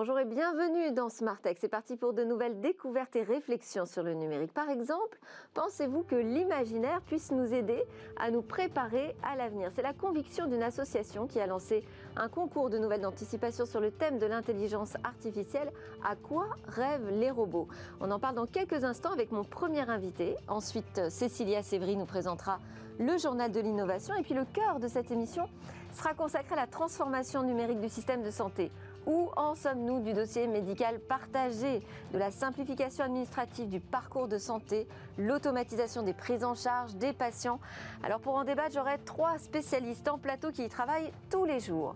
Bonjour 0.00 0.18
et 0.18 0.24
bienvenue 0.24 0.92
dans 0.92 1.08
Tech. 1.42 1.58
C'est 1.60 1.68
parti 1.68 1.94
pour 1.94 2.14
de 2.14 2.24
nouvelles 2.24 2.58
découvertes 2.62 3.14
et 3.16 3.22
réflexions 3.22 3.84
sur 3.84 4.02
le 4.02 4.14
numérique. 4.14 4.54
Par 4.54 4.70
exemple, 4.70 5.18
pensez-vous 5.52 6.04
que 6.04 6.14
l'imaginaire 6.14 7.02
puisse 7.02 7.30
nous 7.32 7.52
aider 7.52 7.84
à 8.16 8.30
nous 8.30 8.40
préparer 8.40 9.14
à 9.22 9.36
l'avenir? 9.36 9.70
C'est 9.74 9.82
la 9.82 9.92
conviction 9.92 10.46
d'une 10.46 10.62
association 10.62 11.26
qui 11.26 11.38
a 11.38 11.46
lancé 11.46 11.84
un 12.16 12.30
concours 12.30 12.70
de 12.70 12.78
nouvelles 12.78 13.02
d'anticipation 13.02 13.66
sur 13.66 13.78
le 13.78 13.90
thème 13.90 14.18
de 14.18 14.24
l'intelligence 14.24 14.94
artificielle. 15.04 15.70
À 16.02 16.16
quoi 16.16 16.46
rêvent 16.66 17.10
les 17.10 17.30
robots? 17.30 17.68
On 18.00 18.10
en 18.10 18.18
parle 18.18 18.36
dans 18.36 18.46
quelques 18.46 18.84
instants 18.84 19.12
avec 19.12 19.30
mon 19.32 19.44
premier 19.44 19.82
invité. 19.82 20.34
Ensuite, 20.48 21.10
Cécilia 21.10 21.62
Sévry 21.62 21.98
nous 21.98 22.06
présentera 22.06 22.58
le 22.98 23.18
journal 23.18 23.52
de 23.52 23.60
l'innovation. 23.60 24.14
Et 24.14 24.22
puis 24.22 24.34
le 24.34 24.46
cœur 24.46 24.80
de 24.80 24.88
cette 24.88 25.10
émission 25.10 25.46
sera 25.92 26.14
consacré 26.14 26.54
à 26.54 26.56
la 26.56 26.66
transformation 26.66 27.42
numérique 27.42 27.80
du 27.80 27.88
système 27.88 28.22
de 28.22 28.30
santé. 28.30 28.70
Où 29.06 29.30
en 29.36 29.54
sommes-nous 29.54 30.00
du 30.00 30.12
dossier 30.12 30.46
médical 30.46 30.98
partagé, 30.98 31.82
de 32.12 32.18
la 32.18 32.30
simplification 32.30 33.04
administrative 33.04 33.68
du 33.68 33.80
parcours 33.80 34.28
de 34.28 34.38
santé, 34.38 34.86
l'automatisation 35.16 36.02
des 36.02 36.12
prises 36.12 36.44
en 36.44 36.54
charge 36.54 36.94
des 36.96 37.12
patients? 37.12 37.60
Alors 38.02 38.20
pour 38.20 38.34
en 38.34 38.44
débattre, 38.44 38.74
j'aurai 38.74 38.98
trois 39.04 39.38
spécialistes 39.38 40.08
en 40.08 40.18
plateau 40.18 40.50
qui 40.52 40.64
y 40.64 40.68
travaillent 40.68 41.12
tous 41.30 41.44
les 41.44 41.60
jours. 41.60 41.94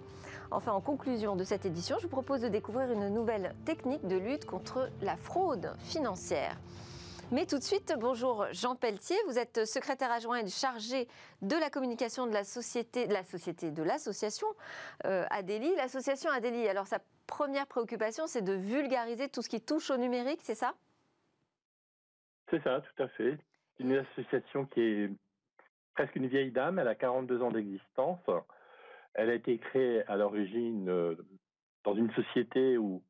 Enfin, 0.50 0.72
en 0.72 0.80
conclusion 0.80 1.36
de 1.36 1.44
cette 1.44 1.66
édition, 1.66 1.96
je 1.98 2.04
vous 2.04 2.12
propose 2.12 2.40
de 2.40 2.48
découvrir 2.48 2.90
une 2.90 3.08
nouvelle 3.08 3.54
technique 3.64 4.06
de 4.06 4.16
lutte 4.16 4.46
contre 4.46 4.88
la 5.02 5.16
fraude 5.16 5.72
financière. 5.80 6.56
Mais 7.32 7.46
tout 7.46 7.58
de 7.58 7.62
suite, 7.62 7.94
bonjour 7.98 8.46
Jean 8.52 8.76
Pelletier, 8.76 9.16
vous 9.26 9.38
êtes 9.38 9.64
secrétaire 9.64 10.12
adjoint 10.12 10.38
et 10.38 10.48
chargé 10.48 11.08
de 11.40 11.56
la 11.56 11.70
communication 11.70 12.26
de 12.26 12.32
la 12.32 12.44
société, 12.44 13.06
de 13.06 13.14
la 13.14 13.24
société, 13.24 13.70
de 13.70 13.82
l'association 13.82 14.46
euh, 15.06 15.24
Adélie. 15.30 15.74
L'association 15.76 16.30
Adélie, 16.30 16.68
alors 16.68 16.86
sa 16.86 16.98
première 17.26 17.66
préoccupation, 17.66 18.26
c'est 18.26 18.42
de 18.42 18.52
vulgariser 18.52 19.28
tout 19.28 19.40
ce 19.40 19.48
qui 19.48 19.60
touche 19.60 19.90
au 19.90 19.96
numérique, 19.96 20.40
c'est 20.42 20.54
ça? 20.54 20.74
C'est 22.50 22.62
ça, 22.62 22.82
tout 22.82 23.02
à 23.02 23.08
fait. 23.08 23.38
Une 23.78 23.92
association 23.92 24.66
qui 24.66 24.80
est 24.80 25.10
presque 25.94 26.14
une 26.16 26.28
vieille 26.28 26.50
dame, 26.50 26.78
elle 26.78 26.88
a 26.88 26.94
42 26.94 27.42
ans 27.42 27.50
d'existence. 27.50 28.20
Elle 29.14 29.30
a 29.30 29.34
été 29.34 29.58
créée 29.58 30.06
à 30.08 30.16
l'origine 30.16 30.88
euh, 30.90 31.14
dans 31.84 31.94
une 31.94 32.12
société 32.12 32.76
où 32.76 33.02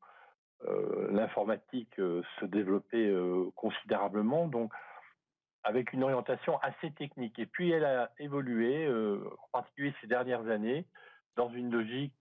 l'informatique 1.09 1.99
euh, 1.99 2.21
se 2.39 2.45
développait 2.45 3.07
euh, 3.07 3.49
considérablement, 3.55 4.47
donc 4.47 4.71
avec 5.63 5.93
une 5.93 6.03
orientation 6.03 6.59
assez 6.59 6.91
technique. 6.91 7.39
Et 7.39 7.45
puis 7.45 7.71
elle 7.71 7.85
a 7.85 8.11
évolué, 8.19 8.87
en 8.87 9.47
particulier 9.51 9.95
ces 9.99 10.05
dernières 10.05 10.47
années, 10.47 10.85
dans 11.37 11.49
une 11.49 11.71
logique 11.71 12.13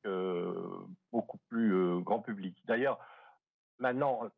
beaucoup 1.12 1.36
plus 1.50 2.00
grand 2.02 2.20
public. 2.20 2.56
D'ailleurs, 2.64 2.98
maintenant, 3.78 4.30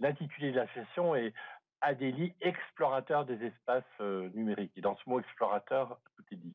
l'intitulé 0.00 0.52
de 0.52 0.56
la 0.56 0.68
session 0.74 1.16
est 1.16 1.32
Adélie, 1.80 2.34
explorateur 2.42 3.24
des 3.24 3.42
espaces 3.42 4.00
numériques. 4.34 4.72
Et 4.76 4.82
dans 4.82 4.96
ce 4.96 5.08
mot 5.08 5.18
explorateur, 5.18 5.98
tout 6.16 6.24
est 6.30 6.36
dit. 6.36 6.54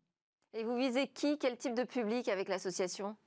Et 0.54 0.64
vous 0.64 0.76
visez 0.76 1.08
qui, 1.08 1.40
quel 1.40 1.58
type 1.58 1.74
de 1.74 1.84
public 1.84 2.28
avec 2.28 2.48
l'association? 2.48 3.18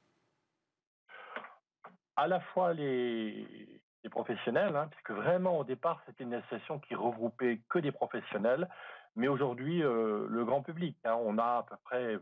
À 2.17 2.27
la 2.27 2.41
fois 2.41 2.73
les, 2.73 3.47
professionnels, 4.11 4.77
hein, 4.77 4.89
puisque 4.91 5.13
vraiment 5.13 5.59
au 5.59 5.65
départ 5.65 6.03
c'était 6.07 6.25
une 6.25 6.35
association 6.35 6.79
qui 6.79 6.95
regroupait 6.95 7.61
que 7.71 7.79
des 7.79 7.91
professionnels, 7.91 8.69
mais 9.17 9.29
aujourd'hui 9.29 9.83
euh, 9.83 10.27
le 10.29 10.45
grand 10.45 10.63
public. 10.63 10.97
Hein. 11.05 11.17
on 11.25 11.39
a 11.39 11.59
à 11.59 11.67
peu 11.69 11.77
près 11.85 12.19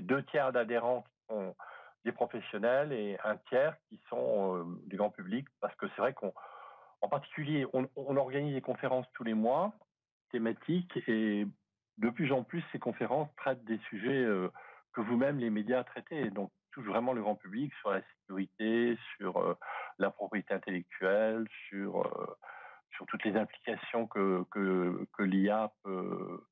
deux 0.00 0.22
tiers 0.24 0.52
d'adhérents 0.52 1.02
qui 1.02 1.26
sont 1.28 1.54
des 2.04 2.12
professionnels 2.12 2.92
et 2.92 3.18
un 3.24 3.36
tiers 3.48 3.76
qui 3.88 4.00
sont 4.08 4.56
euh, 4.56 4.64
du 4.86 4.96
grand 4.96 5.10
public, 5.10 5.46
parce 5.60 5.74
que 5.76 5.86
c'est 5.88 6.00
vrai 6.00 6.14
qu'on, 6.14 6.32
en 7.00 7.08
particulier, 7.08 7.66
on, 7.72 7.86
organise 8.16 8.54
des 8.54 8.60
conférences 8.60 9.06
tous 9.12 9.24
les 9.24 9.34
mois 9.34 9.72
thématiques 10.30 10.96
et 11.06 11.46
de 11.98 12.10
plus 12.10 12.32
en 12.32 12.42
plus 12.42 12.64
ces 12.72 12.78
conférences 12.78 13.28
traitent 13.36 13.64
des 13.64 13.78
sujets 13.90 14.24
euh, 14.24 14.50
que 14.92 15.00
vous-même 15.00 15.38
les 15.38 15.50
médias 15.50 15.84
traitez. 15.84 16.30
Touche 16.74 16.86
vraiment 16.86 17.12
le 17.12 17.22
grand 17.22 17.36
public 17.36 17.72
sur 17.80 17.90
la 17.92 18.02
sécurité, 18.02 18.98
sur 19.16 19.36
euh, 19.38 19.56
la 19.98 20.10
propriété 20.10 20.52
intellectuelle, 20.54 21.46
sur, 21.68 22.02
euh, 22.02 22.36
sur 22.90 23.06
toutes 23.06 23.24
les 23.24 23.36
implications 23.36 24.06
que 24.08 24.44
l'IA 25.20 25.72
peut, 25.84 26.44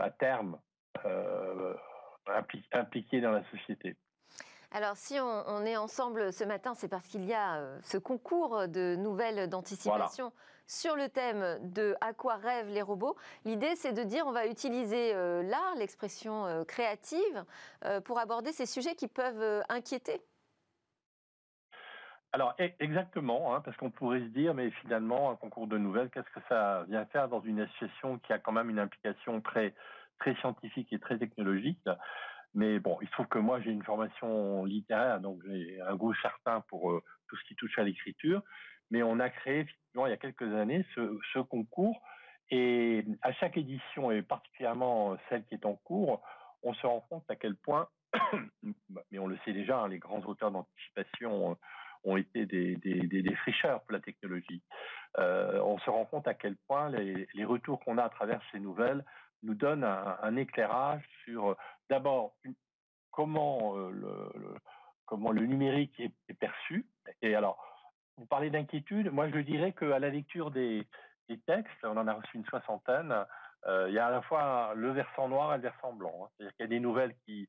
à 0.00 0.10
terme 0.10 0.58
euh, 1.04 1.74
impliquer 2.72 3.20
dans 3.20 3.32
la 3.32 3.44
société. 3.50 3.96
Alors, 4.74 4.96
si 4.96 5.20
on, 5.20 5.64
est 5.64 5.76
ensemble 5.76 6.32
ce 6.32 6.42
matin, 6.42 6.74
c'est 6.74 6.88
parce 6.88 7.06
qu'il 7.06 7.24
y 7.24 7.32
a 7.32 7.58
euh, 7.58 7.78
ce 7.84 7.96
concours 7.96 8.66
de 8.66 8.96
nouvelles 8.96 9.48
d'anticipation 9.48 10.32
sur 10.66 10.96
le 10.96 11.08
thème 11.08 11.60
de 11.72 11.94
À 12.00 12.12
quoi 12.12 12.34
rêvent 12.34 12.70
les 12.70 12.82
robots. 12.82 13.14
L'idée, 13.44 13.76
c'est 13.76 13.92
de 13.92 14.02
dire 14.02 14.26
on 14.26 14.32
va 14.32 14.48
utiliser 14.48 15.14
euh, 15.14 15.44
l'art, 15.44 15.76
l'expression 15.76 16.46
euh, 16.46 16.64
créative, 16.64 17.44
pour 18.04 18.18
aborder 18.18 18.50
ces 18.50 18.66
sujets 18.66 18.96
qui 18.96 19.06
peuvent 19.06 19.62
inquiéter. 19.68 20.20
Alors 22.32 22.56
e, 22.58 22.68
exactement, 22.80 23.54
hein, 23.54 23.60
parce 23.60 23.76
qu'on 23.76 23.92
pourrait 23.92 24.22
se 24.22 24.32
dire, 24.32 24.54
mais 24.54 24.72
finalement, 24.82 25.30
un 25.30 25.36
concours 25.36 25.68
de 25.68 25.78
nouvelles, 25.78 26.10
qu'est-ce 26.10 26.30
que 26.34 26.44
ça 26.48 26.82
vient 26.88 27.06
faire 27.06 27.28
dans 27.28 27.42
une 27.42 27.60
association 27.60 28.18
qui 28.18 28.32
a 28.32 28.40
quand 28.40 28.50
même 28.50 28.70
une 28.70 28.80
implication 28.80 29.40
très 29.40 29.72
très 30.18 30.34
scientifique 30.36 30.92
et 30.92 30.98
très 30.98 31.16
technologique? 31.16 31.78
Mais 32.54 32.78
bon, 32.78 32.98
il 33.02 33.08
se 33.08 33.12
trouve 33.12 33.26
que 33.26 33.38
moi, 33.38 33.60
j'ai 33.60 33.72
une 33.72 33.82
formation 33.82 34.64
littéraire, 34.64 35.20
donc 35.20 35.40
j'ai 35.46 35.80
un 35.80 35.96
goût 35.96 36.14
certain 36.22 36.60
pour 36.68 36.92
euh, 36.92 37.02
tout 37.28 37.36
ce 37.36 37.44
qui 37.44 37.56
touche 37.56 37.78
à 37.78 37.82
l'écriture. 37.82 38.42
Mais 38.90 39.02
on 39.02 39.18
a 39.18 39.28
créé, 39.28 39.60
effectivement, 39.60 40.06
il 40.06 40.10
y 40.10 40.12
a 40.12 40.18
quelques 40.18 40.54
années, 40.54 40.84
ce, 40.94 41.40
concours. 41.40 42.00
Et 42.50 43.04
à 43.22 43.32
chaque 43.32 43.56
édition, 43.56 44.12
et 44.12 44.22
particulièrement 44.22 45.16
celle 45.28 45.44
qui 45.46 45.54
est 45.54 45.66
en 45.66 45.74
cours, 45.74 46.22
on 46.62 46.74
se 46.74 46.86
rend 46.86 47.00
compte 47.00 47.28
à 47.28 47.34
quel 47.34 47.56
point, 47.56 47.88
mais 49.10 49.18
on 49.18 49.26
le 49.26 49.36
sait 49.44 49.52
déjà, 49.52 49.80
hein, 49.80 49.88
les 49.88 49.98
grands 49.98 50.20
auteurs 50.20 50.52
d'anticipation 50.52 51.52
euh, 51.52 51.54
ont 52.04 52.16
été 52.16 52.46
des, 52.46 52.76
des, 52.76 53.34
fricheurs 53.36 53.80
pour 53.80 53.92
la 53.92 54.00
technologie. 54.00 54.62
Euh, 55.18 55.58
on 55.62 55.78
se 55.78 55.90
rend 55.90 56.04
compte 56.04 56.28
à 56.28 56.34
quel 56.34 56.54
point 56.68 56.90
les 56.90 57.44
retours 57.44 57.80
qu'on 57.80 57.96
a 57.96 58.04
à 58.04 58.10
travers 58.10 58.42
ces 58.52 58.60
nouvelles 58.60 59.04
nous 59.44 59.54
donne 59.54 59.84
un, 59.84 60.36
éclairage 60.36 61.02
sur 61.24 61.50
euh, 61.50 61.54
d'abord 61.90 62.34
comment 63.10 63.76
euh, 63.76 63.90
le, 63.90 64.54
comment 65.06 65.30
le 65.30 65.46
numérique 65.46 65.98
est, 66.00 66.34
perçu. 66.34 66.86
Et 67.22 67.34
alors, 67.34 67.62
vous 68.16 68.26
parlez 68.26 68.50
d'inquiétude. 68.50 69.10
Moi, 69.12 69.28
je 69.30 69.38
dirais 69.38 69.72
qu'à 69.72 69.98
la 69.98 70.08
lecture 70.08 70.50
des, 70.50 70.86
textes, 71.46 71.84
on 71.84 71.96
en 71.96 72.08
a 72.08 72.14
reçu 72.14 72.36
une 72.36 72.46
soixantaine. 72.46 73.14
Euh, 73.66 73.86
il 73.88 73.94
y 73.94 73.98
a 73.98 74.06
à 74.06 74.10
la 74.10 74.22
fois 74.22 74.72
le 74.74 74.90
versant 74.90 75.28
noir 75.28 75.54
et 75.54 75.56
le 75.56 75.62
versant 75.62 75.92
blanc. 75.92 76.24
Hein. 76.24 76.28
C'est-à-dire 76.36 76.56
qu'il 76.56 76.64
y 76.64 76.66
a 76.66 76.70
des 76.70 76.80
nouvelles 76.80 77.14
qui, 77.24 77.48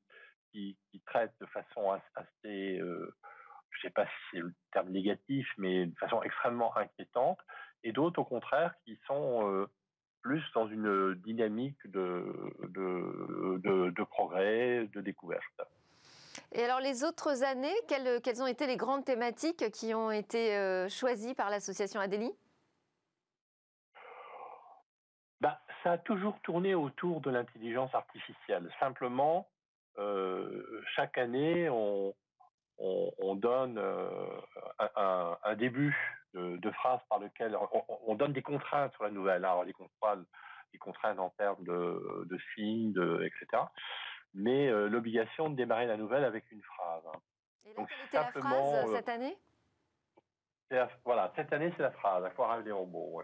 traitent 1.06 1.36
de 1.42 1.46
façon 1.48 1.92
assez, 2.16 2.78
je 2.78 2.84
ne 2.84 3.82
sais 3.82 3.90
pas 3.90 4.06
si 4.06 4.12
c'est 4.32 4.40
le 4.40 4.54
terme 4.72 4.90
négatif, 4.90 5.48
mais 5.58 5.86
de 5.86 5.96
façon 5.98 6.22
extrêmement 6.24 6.76
inquiétante, 6.78 7.40
et 7.84 7.92
d'autres, 7.92 8.22
au 8.22 8.26
contraire, 8.26 8.74
qui 8.86 8.98
sont 9.06 9.68
plus 10.26 10.44
dans 10.56 10.68
une 10.68 11.14
dynamique 11.24 11.78
de, 11.86 12.26
de, 12.68 14.04
progrès, 14.06 14.90
de 14.92 15.02
découverte. 15.02 15.62
Et 16.52 16.64
alors 16.64 16.80
les 16.80 17.04
autres 17.04 17.44
années, 17.44 17.76
quelles, 17.88 18.20
quelles, 18.22 18.42
ont 18.42 18.48
été 18.48 18.66
les 18.66 18.76
grandes 18.76 19.06
thématiques 19.06 19.70
qui 19.70 19.94
ont 19.94 20.10
été 20.10 20.56
euh, 20.56 20.90
choisies 20.90 21.36
par 21.36 21.52
l'association 21.52 22.00
Adélie? 22.00 22.32
Bah, 25.42 25.62
Ça 25.84 25.92
a 25.92 25.98
toujours 26.00 26.40
tourné 26.42 26.74
autour 26.74 27.22
de 27.22 27.30
l'intelligence 27.30 27.94
artificielle. 27.94 28.68
Simplement, 28.80 29.48
euh, 30.00 30.84
chaque 30.96 31.20
année, 31.20 31.70
on, 31.70 32.16
on, 32.80 33.36
donne 33.36 33.78
euh, 33.78 34.10
un, 34.80 35.38
un, 35.44 35.56
début 35.56 35.96
de, 36.36 36.72
phrases 36.72 37.00
par 37.10 37.20
lesquelles 37.20 37.58
on, 38.06 38.16
donne 38.16 38.34
des 38.34 38.42
contraintes 38.42 38.94
sur 38.94 39.04
la 39.04 39.12
nouvelle, 39.12 39.46
alors 39.46 39.66
contraintes, 39.74 40.26
des 40.72 40.78
contraintes 40.78 41.20
en 41.20 41.30
termes 41.32 41.64
de, 41.64 42.26
de 42.26 42.38
signes, 42.54 42.94
de, 42.94 43.24
etc. 43.24 43.64
Mais 44.34 44.68
euh, 44.68 44.88
l'obligation 44.88 45.50
de 45.50 45.56
démarrer 45.56 45.86
la 45.86 45.98
nouvelle 45.98 46.26
avec 46.26 46.52
une 46.52 46.62
phrase. 46.62 47.04
Hein. 47.08 47.20
Et 47.66 47.74
là, 47.74 47.86
quelle 47.88 48.06
était 48.08 48.18
la 48.18 48.32
phrase 48.32 48.92
cette 48.92 49.10
année? 49.10 49.38
Voilà, 51.06 51.32
cette 51.36 51.54
année 51.54 51.72
c'est 51.78 51.84
la 51.84 51.92
phrase, 51.92 52.24
à 52.26 52.30
quoi 52.32 52.54
rêvent 52.54 52.66
les 52.66 52.72
robots. 52.72 53.22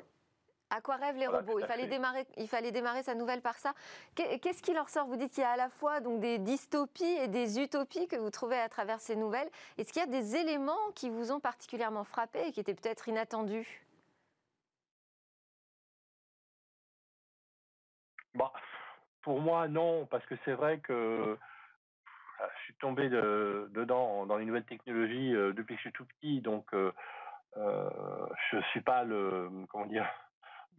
À 0.74 0.80
quoi 0.80 0.96
rêvent 0.96 1.18
les 1.18 1.28
robots? 1.28 1.60
Il 1.60 1.66
fallait, 1.66 1.88
démarrer, 1.88 2.26
il 2.38 2.48
fallait 2.48 2.72
démarrer 2.72 3.04
sa 3.04 3.14
nouvelle 3.14 3.42
par 3.42 3.56
ça. 3.56 3.74
Qu'est-ce 4.16 4.64
qui 4.64 4.74
leur 4.74 4.88
sort 4.88 5.06
Vous 5.06 5.18
dites 5.18 5.34
qu'il 5.34 5.44
y 5.44 5.46
a 5.46 5.52
à 5.52 5.58
la 5.58 5.70
fois 5.70 6.00
donc, 6.00 6.22
des 6.22 6.38
dystopies 6.38 7.04
et 7.04 7.28
des 7.28 7.60
utopies 7.60 8.08
que 8.08 8.16
vous 8.16 8.30
trouvez 8.30 8.58
à 8.58 8.70
travers 8.70 9.02
ces 9.02 9.18
nouvelles. 9.18 9.50
Est-ce 9.78 9.92
qu'il 9.92 10.02
y 10.02 10.06
a 10.06 10.08
des 10.08 10.38
éléments 10.38 10.92
qui 10.96 11.10
vous 11.10 11.34
ont 11.34 11.42
particulièrement 11.42 12.06
frappé 12.06 12.48
et 12.48 12.52
qui 12.54 12.62
étaient 12.62 12.74
peut-être 12.74 13.10
inattendus? 13.10 13.68
Bah, 18.34 18.54
Pour 19.24 19.42
moi, 19.42 19.68
non, 19.68 20.06
parce 20.06 20.26
que 20.26 20.36
c'est 20.46 20.54
vrai 20.54 20.80
que 20.80 21.38
suis 22.64 22.76
tombé 22.76 23.10
dedans 23.10 24.26
dans 24.26 24.38
les 24.38 24.46
nouvelles 24.46 24.64
technologies 24.64 25.34
depuis 25.34 25.76
que 25.76 25.82
je 25.82 25.90
suis 25.90 25.92
tout 25.92 26.06
petit, 26.06 26.40
donc 26.40 26.66
je 26.74 28.56
ne 28.56 28.62
suis 28.72 28.82
pas 28.82 29.04
le 29.04 29.50
comment 29.70 29.86
dire 29.86 30.08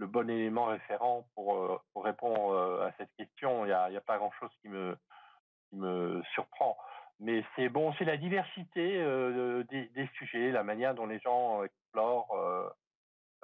le 0.03 0.09
bon 0.09 0.29
élément 0.29 0.65
référent 0.65 1.25
pour, 1.37 1.81
pour 1.93 2.05
répondre 2.05 2.83
à 2.83 2.91
cette 2.99 3.15
question. 3.17 3.65
Il 3.65 3.69
n'y 3.69 3.97
a, 3.97 4.01
pas 4.01 4.19
grand-chose 4.19 4.51
qui 4.61 4.69
me, 4.69 4.97
qui 5.71 5.77
surprend. 6.35 6.77
Mais 7.21 7.45
c'est 7.55 7.69
bon, 7.69 7.95
c'est 7.99 8.05
la 8.05 8.17
diversité 8.17 8.99
des, 9.71 9.87
des, 9.95 10.11
sujets, 10.19 10.51
la 10.51 10.65
manière 10.65 10.95
dont 10.97 11.07
les 11.07 11.21
gens 11.21 11.63
explorent 11.63 12.35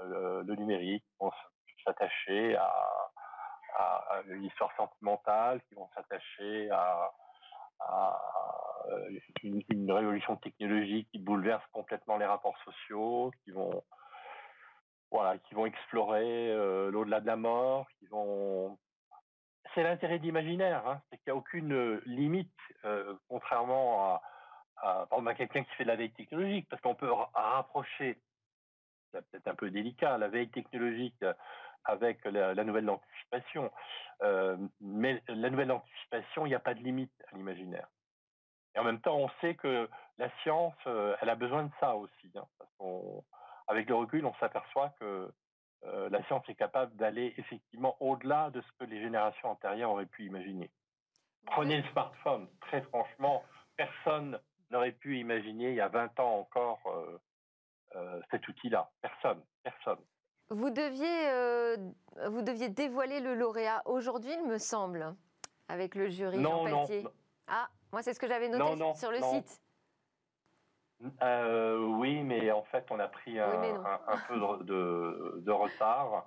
le 0.00 0.54
numérique, 0.56 1.04
vont 1.20 1.30
s'attacher 1.84 2.56
à, 2.56 2.74
à, 3.76 4.22
une 4.28 4.44
histoire 4.44 4.74
sentimentale, 4.76 5.60
qui 5.68 5.76
vont 5.76 5.88
s'attacher 5.94 6.70
à, 6.70 7.12
une, 9.44 9.92
révolution 9.92 10.36
technologique 10.36 11.08
qui 11.12 11.20
bouleverse 11.20 11.64
complètement 11.72 12.16
les 12.16 12.26
rapports 12.26 12.58
sociaux, 12.64 13.30
qui 13.44 13.52
vont 13.52 13.84
voilà, 15.10 15.38
qui 15.38 15.54
vont 15.54 15.66
explorer 15.66 16.52
euh, 16.52 16.90
l'au-delà 16.90 17.20
de 17.20 17.26
la 17.26 17.36
mort, 17.36 17.86
qui 17.98 18.06
vont. 18.06 18.78
C'est 19.74 19.82
l'intérêt 19.82 20.18
d'imaginaire, 20.18 20.86
hein, 20.86 21.00
c'est 21.10 21.18
qu'il 21.18 21.32
n'y 21.32 21.36
a 21.36 21.36
aucune 21.36 22.00
limite, 22.06 22.50
euh, 22.84 23.14
contrairement 23.28 24.14
à, 24.14 24.22
à, 24.76 25.06
à 25.10 25.34
quelqu'un 25.34 25.62
qui 25.62 25.74
fait 25.74 25.84
de 25.84 25.88
la 25.88 25.96
veille 25.96 26.12
technologique, 26.12 26.66
parce 26.68 26.80
qu'on 26.82 26.94
peut 26.94 27.12
rapprocher, 27.34 28.18
c'est 29.12 29.24
peut-être 29.30 29.48
un 29.48 29.54
peu 29.54 29.70
délicat, 29.70 30.18
la 30.18 30.28
veille 30.28 30.48
technologique 30.50 31.22
avec 31.88 32.24
la, 32.24 32.64
nouvelle 32.64 32.88
anticipation. 32.88 33.72
Euh, 34.22 34.56
mais 34.80 35.22
la 35.28 35.50
nouvelle 35.50 35.72
anticipation, 35.72 36.46
il 36.46 36.50
n'y 36.50 36.54
a 36.54 36.60
pas 36.60 36.74
de 36.74 36.80
limite 36.80 37.12
à 37.32 37.36
l'imaginaire. 37.36 37.88
Et 38.74 38.78
en 38.78 38.84
même 38.84 39.00
temps, 39.00 39.16
on 39.16 39.30
sait 39.40 39.54
que 39.54 39.88
la 40.18 40.30
science, 40.42 40.74
euh, 40.86 41.16
elle 41.20 41.30
a 41.30 41.34
besoin 41.34 41.64
de 41.64 41.70
ça 41.80 41.96
aussi. 41.96 42.30
Hein, 42.36 42.46
avec 43.68 43.88
le 43.88 43.94
recul, 43.94 44.24
on 44.24 44.34
s'aperçoit 44.40 44.94
que 44.98 45.30
euh, 45.84 46.08
la 46.10 46.24
science 46.24 46.42
est 46.48 46.54
capable 46.54 46.96
d'aller 46.96 47.34
effectivement 47.36 47.96
au-delà 48.00 48.50
de 48.50 48.60
ce 48.60 48.66
que 48.78 48.84
les 48.84 49.00
générations 49.00 49.50
antérieures 49.50 49.90
auraient 49.90 50.06
pu 50.06 50.24
imaginer. 50.26 50.70
Prenez 51.46 51.82
le 51.82 51.88
smartphone. 51.90 52.48
Très 52.62 52.82
franchement, 52.82 53.44
personne 53.76 54.40
n'aurait 54.70 54.92
pu 54.92 55.18
imaginer 55.18 55.70
il 55.70 55.76
y 55.76 55.80
a 55.80 55.88
20 55.88 56.18
ans 56.18 56.40
encore 56.40 56.80
euh, 56.86 57.20
euh, 57.96 58.20
cet 58.30 58.48
outil-là. 58.48 58.90
Personne, 59.00 59.40
personne. 59.62 59.98
Vous 60.50 60.70
deviez, 60.70 61.76
vous 62.30 62.40
deviez 62.40 62.70
dévoiler 62.70 63.20
le 63.20 63.34
lauréat 63.34 63.82
aujourd'hui, 63.84 64.32
il 64.32 64.46
me 64.46 64.56
semble, 64.56 65.14
avec 65.68 65.94
le 65.94 66.08
jury 66.08 66.38
non, 66.38 66.66
Jean 66.66 66.86
Pelletier. 66.86 67.02
Non, 67.02 67.10
Ah, 67.48 67.68
moi 67.92 68.02
c'est 68.02 68.14
ce 68.14 68.18
que 68.18 68.26
j'avais 68.26 68.48
noté 68.48 68.76
non, 68.76 68.94
sur 68.94 69.10
le 69.10 69.20
site. 69.20 69.60
Euh, 71.22 71.78
oui, 71.78 72.22
mais 72.22 72.50
en 72.50 72.64
fait, 72.64 72.86
on 72.90 72.98
a 72.98 73.08
pris 73.08 73.38
un, 73.38 73.60
oui, 73.60 73.68
un, 73.68 74.00
un 74.12 74.18
peu 74.26 74.34
de, 74.34 74.64
de, 74.64 75.40
de 75.40 75.50
retard 75.52 76.26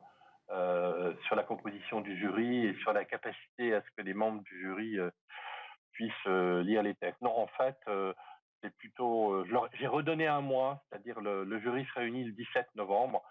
euh, 0.49 1.13
sur 1.25 1.35
la 1.35 1.43
composition 1.43 2.01
du 2.01 2.17
jury 2.17 2.67
et 2.67 2.75
sur 2.75 2.93
la 2.93 3.05
capacité 3.05 3.73
à 3.73 3.81
ce 3.81 3.87
que 3.97 4.01
les 4.01 4.13
membres 4.13 4.41
du 4.43 4.59
jury 4.59 4.97
euh, 4.97 5.09
puissent 5.91 6.13
euh, 6.27 6.63
lire 6.63 6.83
les 6.83 6.95
textes. 6.95 7.21
Non, 7.21 7.37
en 7.37 7.47
fait, 7.47 7.77
euh, 7.87 8.13
c'est 8.61 8.75
plutôt. 8.77 9.43
J'ai 9.73 9.87
redonné 9.87 10.27
un 10.27 10.41
mois, 10.41 10.83
c'est-à-dire 10.89 11.19
le, 11.19 11.43
le, 11.43 11.59
jury 11.59 11.85
se 11.85 11.99
réunit 11.99 12.23
le 12.25 12.31
17 12.33 12.67
novembre. 12.75 13.23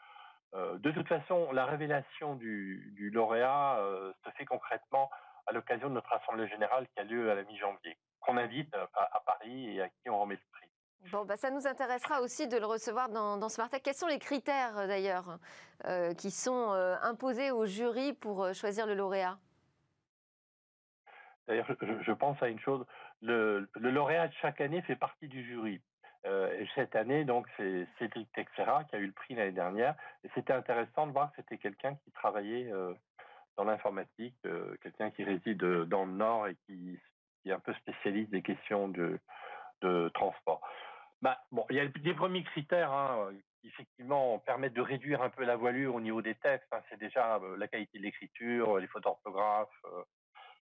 de 0.54 0.90
toute 0.90 1.06
façon, 1.06 1.52
la 1.52 1.66
révélation 1.66 2.34
du, 2.34 2.92
du 2.96 3.10
lauréat 3.10 3.78
se 4.24 4.30
fait 4.30 4.44
concrètement 4.44 5.08
à 5.46 5.52
l'occasion 5.52 5.88
de 5.88 5.94
notre 5.94 6.12
assemblée 6.12 6.48
générale 6.48 6.88
qui 6.88 7.00
a 7.00 7.04
lieu 7.04 7.30
à 7.30 7.36
la 7.36 7.44
mi-janvier, 7.44 7.96
qu'on 8.18 8.36
invite 8.36 8.74
à, 8.74 8.88
à 8.94 9.20
Paris 9.24 9.76
et 9.76 9.82
à 9.82 9.88
qui 9.88 10.10
on 10.10 10.20
remet 10.20 10.34
le 10.34 10.40
prix. 10.52 10.69
Bon, 11.08 11.24
bah, 11.24 11.36
ça 11.36 11.50
nous 11.50 11.66
intéressera 11.66 12.20
aussi 12.20 12.46
de 12.46 12.56
le 12.56 12.66
recevoir 12.66 13.08
dans, 13.08 13.36
dans 13.36 13.48
Smartech. 13.48 13.82
Quels 13.82 13.94
sont 13.94 14.06
les 14.06 14.18
critères 14.18 14.78
euh, 14.78 14.86
d'ailleurs 14.86 15.38
euh, 15.86 16.14
qui 16.14 16.30
sont 16.30 16.72
euh, 16.72 16.94
imposés 17.02 17.50
au 17.50 17.66
jury 17.66 18.12
pour 18.12 18.52
choisir 18.54 18.86
le 18.86 18.94
lauréat? 18.94 19.38
D'ailleurs, 21.48 21.66
je, 22.02 22.12
pense 22.12 22.40
à 22.42 22.48
une 22.48 22.60
chose. 22.60 22.84
Le, 23.22 23.68
lauréat 23.74 24.28
de 24.28 24.34
chaque 24.40 24.60
année 24.60 24.82
fait 24.82 24.94
partie 24.94 25.26
du 25.26 25.44
jury. 25.44 25.80
Et 26.24 26.68
cette 26.74 26.94
année, 26.94 27.24
donc, 27.24 27.46
c'est 27.56 27.88
Cédric 27.98 28.30
Texera 28.32 28.84
qui 28.84 28.94
a 28.94 28.98
eu 28.98 29.06
le 29.06 29.12
prix 29.12 29.34
l'année 29.34 29.50
dernière. 29.52 29.96
Et 30.22 30.28
c'était 30.34 30.52
intéressant 30.52 31.06
de 31.06 31.12
voir 31.12 31.30
que 31.30 31.36
c'était 31.36 31.56
quelqu'un 31.56 31.94
qui 32.04 32.12
travaillait 32.12 32.70
dans 33.56 33.64
l'informatique, 33.64 34.36
quelqu'un 34.82 35.10
qui 35.10 35.24
réside 35.24 35.58
dans 35.58 36.04
le 36.04 36.12
Nord 36.12 36.46
et 36.46 36.56
qui, 36.66 37.00
est 37.46 37.52
un 37.52 37.58
peu 37.58 37.72
spécialiste 37.72 38.30
des 38.30 38.42
questions 38.42 38.88
de 38.88 40.08
transport. 40.10 40.60
Bah, 41.22 41.38
bon, 41.50 41.66
il 41.70 41.76
y 41.76 41.80
a 41.80 41.86
des 41.86 42.14
premiers 42.14 42.44
critères 42.44 42.92
hein, 42.92 43.30
qui 43.60 43.68
effectivement 43.68 44.38
permettent 44.40 44.74
de 44.74 44.80
réduire 44.80 45.22
un 45.22 45.30
peu 45.30 45.44
la 45.44 45.56
voilure 45.56 45.94
au 45.94 46.00
niveau 46.00 46.22
des 46.22 46.34
textes. 46.36 46.72
Hein. 46.72 46.80
C'est 46.88 46.98
déjà 46.98 47.36
euh, 47.36 47.56
la 47.56 47.68
qualité 47.68 47.98
de 47.98 48.04
l'écriture, 48.04 48.78
les 48.78 48.86
fautes 48.86 49.04
d'orthographe, 49.04 49.68
euh, 49.84 50.02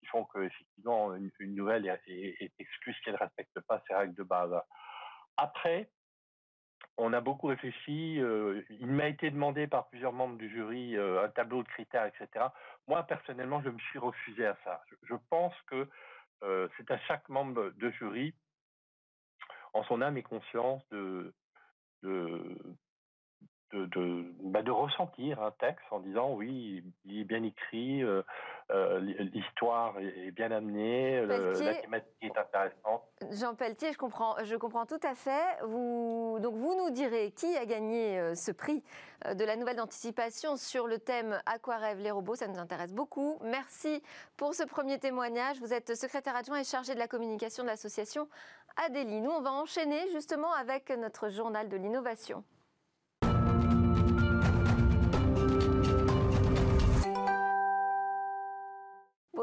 qui 0.01 0.07
font 0.07 0.25
que 0.27 0.41
effectivement 0.41 1.15
une, 1.15 1.31
nouvelle 1.41 1.87
est, 1.87 2.01
est, 2.07 2.37
est 2.41 2.53
exclue 2.59 2.95
si 2.95 3.01
elle 3.07 3.15
ne 3.15 3.19
respecte 3.19 3.59
pas 3.67 3.83
ces 3.89 3.95
règles 3.95 4.15
de 4.15 4.23
base. 4.23 4.55
Après, 5.37 5.89
on 6.97 7.13
a 7.13 7.21
beaucoup 7.21 7.49
réfléchi. 7.49 8.21
Euh, 8.21 8.63
il 8.71 8.87
m'a 8.87 9.09
été 9.09 9.31
demandé 9.31 9.67
par 9.67 9.89
plusieurs 9.89 10.13
membres 10.13 10.37
du 10.37 10.49
jury 10.49 10.97
euh, 10.97 11.25
un 11.25 11.29
tableau 11.29 11.63
de 11.63 11.69
critères, 11.69 12.07
etc. 12.07 12.47
Moi, 12.87 13.03
personnellement, 13.05 13.63
je 13.63 13.71
me 13.71 13.79
suis 13.79 13.99
refusé 13.99 14.47
à 14.47 14.57
ça. 14.65 14.83
Je, 15.03 15.15
pense 15.31 15.55
que 15.67 15.89
euh, 16.43 16.69
c'est 16.77 16.91
à 16.91 16.99
chaque 17.01 17.29
membre 17.29 17.71
de 17.77 17.91
jury 17.91 18.35
en 19.75 19.85
son 19.85 20.01
âme 20.01 20.17
et 20.17 20.23
conscience 20.23 20.83
de, 20.91 21.35
de, 22.03 22.57
de, 23.73 23.87
de, 23.87 24.25
bah 24.45 24.63
de, 24.63 24.71
ressentir 24.71 25.43
un 25.43 25.51
texte 25.51 25.85
en 25.91 26.01
disant 26.01 26.33
oui, 26.33 26.85
il 27.05 27.21
est 27.21 27.25
bien 27.25 27.43
écrit, 27.43 28.03
euh, 28.03 28.23
euh, 28.71 29.01
l'histoire 29.01 29.99
est 29.99 30.31
bien 30.31 30.51
amenée, 30.53 31.27
la 31.27 31.75
thématique 31.75 32.15
est 32.23 32.39
intéressante. 32.39 33.05
Jean 33.35 33.55
Pelletier, 33.55 33.93
je 33.93 33.99
comprends, 34.57 34.87
tout 34.87 35.01
à 35.03 35.15
fait. 35.15 35.59
Vous, 35.65 36.39
donc 36.41 36.55
vous 36.55 36.75
nous 36.77 36.91
direz 36.91 37.33
qui 37.33 37.57
a 37.57 37.67
gagné 37.67 38.19
euh, 38.19 38.35
ce 38.35 38.53
prix 38.53 38.83
de 39.25 39.45
la 39.45 39.57
nouvelle 39.57 39.77
d'anticipation 39.77 40.57
sur 40.57 40.87
le 40.87 40.99
thème 40.99 41.41
À 41.47 41.59
quoi 41.59 41.77
rêvent 41.77 42.01
les 42.01 42.11
robots, 42.11 42.37
ça 42.37 42.47
nous 42.47 42.59
intéresse 42.59 42.93
beaucoup. 42.93 43.39
Merci 43.43 44.03
pour 44.37 44.55
ce 44.55 44.63
premier 44.63 44.99
témoignage. 44.99 45.59
Vous 45.61 45.73
êtes 45.73 45.95
secrétaire 45.95 46.37
adjoint 46.37 46.61
et 46.61 46.65
chargé 46.65 46.95
de 46.95 46.99
la 46.99 47.09
communication 47.09 47.65
de 47.65 47.69
l'association 47.69 48.29
Adélie. 48.77 49.21
Nous, 49.21 49.31
on 49.31 49.41
va 49.41 49.53
enchaîner 49.53 50.11
justement 50.13 50.53
avec 50.53 50.91
notre 50.91 51.29
journal 51.29 51.69
de 51.69 51.77
l'innovation. 51.77 52.45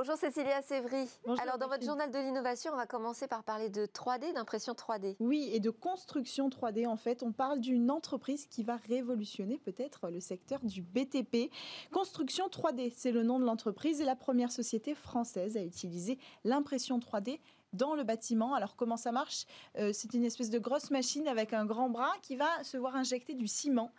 Bonjour 0.03 0.17
Cécilia 0.17 0.63
Sévry. 0.63 1.07
Bonjour 1.27 1.43
Alors 1.43 1.59
dans 1.59 1.67
votre 1.67 1.85
journal 1.85 2.09
de 2.09 2.17
l'innovation, 2.17 2.71
on 2.73 2.75
va 2.75 2.87
commencer 2.87 3.27
par 3.27 3.43
parler 3.43 3.69
de 3.69 3.85
3D, 3.85 4.33
d'impression 4.33 4.73
3D. 4.73 5.15
Oui, 5.19 5.51
et 5.53 5.59
de 5.59 5.69
construction 5.69 6.49
3D 6.49 6.87
en 6.87 6.97
fait. 6.97 7.21
On 7.21 7.31
parle 7.31 7.59
d'une 7.59 7.91
entreprise 7.91 8.47
qui 8.47 8.63
va 8.63 8.77
révolutionner 8.77 9.59
peut-être 9.59 10.09
le 10.09 10.19
secteur 10.19 10.59
du 10.63 10.81
BTP. 10.81 11.51
Construction 11.93 12.47
3D, 12.47 12.91
c'est 12.97 13.11
le 13.11 13.21
nom 13.21 13.37
de 13.37 13.45
l'entreprise 13.45 14.01
et 14.01 14.03
la 14.03 14.15
première 14.15 14.51
société 14.51 14.95
française 14.95 15.55
à 15.55 15.61
utiliser 15.61 16.17
l'impression 16.45 16.97
3D 16.97 17.39
dans 17.73 17.95
le 17.95 18.03
bâtiment. 18.03 18.53
Alors 18.53 18.75
comment 18.75 18.97
ça 18.97 19.11
marche? 19.11 19.45
Euh, 19.77 19.91
C'est 19.93 20.13
une 20.13 20.25
espèce 20.25 20.49
de 20.49 20.59
grosse 20.59 20.91
machine 20.91 21.27
avec 21.27 21.53
un 21.53 21.65
grand 21.65 21.89
bras 21.89 22.13
qui 22.21 22.35
va 22.35 22.63
se 22.63 22.77
voir 22.77 22.95
injecter 22.95 23.33
du 23.33 23.47
ciment 23.47 23.91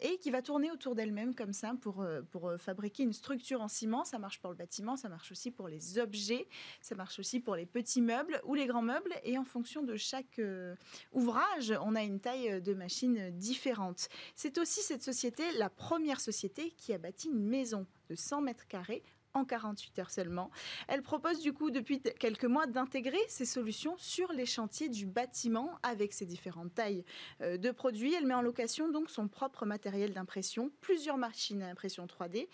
et 0.00 0.18
qui 0.18 0.30
va 0.30 0.42
tourner 0.42 0.70
autour 0.70 0.94
d'elle-même 0.94 1.34
comme 1.34 1.52
ça 1.52 1.74
pour, 1.80 2.02
euh, 2.02 2.22
pour 2.30 2.48
euh, 2.48 2.58
fabriquer 2.58 3.02
une 3.02 3.12
structure 3.12 3.60
en 3.60 3.68
ciment. 3.68 4.04
Ça 4.04 4.18
marche 4.18 4.40
pour 4.40 4.50
le 4.50 4.56
bâtiment, 4.56 4.96
ça 4.96 5.08
marche 5.08 5.32
aussi 5.32 5.50
pour 5.50 5.68
les 5.68 5.98
objets, 5.98 6.48
ça 6.80 6.94
marche 6.94 7.18
aussi 7.18 7.40
pour 7.40 7.56
les 7.56 7.66
petits 7.66 8.02
meubles 8.02 8.40
ou 8.44 8.54
les 8.54 8.66
grands 8.66 8.82
meubles. 8.82 9.12
Et 9.24 9.38
en 9.38 9.44
fonction 9.44 9.82
de 9.82 9.96
chaque 9.96 10.40
ouvrage, 11.12 11.74
on 11.82 11.94
a 11.94 12.02
une 12.02 12.20
taille 12.20 12.60
de 12.60 12.74
machine 12.74 13.30
différente. 13.30 14.08
C'est 14.34 14.58
aussi 14.58 14.80
cette 14.80 15.02
société, 15.02 15.42
la 15.58 15.70
première 15.70 16.20
société 16.20 16.72
qui 16.76 16.92
a 16.92 16.98
bâti 16.98 17.28
une 17.28 17.44
maison 17.44 17.86
de 18.08 18.14
100 18.14 18.42
mètres 18.42 18.66
carrés 18.66 19.02
en 19.36 19.44
48 19.44 19.98
heures 19.98 20.10
seulement. 20.10 20.50
Elle 20.88 21.02
propose 21.02 21.40
du 21.40 21.52
coup 21.52 21.70
depuis 21.70 22.00
quelques 22.00 22.44
mois 22.44 22.66
d'intégrer 22.66 23.20
ces 23.28 23.44
solutions 23.44 23.94
sur 23.98 24.32
les 24.32 24.46
chantiers 24.46 24.88
du 24.88 25.06
bâtiment 25.06 25.78
avec 25.82 26.12
ses 26.12 26.26
différentes 26.26 26.74
tailles 26.74 27.04
euh, 27.42 27.56
de 27.56 27.70
produits. 27.70 28.14
Elle 28.14 28.26
met 28.26 28.34
en 28.34 28.42
location 28.42 28.90
donc 28.90 29.10
son 29.10 29.28
propre 29.28 29.66
matériel 29.66 30.12
d'impression, 30.12 30.70
plusieurs 30.80 31.18
machines 31.18 31.62
à 31.62 31.68
impression 31.68 32.06
3D 32.06 32.48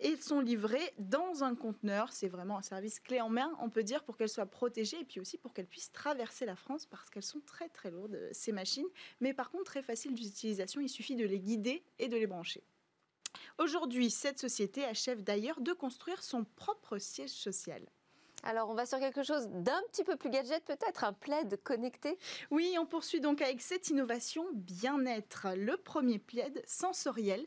et 0.00 0.16
sont 0.16 0.40
livrées 0.40 0.92
dans 0.98 1.44
un 1.44 1.54
conteneur. 1.54 2.12
C'est 2.12 2.28
vraiment 2.28 2.58
un 2.58 2.62
service 2.62 3.00
clé 3.00 3.20
en 3.20 3.28
main, 3.28 3.52
on 3.60 3.70
peut 3.70 3.82
dire, 3.82 4.04
pour 4.04 4.16
qu'elles 4.16 4.28
soient 4.28 4.46
protégées 4.46 5.00
et 5.00 5.04
puis 5.04 5.20
aussi 5.20 5.38
pour 5.38 5.52
qu'elles 5.52 5.66
puissent 5.66 5.92
traverser 5.92 6.44
la 6.46 6.56
France 6.56 6.86
parce 6.86 7.10
qu'elles 7.10 7.22
sont 7.22 7.40
très 7.40 7.68
très 7.68 7.90
lourdes 7.90 8.18
ces 8.32 8.52
machines, 8.52 8.86
mais 9.20 9.32
par 9.32 9.50
contre 9.50 9.64
très 9.64 9.82
faciles 9.82 10.14
d'utilisation. 10.14 10.80
Il 10.80 10.88
suffit 10.88 11.16
de 11.16 11.24
les 11.24 11.40
guider 11.40 11.82
et 11.98 12.08
de 12.08 12.16
les 12.16 12.26
brancher. 12.26 12.62
Aujourd'hui, 13.58 14.10
cette 14.10 14.38
société 14.38 14.84
achève 14.84 15.22
d'ailleurs 15.22 15.60
de 15.60 15.72
construire 15.72 16.22
son 16.22 16.44
propre 16.44 16.98
siège 16.98 17.30
social. 17.30 17.82
Alors, 18.44 18.70
on 18.70 18.74
va 18.74 18.86
sur 18.86 19.00
quelque 19.00 19.22
chose 19.22 19.48
d'un 19.48 19.80
petit 19.90 20.04
peu 20.04 20.16
plus 20.16 20.30
gadget, 20.30 20.64
peut-être, 20.64 21.04
un 21.04 21.12
plaid 21.12 21.60
connecté? 21.62 22.18
Oui, 22.50 22.76
on 22.78 22.86
poursuit 22.86 23.20
donc 23.20 23.42
avec 23.42 23.60
cette 23.60 23.88
innovation 23.88 24.46
bien-être. 24.54 25.48
Le 25.56 25.76
premier 25.76 26.18
plaid 26.18 26.62
sensoriel 26.66 27.46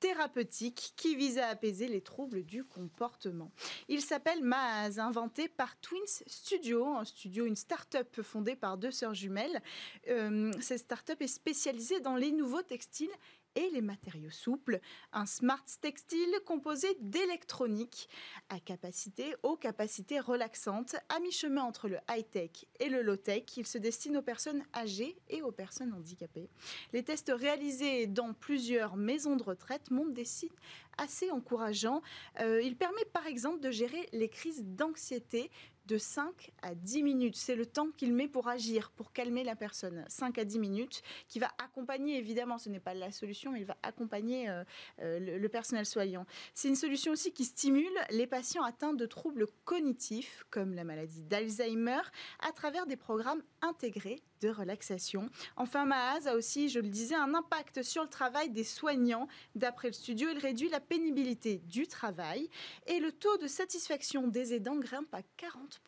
thérapeutique 0.00 0.94
qui 0.96 1.14
vise 1.14 1.38
à 1.38 1.48
apaiser 1.48 1.86
les 1.86 2.00
troubles 2.00 2.42
du 2.42 2.64
comportement. 2.64 3.52
Il 3.88 4.00
s'appelle 4.00 4.42
Maaz, 4.42 4.98
inventé 4.98 5.46
par 5.46 5.78
Twins 5.80 6.22
Studio, 6.26 6.86
un 6.86 7.04
studio, 7.04 7.44
une 7.44 7.54
start-up 7.54 8.22
fondée 8.22 8.56
par 8.56 8.78
deux 8.78 8.90
sœurs 8.90 9.14
jumelles. 9.14 9.60
Euh, 10.08 10.50
cette 10.60 10.80
start-up 10.80 11.20
est 11.20 11.26
spécialisée 11.26 12.00
dans 12.00 12.16
les 12.16 12.32
nouveaux 12.32 12.62
textiles 12.62 13.10
et 13.54 13.68
les 13.70 13.80
matériaux 13.80 14.30
souples. 14.30 14.80
Un 15.12 15.26
smart 15.26 15.64
textile 15.80 16.34
composé 16.46 16.88
d'électronique 17.00 18.08
à 18.48 18.60
capacité, 18.60 19.34
aux 19.42 19.56
capacités 19.56 20.20
relaxantes, 20.20 20.96
à 21.08 21.20
mi-chemin 21.20 21.62
entre 21.62 21.88
le 21.88 21.98
high-tech 22.10 22.66
et 22.78 22.88
le 22.88 23.02
low-tech. 23.02 23.44
Il 23.56 23.66
se 23.66 23.78
destine 23.78 24.16
aux 24.16 24.22
personnes 24.22 24.64
âgées 24.74 25.16
et 25.28 25.42
aux 25.42 25.52
personnes 25.52 25.92
handicapées. 25.92 26.48
Les 26.92 27.02
tests 27.02 27.32
réalisés 27.34 28.06
dans 28.06 28.32
plusieurs 28.34 28.96
maisons 28.96 29.36
de 29.36 29.42
retraite 29.42 29.90
montrent 29.90 30.12
des 30.12 30.24
signes 30.24 30.50
assez 30.98 31.30
encourageants. 31.30 32.02
Euh, 32.40 32.60
il 32.62 32.76
permet 32.76 33.04
par 33.12 33.26
exemple 33.26 33.60
de 33.60 33.70
gérer 33.70 34.08
les 34.12 34.28
crises 34.28 34.62
d'anxiété 34.64 35.50
de 35.90 35.98
5 35.98 36.52
à 36.62 36.76
10 36.76 37.02
minutes. 37.02 37.36
C'est 37.36 37.56
le 37.56 37.66
temps 37.66 37.88
qu'il 37.96 38.14
met 38.14 38.28
pour 38.28 38.46
agir, 38.46 38.92
pour 38.92 39.12
calmer 39.12 39.42
la 39.42 39.56
personne. 39.56 40.04
5 40.06 40.38
à 40.38 40.44
10 40.44 40.60
minutes, 40.60 41.02
qui 41.26 41.40
va 41.40 41.50
accompagner, 41.58 42.16
évidemment, 42.16 42.58
ce 42.58 42.68
n'est 42.68 42.78
pas 42.78 42.94
la 42.94 43.10
solution, 43.10 43.50
mais 43.50 43.60
il 43.60 43.66
va 43.66 43.76
accompagner 43.82 44.48
euh, 44.48 44.62
euh, 45.00 45.18
le, 45.18 45.48
personnel 45.48 45.84
soignant. 45.84 46.26
C'est 46.54 46.68
une 46.68 46.76
solution 46.76 47.10
aussi 47.10 47.32
qui 47.32 47.44
stimule 47.44 47.90
les 48.10 48.28
patients 48.28 48.62
atteints 48.62 48.94
de 48.94 49.04
troubles 49.04 49.48
cognitifs, 49.64 50.44
comme 50.50 50.74
la 50.74 50.84
maladie 50.84 51.22
d'Alzheimer, 51.22 52.02
à 52.38 52.52
travers 52.52 52.86
des 52.86 52.96
programmes 52.96 53.42
intégrés 53.60 54.22
de 54.40 54.48
relaxation. 54.48 55.28
Enfin, 55.56 55.84
Maaz 55.84 56.26
a 56.26 56.34
aussi, 56.34 56.68
je 56.68 56.78
le 56.78 56.88
disais, 56.88 57.14
un 57.14 57.34
impact 57.34 57.82
sur 57.82 58.02
le 58.02 58.08
travail 58.08 58.48
des 58.50 58.64
soignants. 58.64 59.28
D'après 59.54 59.88
le 59.88 59.92
studio, 59.92 60.28
il 60.32 60.38
réduit 60.38 60.68
la 60.68 60.80
pénibilité 60.80 61.58
du 61.58 61.86
travail 61.86 62.48
et 62.86 63.00
le 63.00 63.12
taux 63.12 63.36
de 63.38 63.46
satisfaction 63.46 64.28
des 64.28 64.54
aidants 64.54 64.76
grimpe 64.76 65.12
à 65.12 65.20
40%. 65.20 65.79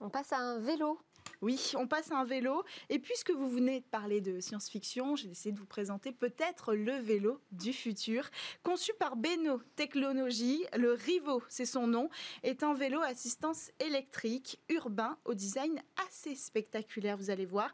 On 0.00 0.10
passe 0.10 0.32
à 0.32 0.38
un 0.38 0.58
vélo. 0.60 0.98
Oui, 1.40 1.72
on 1.76 1.86
passe 1.86 2.10
à 2.10 2.16
un 2.18 2.24
vélo. 2.24 2.64
Et 2.88 2.98
puisque 2.98 3.30
vous 3.30 3.48
venez 3.48 3.80
de 3.80 3.84
parler 3.84 4.20
de 4.20 4.40
science-fiction, 4.40 5.14
j'ai 5.14 5.28
décidé 5.28 5.52
de 5.52 5.58
vous 5.58 5.66
présenter 5.66 6.12
peut-être 6.12 6.74
le 6.74 6.94
vélo 6.94 7.40
du 7.52 7.72
futur. 7.72 8.28
Conçu 8.62 8.92
par 8.98 9.16
Beno 9.16 9.60
Technologies, 9.76 10.64
le 10.76 10.92
Rivo, 10.92 11.42
c'est 11.48 11.66
son 11.66 11.86
nom, 11.86 12.10
est 12.42 12.62
un 12.62 12.74
vélo 12.74 13.00
assistance 13.02 13.70
électrique 13.78 14.60
urbain 14.68 15.18
au 15.24 15.34
design 15.34 15.80
assez 16.08 16.34
spectaculaire, 16.34 17.16
vous 17.16 17.30
allez 17.30 17.46
voir. 17.46 17.72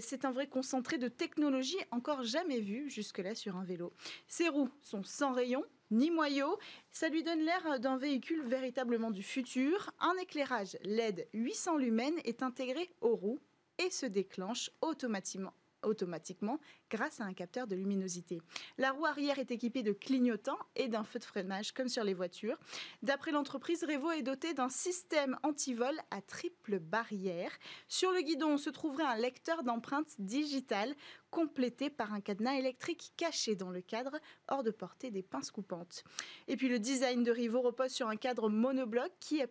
C'est 0.00 0.24
un 0.24 0.32
vrai 0.32 0.48
concentré 0.48 0.98
de 0.98 1.08
technologie 1.08 1.78
encore 1.90 2.22
jamais 2.22 2.60
vu 2.60 2.90
jusque-là 2.90 3.34
sur 3.34 3.56
un 3.56 3.64
vélo. 3.64 3.92
Ses 4.26 4.48
roues 4.48 4.70
sont 4.82 5.04
sans 5.04 5.32
rayon, 5.32 5.64
ni 5.90 6.10
moyeu. 6.10 6.46
Ça 6.90 7.08
lui 7.08 7.22
donne 7.22 7.40
l'air 7.40 7.80
d'un 7.80 7.96
véhicule 7.96 8.42
véritablement 8.42 9.10
du 9.10 9.22
futur. 9.22 9.90
Un 10.00 10.14
éclairage 10.20 10.76
LED 10.82 11.28
800 11.32 11.76
lumens 11.76 12.20
est 12.24 12.42
intégré 12.42 12.90
aux 13.00 13.16
roues 13.16 13.40
et 13.78 13.90
se 13.90 14.06
déclenche 14.06 14.70
automatiquement 14.80 15.52
automatiquement 15.86 16.58
grâce 16.90 17.20
à 17.20 17.24
un 17.24 17.32
capteur 17.32 17.66
de 17.66 17.74
luminosité. 17.74 18.40
La 18.78 18.92
roue 18.92 19.06
arrière 19.06 19.38
est 19.38 19.50
équipée 19.50 19.82
de 19.82 19.92
clignotants 19.92 20.58
et 20.74 20.88
d'un 20.88 21.04
feu 21.04 21.18
de 21.18 21.24
freinage 21.24 21.72
comme 21.72 21.88
sur 21.88 22.04
les 22.04 22.14
voitures. 22.14 22.58
D'après 23.02 23.32
l'entreprise, 23.32 23.84
Revo 23.84 24.10
est 24.10 24.22
doté 24.22 24.54
d'un 24.54 24.68
système 24.68 25.38
anti-vol 25.42 25.96
à 26.10 26.20
triple 26.20 26.78
barrière. 26.78 27.52
Sur 27.88 28.12
le 28.12 28.20
guidon 28.20 28.58
se 28.58 28.70
trouverait 28.70 29.04
un 29.04 29.16
lecteur 29.16 29.62
d'empreintes 29.62 30.14
digitales 30.18 30.94
complété 31.36 31.90
par 31.90 32.14
un 32.14 32.22
cadenas 32.22 32.54
électrique 32.54 33.12
caché 33.18 33.56
dans 33.56 33.68
le 33.68 33.82
cadre, 33.82 34.18
hors 34.48 34.62
de 34.62 34.70
portée 34.70 35.10
des 35.10 35.22
pinces 35.22 35.50
coupantes. 35.50 36.02
Et 36.48 36.56
puis 36.56 36.70
le 36.70 36.78
design 36.78 37.24
de 37.24 37.30
Rivo 37.30 37.60
repose 37.60 37.90
sur 37.90 38.08
un 38.08 38.16
cadre 38.16 38.48
monobloc 38.48 39.12
qui, 39.20 39.42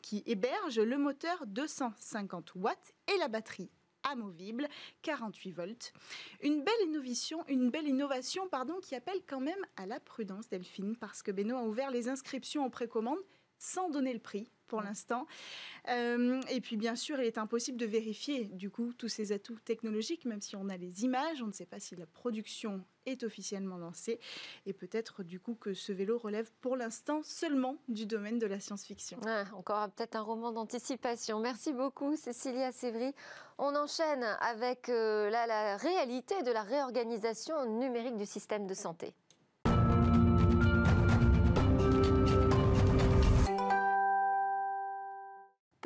qui 0.00 0.22
héberge 0.24 0.78
le 0.78 0.96
moteur 0.96 1.46
250 1.46 2.54
watts 2.54 2.94
et 3.14 3.18
la 3.18 3.28
batterie 3.28 3.68
amovible, 4.02 4.66
48 5.02 5.52
volts. 5.52 5.92
Une 6.42 6.64
belle 6.64 6.86
innovation, 6.86 7.44
une 7.48 7.68
belle 7.68 7.86
innovation 7.86 8.48
pardon, 8.48 8.80
qui 8.80 8.94
appelle 8.94 9.20
quand 9.26 9.40
même 9.40 9.66
à 9.76 9.84
la 9.84 10.00
prudence, 10.00 10.48
Delphine, 10.48 10.96
parce 10.96 11.22
que 11.22 11.32
Benoît 11.32 11.60
a 11.60 11.64
ouvert 11.64 11.90
les 11.90 12.08
inscriptions 12.08 12.64
en 12.64 12.70
précommande 12.70 13.18
sans 13.58 13.90
donner 13.90 14.12
le 14.12 14.20
prix 14.20 14.50
pour 14.66 14.82
l'instant. 14.82 15.26
Euh, 15.88 16.40
et 16.50 16.60
puis 16.60 16.76
bien 16.76 16.96
sûr, 16.96 17.20
il 17.20 17.26
est 17.26 17.38
impossible 17.38 17.78
de 17.78 17.86
vérifier 17.86 18.46
du 18.46 18.70
coup 18.70 18.92
tous 18.92 19.08
ces 19.08 19.32
atouts 19.32 19.58
technologiques, 19.64 20.24
même 20.24 20.40
si 20.40 20.56
on 20.56 20.68
a 20.68 20.76
les 20.76 21.04
images, 21.04 21.42
on 21.42 21.46
ne 21.46 21.52
sait 21.52 21.66
pas 21.66 21.78
si 21.78 21.94
la 21.96 22.06
production 22.06 22.84
est 23.06 23.22
officiellement 23.22 23.76
lancée. 23.76 24.18
Et 24.66 24.72
peut-être 24.72 25.22
du 25.22 25.38
coup 25.38 25.54
que 25.54 25.74
ce 25.74 25.92
vélo 25.92 26.18
relève 26.18 26.50
pour 26.60 26.76
l'instant 26.76 27.22
seulement 27.22 27.76
du 27.88 28.06
domaine 28.06 28.38
de 28.38 28.46
la 28.46 28.58
science-fiction. 28.58 29.20
encore 29.54 29.88
peut-être 29.90 30.16
un 30.16 30.22
roman 30.22 30.50
d'anticipation. 30.52 31.38
Merci 31.38 31.72
beaucoup 31.72 32.16
Cécilia 32.16 32.72
Sévry. 32.72 33.14
On 33.58 33.74
enchaîne 33.76 34.24
avec 34.40 34.88
euh, 34.88 35.30
la 35.30 35.76
réalité 35.76 36.42
de 36.42 36.50
la 36.50 36.62
réorganisation 36.62 37.78
numérique 37.78 38.16
du 38.16 38.26
système 38.26 38.66
de 38.66 38.74
santé. 38.74 39.14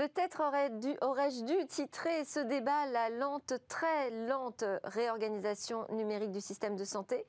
Peut-être 0.01 0.41
aurais-je 1.03 1.45
dû 1.45 1.67
titrer 1.67 2.25
ce 2.25 2.41
débat 2.41 2.87
la 2.87 3.11
lente, 3.11 3.53
très 3.69 4.09
lente 4.11 4.65
réorganisation 4.83 5.85
numérique 5.91 6.33
du 6.33 6.41
système 6.41 6.75
de 6.75 6.85
santé. 6.85 7.27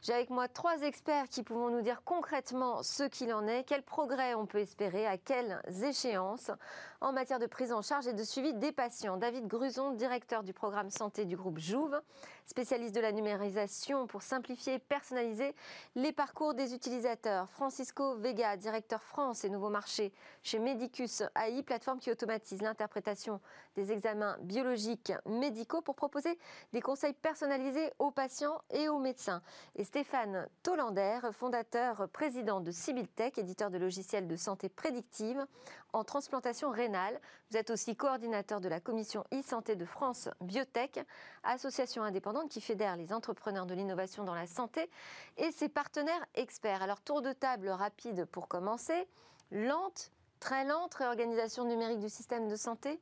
J'ai 0.00 0.14
avec 0.14 0.30
moi 0.30 0.48
trois 0.48 0.80
experts 0.80 1.28
qui 1.28 1.42
pourront 1.42 1.68
nous 1.68 1.82
dire 1.82 2.00
concrètement 2.06 2.82
ce 2.82 3.02
qu'il 3.02 3.34
en 3.34 3.46
est, 3.46 3.64
quels 3.64 3.82
progrès 3.82 4.32
on 4.32 4.46
peut 4.46 4.60
espérer, 4.60 5.06
à 5.06 5.18
quelles 5.18 5.60
échéances 5.82 6.50
en 7.02 7.12
matière 7.12 7.38
de 7.38 7.44
prise 7.44 7.70
en 7.70 7.82
charge 7.82 8.06
et 8.06 8.14
de 8.14 8.24
suivi 8.24 8.54
des 8.54 8.72
patients. 8.72 9.18
David 9.18 9.46
Gruson, 9.46 9.90
directeur 9.90 10.42
du 10.42 10.54
programme 10.54 10.90
santé 10.90 11.26
du 11.26 11.36
groupe 11.36 11.58
Jouve, 11.58 12.00
spécialiste 12.46 12.94
de 12.94 13.00
la 13.00 13.12
numérisation 13.12 14.06
pour 14.06 14.22
simplifier 14.22 14.74
et 14.74 14.78
personnaliser 14.78 15.54
les 15.94 16.12
parcours 16.12 16.54
des 16.54 16.74
utilisateurs. 16.74 17.50
Francisco 17.50 18.16
Vega, 18.16 18.56
directeur 18.56 19.02
France 19.02 19.44
et 19.44 19.50
nouveaux 19.50 19.68
marchés 19.68 20.12
chez 20.42 20.58
Medicus 20.58 21.22
AI, 21.34 21.62
plateforme 21.62 21.98
qui 21.98 22.10
automatise 22.10 22.62
l'interprétation 22.62 23.40
des 23.74 23.92
examens 23.92 24.36
biologiques 24.40 25.12
médicaux 25.26 25.82
pour 25.82 25.96
proposer 25.96 26.38
des 26.72 26.80
conseils 26.80 27.14
personnalisés 27.14 27.92
aux 27.98 28.12
patients 28.12 28.60
et 28.70 28.88
aux 28.88 28.98
médecins. 28.98 29.42
Et 29.74 29.84
Stéphane 29.84 30.46
Tollander, 30.62 31.20
fondateur, 31.32 32.08
président 32.08 32.60
de 32.60 32.70
Sibiltech, 32.70 33.38
éditeur 33.38 33.70
de 33.70 33.78
logiciels 33.78 34.28
de 34.28 34.36
santé 34.36 34.68
prédictive 34.68 35.44
en 35.92 36.04
transplantation 36.04 36.70
rénale. 36.70 37.20
Vous 37.50 37.56
êtes 37.56 37.70
aussi 37.70 37.96
coordinateur 37.96 38.60
de 38.60 38.68
la 38.68 38.80
commission 38.80 39.24
e-santé 39.32 39.76
de 39.76 39.84
France 39.84 40.28
Biotech, 40.40 41.00
association 41.42 42.02
indépendante 42.02 42.35
qui 42.48 42.60
fédère 42.60 42.96
les 42.96 43.12
entrepreneurs 43.12 43.66
de 43.66 43.74
l'innovation 43.74 44.24
dans 44.24 44.34
la 44.34 44.46
santé 44.46 44.90
et 45.36 45.50
ses 45.52 45.68
partenaires 45.68 46.24
experts. 46.34 46.82
Alors 46.82 47.00
tour 47.00 47.22
de 47.22 47.32
table 47.32 47.68
rapide 47.68 48.24
pour 48.26 48.48
commencer. 48.48 49.08
Lente, 49.50 50.12
très 50.40 50.64
lente 50.64 50.94
réorganisation 50.94 51.64
numérique 51.64 52.00
du 52.00 52.08
système 52.08 52.48
de 52.48 52.56
santé? 52.56 53.00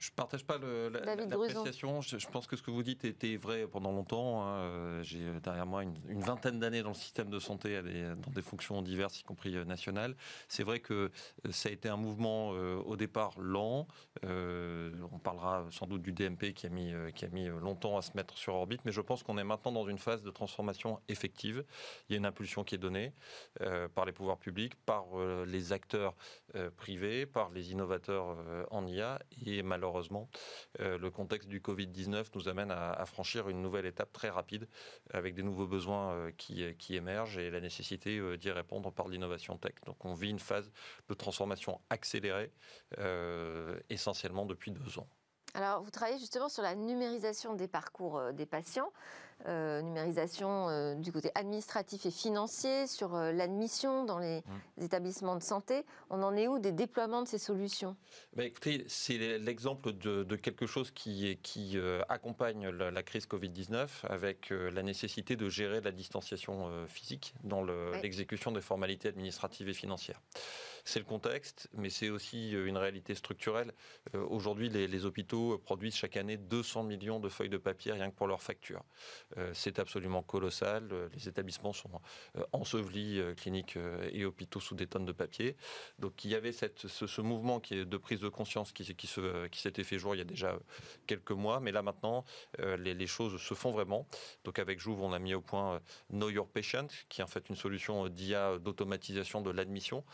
Je 0.00 0.08
ne 0.08 0.14
partage 0.14 0.44
pas 0.44 0.56
l'appréciation. 0.56 2.00
Je, 2.00 2.16
je, 2.16 2.26
pense 2.28 2.46
que 2.46 2.56
ce 2.56 2.62
que 2.62 2.70
vous 2.70 2.82
dites 2.82 3.04
était 3.04 3.36
vrai 3.36 3.66
pendant 3.66 3.92
longtemps. 3.92 4.42
Hein. 4.42 4.60
Euh, 4.60 5.02
j'ai 5.02 5.20
euh, 5.20 5.40
derrière 5.40 5.66
moi 5.66 5.82
une, 5.82 6.20
vingtaine 6.20 6.58
d'années 6.58 6.82
dans 6.82 6.88
le 6.88 6.94
système 6.94 7.28
de 7.28 7.38
santé, 7.38 7.82
dans 8.16 8.30
des 8.30 8.40
fonctions 8.40 8.80
diverses, 8.80 9.20
y 9.20 9.24
compris 9.24 9.54
euh, 9.54 9.64
nationales. 9.66 10.16
C'est 10.48 10.62
vrai 10.62 10.80
que 10.80 11.10
ça 11.50 11.68
a 11.68 11.72
été 11.72 11.90
un 11.90 11.98
mouvement 11.98 12.50
au 12.50 12.96
départ 12.96 13.38
lent. 13.38 13.86
on 14.22 15.18
parlera 15.22 15.66
sans 15.70 15.86
doute 15.86 16.02
du 16.02 16.12
DMP 16.12 16.54
qui 16.54 16.66
a, 16.66 16.70
mis, 16.70 16.92
qui 17.14 17.26
a 17.26 17.28
mis 17.28 17.46
longtemps 17.46 17.98
à 17.98 18.02
se 18.02 18.12
mettre 18.16 18.38
sur 18.38 18.54
orbite, 18.54 18.80
mais 18.84 18.92
je 18.92 19.00
pense 19.00 19.22
qu'on 19.22 19.36
est 19.36 19.44
maintenant 19.44 19.72
dans 19.72 19.86
une 19.86 19.98
phase 19.98 20.22
de 20.22 20.30
transformation 20.30 21.00
effective. 21.08 21.64
Il 22.08 22.12
y 22.12 22.14
a 22.14 22.18
une 22.18 22.26
impulsion 22.26 22.64
qui 22.64 22.74
est 22.74 22.78
donnée 22.78 23.12
par 23.94 24.06
les 24.06 24.12
pouvoirs 24.12 24.38
publics, 24.38 24.74
par 24.86 25.06
les 25.46 25.72
acteurs 25.72 26.14
privés, 26.76 27.26
par 27.26 27.50
les 27.50 27.72
innovateurs 27.72 28.38
en 28.70 28.86
IA 28.86 29.18
et 29.46 29.62
malheureusement 29.62 29.89
malheureusement, 29.90 30.30
euh, 30.80 30.98
le 30.98 31.10
contexte 31.10 31.48
du 31.48 31.60
Covid-19 31.60 32.26
nous 32.34 32.48
amène 32.48 32.70
à, 32.70 33.04
franchir 33.06 33.48
une 33.48 33.60
nouvelle 33.60 33.86
étape 33.86 34.12
très 34.12 34.30
rapide 34.30 34.68
avec 35.12 35.34
des 35.34 35.42
nouveaux 35.42 35.66
besoins 35.66 36.12
euh, 36.12 36.30
qui, 36.36 36.94
émergent 36.94 37.38
et 37.38 37.50
la 37.50 37.60
nécessité 37.60 38.18
euh, 38.18 38.36
d'y 38.36 38.50
répondre 38.50 38.92
par 38.92 39.08
l'innovation 39.08 39.56
tech. 39.58 39.74
Donc 39.86 40.04
on 40.04 40.14
vit 40.14 40.30
une 40.30 40.38
phase 40.38 40.70
de 41.08 41.14
transformation 41.14 41.80
accélérée 41.90 42.52
essentiellement 43.88 44.46
depuis 44.46 44.70
deux 44.70 44.98
ans. 44.98 45.08
Alors, 45.54 45.82
vous 45.82 45.90
travaillez 45.90 46.18
justement 46.18 46.48
sur 46.48 46.62
la 46.62 46.74
numérisation 46.74 47.54
des 47.54 47.68
parcours 47.68 48.32
des 48.32 48.46
patients. 48.46 48.90
euh, 49.46 49.80
numérisation 49.80 50.68
euh, 50.68 50.94
du 50.94 51.12
côté 51.12 51.30
administratif 51.34 52.04
et 52.04 52.10
financier, 52.10 52.86
sur 52.86 53.14
euh, 53.14 53.32
l'admission 53.32 54.04
dans 54.04 54.18
les 54.18 54.40
mmh. 54.40 54.82
établissements 54.82 55.36
de 55.36 55.42
santé. 55.42 55.84
On 56.10 56.22
en 56.22 56.36
est 56.36 56.46
où 56.46 56.58
des 56.58 56.72
déploiements 56.72 57.22
de 57.22 57.28
ces 57.28 57.38
solutions? 57.38 57.96
Bah, 58.36 58.44
Écoutez, 58.44 58.84
c'est 58.88 59.38
l'exemple 59.38 59.92
de, 59.92 60.36
quelque 60.36 60.66
chose 60.66 60.90
qui, 60.90 61.38
qui 61.42 61.78
accompagne 62.08 62.68
la, 62.68 63.02
crise 63.02 63.26
Covid-19 63.26 63.88
avec 64.08 64.50
la 64.50 64.82
nécessité 64.82 65.36
de 65.36 65.48
gérer 65.48 65.80
la 65.80 65.92
distanciation 65.92 66.70
physique 66.86 67.34
dans 67.44 67.62
l'exécution 67.62 68.52
des 68.52 68.60
formalités 68.60 69.08
administratives 69.08 69.68
et 69.68 69.74
financières. 69.74 70.20
C'est 70.84 70.98
le 70.98 71.04
contexte, 71.04 71.68
mais 71.74 71.90
c'est 71.90 72.10
aussi 72.10 72.54
euh, 72.54 72.66
une 72.66 72.76
réalité 72.76 73.14
structurelle. 73.14 73.72
Euh, 74.14 74.24
aujourd'hui, 74.28 74.68
les, 74.68 75.04
hôpitaux 75.04 75.58
produisent 75.58 75.94
chaque 75.94 76.16
année 76.16 76.36
200 76.36 76.82
millions 76.84 77.20
de 77.20 77.28
feuilles 77.28 77.48
de 77.48 77.56
papier 77.56 77.92
rien 77.92 78.10
que 78.10 78.16
pour 78.16 78.26
leurs 78.26 78.42
factures. 78.42 78.84
Euh, 79.38 79.50
c'est 79.54 79.78
absolument 79.78 80.22
colossal. 80.22 80.88
Les 81.14 81.28
établissements 81.28 81.72
sont 81.72 81.90
ensevelis, 82.52 83.20
cliniques 83.36 83.78
et 84.12 84.24
hôpitaux, 84.24 84.60
sous 84.60 84.74
des 84.74 84.86
tonnes 84.86 85.06
de 85.06 85.12
papier. 85.12 85.56
Donc 85.98 86.24
il 86.24 86.30
y 86.30 86.34
avait 86.34 86.52
ce, 86.52 87.20
mouvement 87.20 87.60
qui 87.60 87.74
est 87.74 87.84
de 87.84 87.96
prise 87.96 88.20
de 88.20 88.28
conscience 88.28 88.72
qui, 88.72 88.84
s'était 88.84 89.84
fait 89.84 89.98
jour 89.98 90.14
il 90.14 90.18
y 90.18 90.20
a 90.20 90.24
déjà 90.24 90.58
quelques 91.06 91.30
mois, 91.30 91.60
mais 91.60 91.72
là 91.72 91.82
maintenant, 91.82 92.24
les, 92.58 93.06
choses 93.06 93.40
se 93.40 93.54
font 93.54 93.70
vraiment. 93.70 94.06
Donc 94.44 94.58
avec 94.58 94.80
Jouve, 94.80 95.00
on 95.02 95.12
a 95.12 95.18
mis 95.18 95.34
au 95.34 95.40
point 95.40 95.80
Know 96.10 96.28
Your 96.28 96.48
Patient, 96.48 96.88
qui 97.08 97.20
est 97.20 97.24
en 97.24 97.28
fait 97.28 97.48
une 97.48 97.56
solution 97.56 98.08
d'IA 98.08 98.58
d'automatisation 98.58 99.40
de 99.40 99.50
l'admission, 99.50 100.04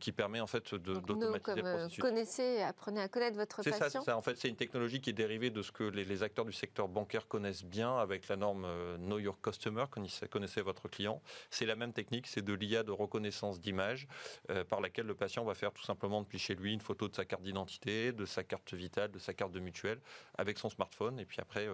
qui 0.00 0.12
permet 0.12 0.40
en 0.40 0.46
fait 0.46 0.74
d'automatiser 0.74 1.60
le 1.60 1.66
euh, 1.66 1.76
processus. 1.76 2.02
Connaissez, 2.02 2.62
apprenez 2.62 3.00
à 3.00 3.08
connaître 3.08 3.36
votre 3.36 3.62
patient. 3.62 4.00
C'est 4.00 4.00
ça, 4.00 4.16
En 4.16 4.22
fait, 4.22 4.36
c'est 4.36 4.48
une 4.48 4.56
technologie 4.56 5.00
qui 5.00 5.10
est 5.10 5.14
dérivée 5.14 5.50
de 5.50 5.62
ce 5.62 5.70
que 5.70 5.84
les, 5.84 6.22
acteurs 6.22 6.44
du 6.44 6.52
secteur 6.52 6.88
bancaire 6.88 7.28
connaissent 7.28 7.64
bien 7.64 7.96
avec 7.96 8.26
la 8.28 8.36
norme 8.36 8.64
euh, 8.64 8.96
Know 8.96 9.18
Your 9.18 9.40
Customer, 9.40 9.84
connaissez 10.30 10.62
votre 10.62 10.88
client. 10.88 11.22
C'est 11.50 11.66
la 11.66 11.76
même 11.76 11.92
technique, 11.92 12.26
c'est 12.26 12.42
de 12.42 12.52
l'IA 12.52 12.82
de 12.82 12.90
reconnaissance 12.90 13.60
d'image 13.60 14.08
euh, 14.50 14.64
par 14.64 14.80
laquelle 14.80 15.06
le 15.06 15.14
patient 15.14 15.44
va 15.44 15.54
faire 15.54 15.72
tout 15.72 15.84
simplement 15.84 16.22
depuis 16.22 16.38
chez 16.38 16.54
lui 16.54 16.72
une 16.72 16.80
photo 16.80 17.08
de 17.08 17.14
sa 17.14 17.24
carte 17.24 17.42
d'identité, 17.42 18.12
de 18.12 18.24
sa 18.24 18.42
carte 18.42 18.74
vitale, 18.74 19.10
de 19.12 19.18
sa 19.18 19.34
carte 19.34 19.52
de 19.52 19.60
mutuelle 19.60 20.00
avec 20.36 20.58
son 20.58 20.70
smartphone 20.70 21.20
et 21.20 21.26
puis 21.26 21.38
après 21.40 21.68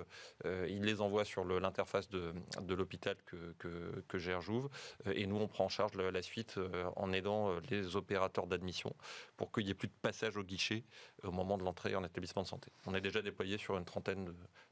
il 0.45 0.83
les 0.83 1.01
envoie 1.01 1.25
sur 1.25 1.45
l'interface 1.45 2.09
de, 2.09 2.33
de 2.61 2.75
l'hôpital 2.75 3.17
que, 3.25 3.37
que, 3.59 4.03
que, 4.09 4.19
gère 4.19 4.41
Jouve 4.41 4.69
et 5.07 5.27
nous 5.27 5.37
on 5.37 5.47
prend 5.47 5.67
en 5.67 5.69
charge 5.69 5.97
la 5.97 6.23
suite 6.23 6.59
en 6.97 7.13
aidant 7.13 7.55
les 7.71 7.97
opérateurs 7.97 8.16
d'admission 8.47 8.95
pour 9.37 9.53
qu'il 9.53 9.65
n'y 9.65 9.71
ait 9.71 9.75
plus 9.75 9.89
de 9.89 9.95
passage 10.03 10.37
au 10.37 10.43
guichet 10.43 10.85
au 11.23 11.31
moment 11.31 11.59
de 11.59 11.65
l'entrée 11.65 11.95
en 11.95 12.05
établissement 12.05 12.43
de 12.43 12.49
santé. 12.49 12.71
On 12.87 12.95
est 12.95 13.01
déjà 13.01 13.23
déployé 13.23 13.59
sur 13.59 13.77
une 13.77 13.85
trentaine 13.85 14.25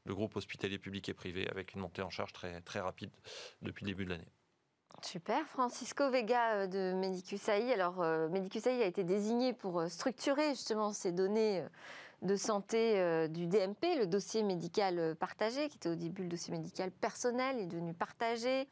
de, 0.05 0.13
groupes 0.13 0.35
hospitaliers 0.35 0.79
publics 0.79 1.09
et 1.09 1.13
privés 1.13 1.47
avec 1.49 1.73
une 1.73 1.81
montée 1.81 2.01
en 2.01 2.09
charge 2.09 2.33
très, 2.33 2.61
très 2.61 2.79
rapide 2.79 3.11
depuis 3.61 3.85
le 3.85 3.91
début 3.91 4.05
de 4.05 4.11
l'année. 4.11 4.31
Super, 5.03 5.45
Francisco 5.47 6.09
Vega 6.09 6.53
euh, 6.53 6.67
de 6.67 6.93
Medicus 6.93 7.47
AI. 7.49 7.73
Alors, 7.73 8.01
euh, 8.01 8.29
Medicus 8.29 8.65
AI 8.65 8.83
a 8.83 8.85
été 8.85 9.03
désigné 9.03 9.53
pour 9.53 9.79
euh, 9.79 9.87
structurer 9.89 10.49
justement 10.49 10.93
ces 10.93 11.11
données 11.11 11.63
de 12.21 12.35
santé 12.37 13.27
du 13.29 13.45
DMP, 13.45 13.97
le 13.99 14.07
dossier 14.07 14.41
médical 14.41 15.15
partagé, 15.19 15.67
qui 15.67 15.75
était 15.75 15.89
au 15.89 15.95
début 15.95 16.23
le 16.23 16.29
dossier 16.29 16.51
médical 16.51 16.89
personnel, 16.89 17.59
est 17.59 17.65
devenu 17.67 17.93
partagé. 17.93 18.67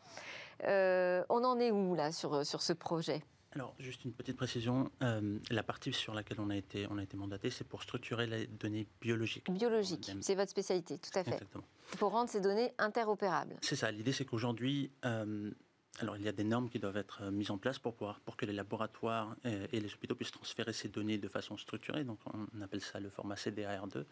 on 0.64 1.44
en 1.44 1.60
est 1.60 1.70
où 1.70 1.94
là 1.94 2.12
sur, 2.12 2.46
sur 2.46 2.62
ce 2.62 2.74
projet? 2.74 3.22
Alors, 3.56 3.76
juste 3.78 4.04
une 4.04 4.14
petite 4.14 4.36
précision. 4.36 4.90
Euh, 5.04 5.38
la 5.52 5.64
partie 5.64 5.94
sur 5.94 6.14
laquelle 6.14 6.40
on 6.40 6.50
a 6.50 6.58
été, 6.58 6.88
on 6.90 6.98
a 6.98 7.04
été 7.04 7.18
mandaté, 7.18 7.52
c'est 7.52 7.64
pour 7.64 7.84
structurer 7.84 8.26
les 8.26 8.48
données 8.48 8.88
biologiques. 9.00 9.52
Biologiques, 9.52 10.12
c'est 10.22 10.36
votre 10.36 10.50
spécialité, 10.50 10.98
tout 10.98 11.18
à 11.18 11.24
fait. 11.24 11.34
Exactement. 11.34 11.64
Pour 12.00 12.12
rendre 12.12 12.30
ces 12.30 12.42
données 12.42 12.74
interopérables. 12.80 13.56
C'est 13.62 13.76
ça. 13.76 13.92
L'idée, 13.92 14.12
c'est 14.12 14.26
qu'aujourd'hui, 14.26 14.92
euh, 15.06 15.52
alors 16.00 16.18
il 16.18 16.24
y 16.24 16.28
a 16.28 16.32
des 16.32 16.44
normes 16.44 16.70
qui 16.70 16.80
doivent 16.80 16.98
être 16.98 17.24
euh, 17.24 17.32
mises 17.32 17.52
en 17.52 17.58
place 17.58 17.80
pour 17.80 17.94
pouvoir, 17.94 18.20
pour 18.22 18.36
que 18.36 18.46
les 18.46 18.54
laboratoires 18.54 19.36
et, 19.44 19.80
les 19.80 19.94
hôpitaux 19.94 20.16
puissent 20.16 20.32
transférer 20.32 20.74
ces 20.74 20.90
données 20.90 21.18
de 21.18 21.28
façon 21.28 21.58
structurée. 21.58 22.04
Donc, 22.04 22.20
on 22.34 22.62
appelle 22.62 22.82
ça 22.82 23.00
le 23.00 23.10
format 23.10 23.36
CDR2. 23.36 24.06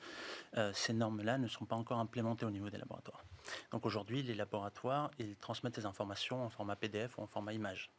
ces 0.74 0.94
normes-là 0.94 1.38
ne 1.38 1.48
sont 1.48 1.66
pas 1.66 1.76
encore 1.76 2.00
implémentées 2.00 2.46
au 2.46 2.52
niveau 2.52 2.70
des 2.70 2.78
laboratoires. 2.78 3.24
Donc 3.72 3.86
aujourd'hui, 3.86 4.22
les 4.22 4.36
laboratoires, 4.36 5.12
ils 5.20 5.36
transmettent 5.36 5.76
ces 5.76 5.86
informations 5.86 6.44
en 6.44 6.50
format 6.50 6.76
PDF 6.76 7.18
ou 7.18 7.22
en 7.22 7.28
format 7.28 7.54
image. 7.54 7.90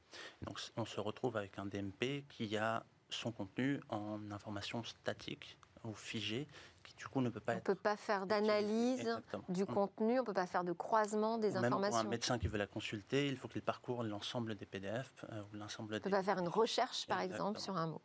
Donc 0.43 0.61
on 0.77 0.85
se 0.85 1.01
retrouve 1.01 1.37
avec 1.37 1.59
un 1.59 1.67
DMP 1.67 2.25
qui 2.29 2.57
a 2.57 2.85
son 3.11 3.33
contenu 3.33 3.81
en 3.89 4.31
information 4.31 4.83
statique 4.85 5.57
ou 5.85 5.95
figée 5.95 6.47
du 7.03 7.09
coup 7.09 7.21
ne 7.21 7.31
peut 7.31 7.41
pas 7.41 7.55
on 7.55 7.57
ne 7.57 7.61
peut 7.61 7.75
pas 7.75 7.97
faire 7.97 8.27
d'analyse 8.27 9.09
du 9.49 9.67
contenu, 9.67 10.19
on 10.19 10.23
ne 10.23 10.27
peut 10.27 10.33
pas 10.33 10.47
faire 10.47 10.63
de 10.63 10.73
croisement 10.73 11.37
des 11.37 11.57
informations. 11.57 11.81
Même 11.81 11.91
pour 11.91 11.99
un 11.99 12.05
médecin 12.05 12.39
qui 12.39 12.47
veut 12.47 12.59
la 12.59 12.69
consulter, 12.69 13.27
il 13.27 13.37
faut 13.37 13.49
qu'il 13.49 13.63
parcourt 13.63 14.05
l'ensemble 14.05 14.55
des 14.55 14.67
PDF 14.67 15.25
euh, 15.33 15.43
ou 15.43 15.57
l'ensemble. 15.57 15.95
On 15.95 15.97
ne 15.97 16.01
peut 16.01 16.11
pas 16.11 16.23
faire 16.23 16.39
une 16.39 16.49
recherche, 16.49 17.07
par 17.09 17.21
exemple, 17.21 17.59
sur 17.59 17.77
un 17.77 17.89
mot. 17.89 18.01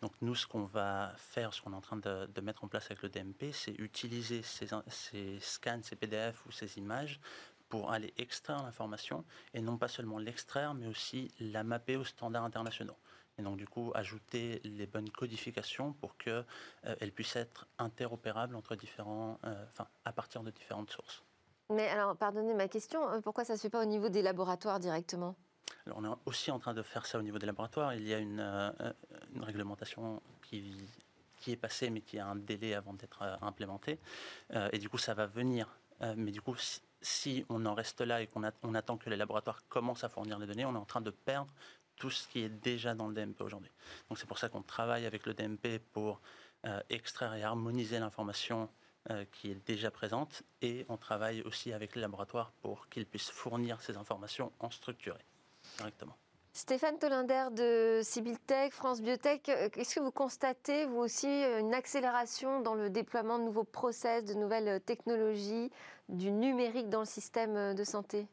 Donc 0.00 0.12
nous, 0.22 0.34
ce 0.34 0.46
qu'on 0.46 0.64
va 0.64 1.12
faire, 1.16 1.52
ce 1.52 1.60
qu'on 1.60 1.72
est 1.72 1.76
en 1.76 1.82
train 1.82 1.98
de, 1.98 2.40
mettre 2.40 2.64
en 2.64 2.68
place 2.68 2.86
avec 2.86 3.02
le 3.02 3.10
DMP, 3.10 3.52
c'est 3.52 3.72
utiliser 3.72 4.40
ces, 4.42 4.68
ces 4.88 5.38
scans, 5.40 5.80
ces 5.82 5.96
PDF 5.96 6.46
ou 6.46 6.52
ces 6.52 6.78
images 6.78 7.20
pour 7.68 7.92
aller 7.92 8.14
extraire 8.16 8.62
l'information 8.62 9.24
et 9.52 9.60
non 9.60 9.76
pas 9.76 9.88
seulement 9.88 10.18
l'extraire, 10.18 10.72
mais 10.72 10.86
aussi 10.86 11.30
la 11.40 11.62
mapper 11.62 11.96
aux 11.96 12.04
standards 12.04 12.44
internationaux 12.44 12.96
et 13.40 13.42
donc 13.42 13.56
du 13.56 13.66
coup 13.66 13.90
ajouter 13.94 14.60
les 14.64 14.86
bonnes 14.86 15.10
codifications 15.10 15.92
pour 15.94 16.16
qu'elles 16.16 16.44
euh, 16.86 17.10
puissent 17.14 17.36
être 17.36 17.66
interopérables 17.78 18.54
entre 18.54 18.76
différents, 18.76 19.38
euh, 19.44 19.64
enfin 19.70 19.88
à 20.04 20.12
partir 20.12 20.42
de 20.42 20.50
différentes 20.50 20.90
sources. 20.90 21.22
Mais 21.70 21.88
alors, 21.88 22.16
pardonnez 22.16 22.52
ma 22.52 22.68
question, 22.68 23.08
euh, 23.08 23.20
pourquoi 23.20 23.44
ça 23.44 23.54
ne 23.54 23.58
se 23.58 23.62
fait 23.62 23.70
pas 23.70 23.80
au 23.80 23.86
niveau 23.86 24.08
des 24.08 24.22
laboratoires 24.22 24.78
directement? 24.78 25.36
Alors, 25.86 25.98
on 25.98 26.04
est 26.04 26.16
aussi 26.26 26.50
en 26.50 26.58
train 26.58 26.74
de 26.74 26.82
faire 26.82 27.06
ça 27.06 27.18
au 27.18 27.22
niveau 27.22 27.38
des 27.38 27.46
laboratoires. 27.46 27.94
Il 27.94 28.06
y 28.06 28.12
a 28.12 28.18
une, 28.18 28.40
une 29.34 29.42
réglementation 29.42 30.20
qui, 30.42 30.76
qui 31.36 31.52
est 31.52 31.56
passée, 31.56 31.90
mais 31.90 32.00
qui 32.00 32.18
a 32.18 32.26
un 32.26 32.36
délai 32.36 32.74
avant 32.74 32.92
d'être 32.92 33.22
implémentée. 33.40 33.98
et 34.72 34.78
du 34.78 34.88
coup, 34.88 34.98
ça 34.98 35.14
va 35.14 35.26
venir. 35.26 35.78
mais 36.16 36.32
du 36.32 36.40
coup, 36.42 36.56
si, 37.02 37.46
on 37.48 37.64
en 37.66 37.74
reste 37.74 38.00
là 38.00 38.20
et 38.20 38.26
qu'on 38.26 38.42
on 38.62 38.74
attend 38.74 38.96
que 38.96 39.08
les 39.08 39.16
laboratoires 39.16 39.62
commencent 39.68 40.04
à 40.04 40.08
fournir 40.08 40.38
les 40.38 40.46
données, 40.46 40.64
on 40.64 40.74
est 40.74 40.78
en 40.78 40.84
train 40.84 41.00
de 41.00 41.10
perdre 41.10 41.52
tout 42.00 42.10
ce 42.10 42.26
qui 42.26 42.40
est 42.40 42.48
déjà 42.48 42.94
dans 42.94 43.06
le 43.06 43.14
DMP 43.14 43.42
aujourd'hui. 43.42 43.70
Donc 44.08 44.18
c'est 44.18 44.26
pour 44.26 44.38
ça 44.38 44.48
qu'on 44.48 44.62
travaille 44.62 45.06
avec 45.06 45.26
le 45.26 45.34
DMP 45.34 45.78
pour 45.92 46.20
euh, 46.66 46.80
extraire 46.88 47.34
et 47.34 47.44
harmoniser 47.44 48.00
l'information 48.00 48.68
euh, 49.10 49.24
qui 49.30 49.50
est 49.50 49.66
déjà 49.66 49.90
présente 49.90 50.42
et 50.62 50.86
on 50.88 50.96
travaille 50.96 51.42
aussi 51.42 51.72
avec 51.72 51.94
les 51.94 52.00
laboratoires 52.00 52.52
pour 52.62 52.88
qu'ils 52.88 53.06
puissent 53.06 53.30
fournir 53.30 53.80
ces 53.82 53.96
informations 53.98 54.50
en 54.60 54.70
structuré 54.70 55.20
directement. 55.76 56.16
Stéphane 56.52 56.98
Tolinder 56.98 57.46
de 57.52 58.02
Tech, 58.46 58.72
France 58.72 59.02
Biotech, 59.02 59.48
euh, 59.50 59.68
est-ce 59.76 59.94
que 59.94 60.00
vous 60.00 60.10
constatez, 60.10 60.86
vous 60.86 60.98
aussi, 60.98 61.28
une 61.28 61.74
accélération 61.74 62.60
dans 62.60 62.74
le 62.74 62.88
déploiement 62.88 63.38
de 63.38 63.44
nouveaux 63.44 63.64
process, 63.64 64.24
de 64.24 64.34
nouvelles 64.34 64.80
technologies, 64.80 65.70
du 66.08 66.30
numérique 66.32 66.88
dans 66.88 67.00
le 67.00 67.06
système 67.06 67.74
de 67.74 67.84
santé? 67.84 68.26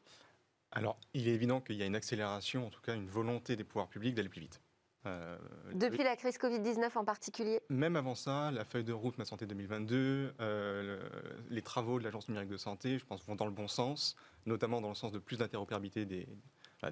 Alors, 0.72 0.98
il 1.14 1.28
est 1.28 1.32
évident 1.32 1.60
qu'il 1.60 1.76
y 1.76 1.82
a 1.82 1.86
une 1.86 1.96
accélération, 1.96 2.66
en 2.66 2.70
tout 2.70 2.80
cas 2.82 2.94
une 2.94 3.08
volonté 3.08 3.56
des 3.56 3.64
pouvoirs 3.64 3.88
publics 3.88 4.14
d'aller 4.14 4.28
plus 4.28 4.40
vite. 4.40 4.60
Euh, 5.06 5.38
Depuis 5.74 6.02
la 6.02 6.16
crise 6.16 6.36
Covid-19 6.36 6.98
en 6.98 7.04
particulier 7.04 7.60
Même 7.70 7.94
avant 7.96 8.16
ça, 8.16 8.50
la 8.50 8.64
feuille 8.64 8.84
de 8.84 8.92
route 8.92 9.16
Ma 9.16 9.24
Santé 9.24 9.46
2022, 9.46 10.34
euh, 10.40 11.08
les 11.48 11.62
travaux 11.62 11.98
de 11.98 12.04
l'Agence 12.04 12.28
numérique 12.28 12.50
de 12.50 12.56
santé, 12.56 12.98
je 12.98 13.06
pense, 13.06 13.24
vont 13.24 13.36
dans 13.36 13.46
le 13.46 13.52
bon 13.52 13.68
sens, 13.68 14.16
notamment 14.44 14.80
dans 14.80 14.88
le 14.88 14.94
sens 14.94 15.12
de 15.12 15.18
plus 15.18 15.38
d'interopérabilité 15.38 16.04
des, 16.04 16.28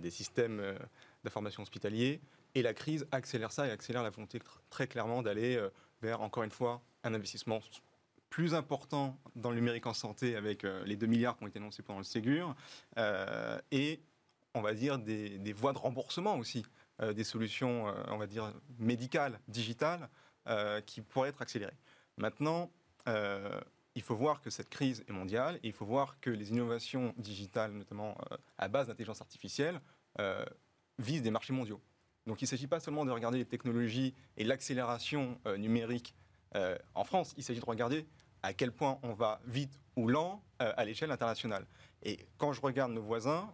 des 0.01 0.11
systèmes 0.11 0.61
euh, 0.61 0.79
d'information 1.25 1.63
hospitaliers. 1.63 2.21
Et 2.55 2.63
la 2.63 2.73
crise 2.73 3.07
accélère 3.13 3.53
ça 3.53 3.67
et 3.67 3.71
accélère 3.71 4.03
la 4.03 4.11
volonté 4.11 4.39
très 4.71 4.87
clairement 4.87 5.23
d'aller 5.23 5.61
vers, 6.01 6.23
encore 6.23 6.43
une 6.43 6.51
fois, 6.51 6.81
un 7.05 7.13
investissement 7.13 7.61
plus 8.31 8.55
important 8.55 9.19
dans 9.35 9.51
le 9.51 9.57
numérique 9.57 9.87
en 9.87 9.95
santé 9.95 10.37
avec 10.37 10.65
euh, 10.65 10.85
les 10.85 10.97
2 10.97 11.07
milliards 11.07 11.37
qui 11.37 11.45
ont 11.45 11.47
été 11.47 11.59
annoncés 11.59 11.83
pendant 11.83 12.01
le 12.01 12.05
Ségur 12.05 12.55
euh, 12.99 13.59
et 13.71 14.01
on 14.55 14.63
va 14.63 14.73
dire 14.73 14.99
des, 14.99 15.53
voies 15.53 15.73
de 15.73 15.79
remboursement 15.79 16.37
aussi, 16.37 16.65
euh, 17.03 17.13
des 17.13 17.25
solutions, 17.25 17.93
on 18.09 18.17
va 18.17 18.27
dire, 18.27 18.55
médicales, 18.79 19.39
digitales, 19.49 20.09
qui 20.87 21.03
pourraient 21.03 21.31
être 21.31 21.43
accélérées. 21.43 21.77
Maintenant, 22.17 22.71
il 23.07 24.03
faut 24.03 24.15
voir 24.15 24.41
que 24.41 24.49
cette 24.49 24.71
crise 24.71 25.05
est 25.09 25.13
mondiale 25.13 25.57
et 25.57 25.67
il 25.67 25.73
faut 25.73 25.85
voir 25.85 26.21
que 26.21 26.31
les 26.31 26.51
innovations 26.51 27.13
digitales, 27.19 27.73
notamment 27.73 28.17
à 28.57 28.69
base 28.69 28.87
d'intelligence 28.87 29.21
artificielle, 29.21 29.81
visent 31.01 31.23
des 31.23 31.33
marchés 31.33 31.53
mondiaux. 31.53 31.83
Donc 32.27 32.41
il 32.41 32.45
ne 32.45 32.49
s'agit 32.49 32.69
pas 32.69 32.79
seulement 32.79 33.05
de 33.05 33.11
regarder 33.11 33.39
les 33.39 33.45
technologies 33.45 34.15
et 34.37 34.45
l'accélération 34.45 35.39
numérique 35.59 36.15
en 36.55 37.05
France, 37.05 37.35
il 37.37 37.43
s'agit 37.43 37.61
de 37.61 37.65
regarder 37.65 38.07
à 38.43 38.53
quel 38.53 38.73
point 38.73 38.99
on 39.03 39.13
va 39.13 39.41
vite 39.47 39.81
ou 39.97 40.09
lent 40.09 40.43
euh, 40.63 40.73
à 40.77 40.85
l'échelle 40.85 41.11
internationale. 41.11 41.67
Et 42.03 42.29
quand 42.39 42.53
je 42.53 42.61
regarde 42.61 42.93
nos 42.93 43.03
voisins, 43.03 43.53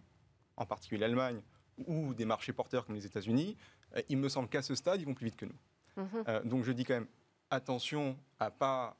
en 0.55 0.65
particulier 0.65 1.01
l'Allemagne 1.01 1.41
ou 1.87 2.13
des 2.13 2.25
marchés 2.25 2.53
porteurs 2.53 2.85
comme 2.85 2.95
les 2.95 3.05
États-Unis, 3.05 3.57
euh, 3.95 4.01
il 4.09 4.17
me 4.17 4.29
semble 4.29 4.49
qu'à 4.49 4.61
ce 4.61 4.75
stade, 4.75 5.01
ils 5.01 5.05
vont 5.05 5.15
plus 5.15 5.25
vite 5.25 5.35
que 5.35 5.45
nous. 5.45 5.57
Mhm. 5.97 6.23
Euh, 6.27 6.43
donc 6.43 6.63
je 6.63 6.71
dis 6.71 6.85
quand 6.85 6.93
même 6.93 7.07
attention 7.49 8.17
à 8.39 8.51
pas 8.51 8.97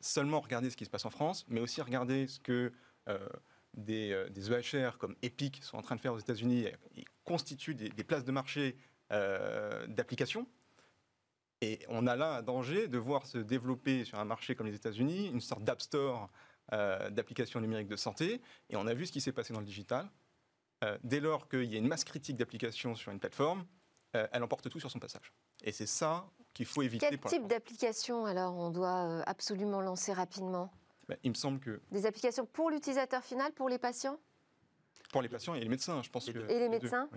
seulement 0.00 0.40
regarder 0.40 0.70
ce 0.70 0.76
qui 0.76 0.84
se 0.84 0.90
passe 0.90 1.04
en 1.04 1.10
France, 1.10 1.44
mais 1.48 1.60
aussi 1.60 1.80
regarder 1.80 2.28
ce 2.28 2.38
que 2.38 2.72
des, 3.74 4.26
des, 4.30 4.52
EHR 4.52 4.96
comme 4.98 5.16
Epic 5.22 5.62
sont 5.62 5.76
en 5.76 5.82
train 5.82 5.96
de 5.96 6.00
faire 6.00 6.12
aux 6.12 6.18
États-Unis 6.18 6.66
et 6.94 7.04
constituent 7.24 7.74
des, 7.74 7.88
des, 7.88 8.04
places 8.04 8.24
de 8.24 8.30
marché 8.32 8.76
d'applications. 9.10 10.46
Et 11.62 11.78
on 11.88 12.06
a 12.06 12.16
là 12.16 12.36
un 12.36 12.42
danger 12.42 12.88
de 12.88 12.98
voir 12.98 13.24
se 13.24 13.38
développer 13.38 14.04
sur 14.04 14.18
un 14.18 14.24
marché 14.24 14.54
comme 14.54 14.66
les 14.66 14.74
États-Unis 14.74 15.28
une 15.28 15.40
sorte 15.40 15.64
d'App 15.64 15.80
Store 15.80 16.28
d'applications 17.10 17.60
numériques 17.60 17.88
de 17.88 17.96
santé. 17.96 18.40
Et 18.70 18.76
on 18.76 18.86
a 18.86 18.94
vu 18.94 19.06
ce 19.06 19.12
qui 19.12 19.20
s'est 19.20 19.32
passé 19.32 19.52
dans 19.52 19.60
le 19.60 19.66
digital. 19.66 20.08
dès 21.04 21.20
lors 21.20 21.48
qu'il 21.48 21.70
y 21.70 21.74
a 21.74 21.78
une 21.78 21.86
masse 21.86 22.04
critique 22.04 22.36
d'applications 22.36 22.94
sur 22.94 23.12
une 23.12 23.20
plateforme, 23.20 23.66
elle 24.12 24.42
emporte 24.42 24.70
tout 24.70 24.80
sur 24.80 24.90
son 24.90 24.98
passage. 24.98 25.32
Et 25.62 25.72
c'est 25.72 25.86
ça 25.86 26.26
qu'il 26.54 26.66
faut 26.66 26.82
éviter. 26.82 27.08
Quel 27.08 27.18
type 27.18 27.46
d'application 27.46 28.26
alors 28.26 28.54
on 28.54 28.70
doit 28.70 29.06
euh, 29.06 29.22
absolument 29.26 29.80
lancer 29.80 30.12
rapidement? 30.12 30.70
Ben, 31.08 31.16
Il 31.22 31.30
me 31.30 31.34
semble 31.34 31.60
que... 31.60 31.80
Des 31.90 32.06
applications 32.06 32.46
pour 32.46 32.70
l'utilisateur 32.70 33.22
final, 33.22 33.52
pour 33.52 33.68
les 33.68 33.78
patients? 33.78 34.18
Pour 35.12 35.22
les 35.22 35.28
patients 35.28 35.54
et 35.54 35.60
les 35.60 35.68
médecins, 35.68 36.02
je 36.02 36.10
pense 36.10 36.28
et 36.28 36.32
que... 36.32 36.38
Et 36.50 36.58
les, 36.58 36.68
médecins? 36.68 37.08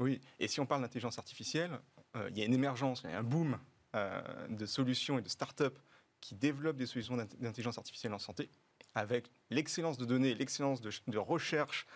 oui. 0.00 0.20
et 0.38 0.48
si 0.48 0.60
on 0.60 0.66
parle 0.66 0.82
d'intelligence 0.82 1.18
artificielle, 1.18 1.72
euh, 1.72 1.99
il 2.30 2.38
y 2.38 2.42
a 2.42 2.44
une 2.44 2.54
émergence, 2.54 3.02
il 3.04 3.10
y 3.10 3.14
a 3.14 3.18
un 3.18 3.22
boom 3.22 3.58
euh, 3.94 4.20
de 4.48 4.66
solutions 4.66 5.18
et 5.18 5.22
de 5.22 5.28
start-up 5.28 5.78
qui 6.20 6.34
développent 6.34 6.76
des 6.76 6.86
solutions 6.86 7.16
d'intelligence 7.16 7.78
artificielle 7.78 8.12
en 8.12 8.18
santé, 8.18 8.50
avec 8.94 9.30
l'excellence 9.50 9.96
de 9.96 10.04
données, 10.04 10.34
l'excellence 10.34 10.80
de, 10.80 11.18
recherche 11.18 11.86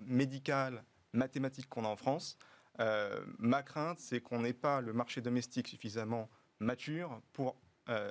médicale, 0.00 0.84
mathématique 1.12 1.68
qu'on 1.68 1.84
a 1.84 1.88
en 1.88 1.96
France. 1.96 2.36
Euh, 2.80 3.22
ma 3.38 3.62
crainte, 3.62 3.98
c'est 3.98 4.20
qu'on 4.20 4.40
n'ait 4.40 4.52
pas 4.52 4.80
le 4.80 4.92
marché 4.92 5.20
domestique 5.20 5.68
suffisamment 5.68 6.30
mature 6.58 7.20
pour 7.32 7.56
euh, 7.88 8.10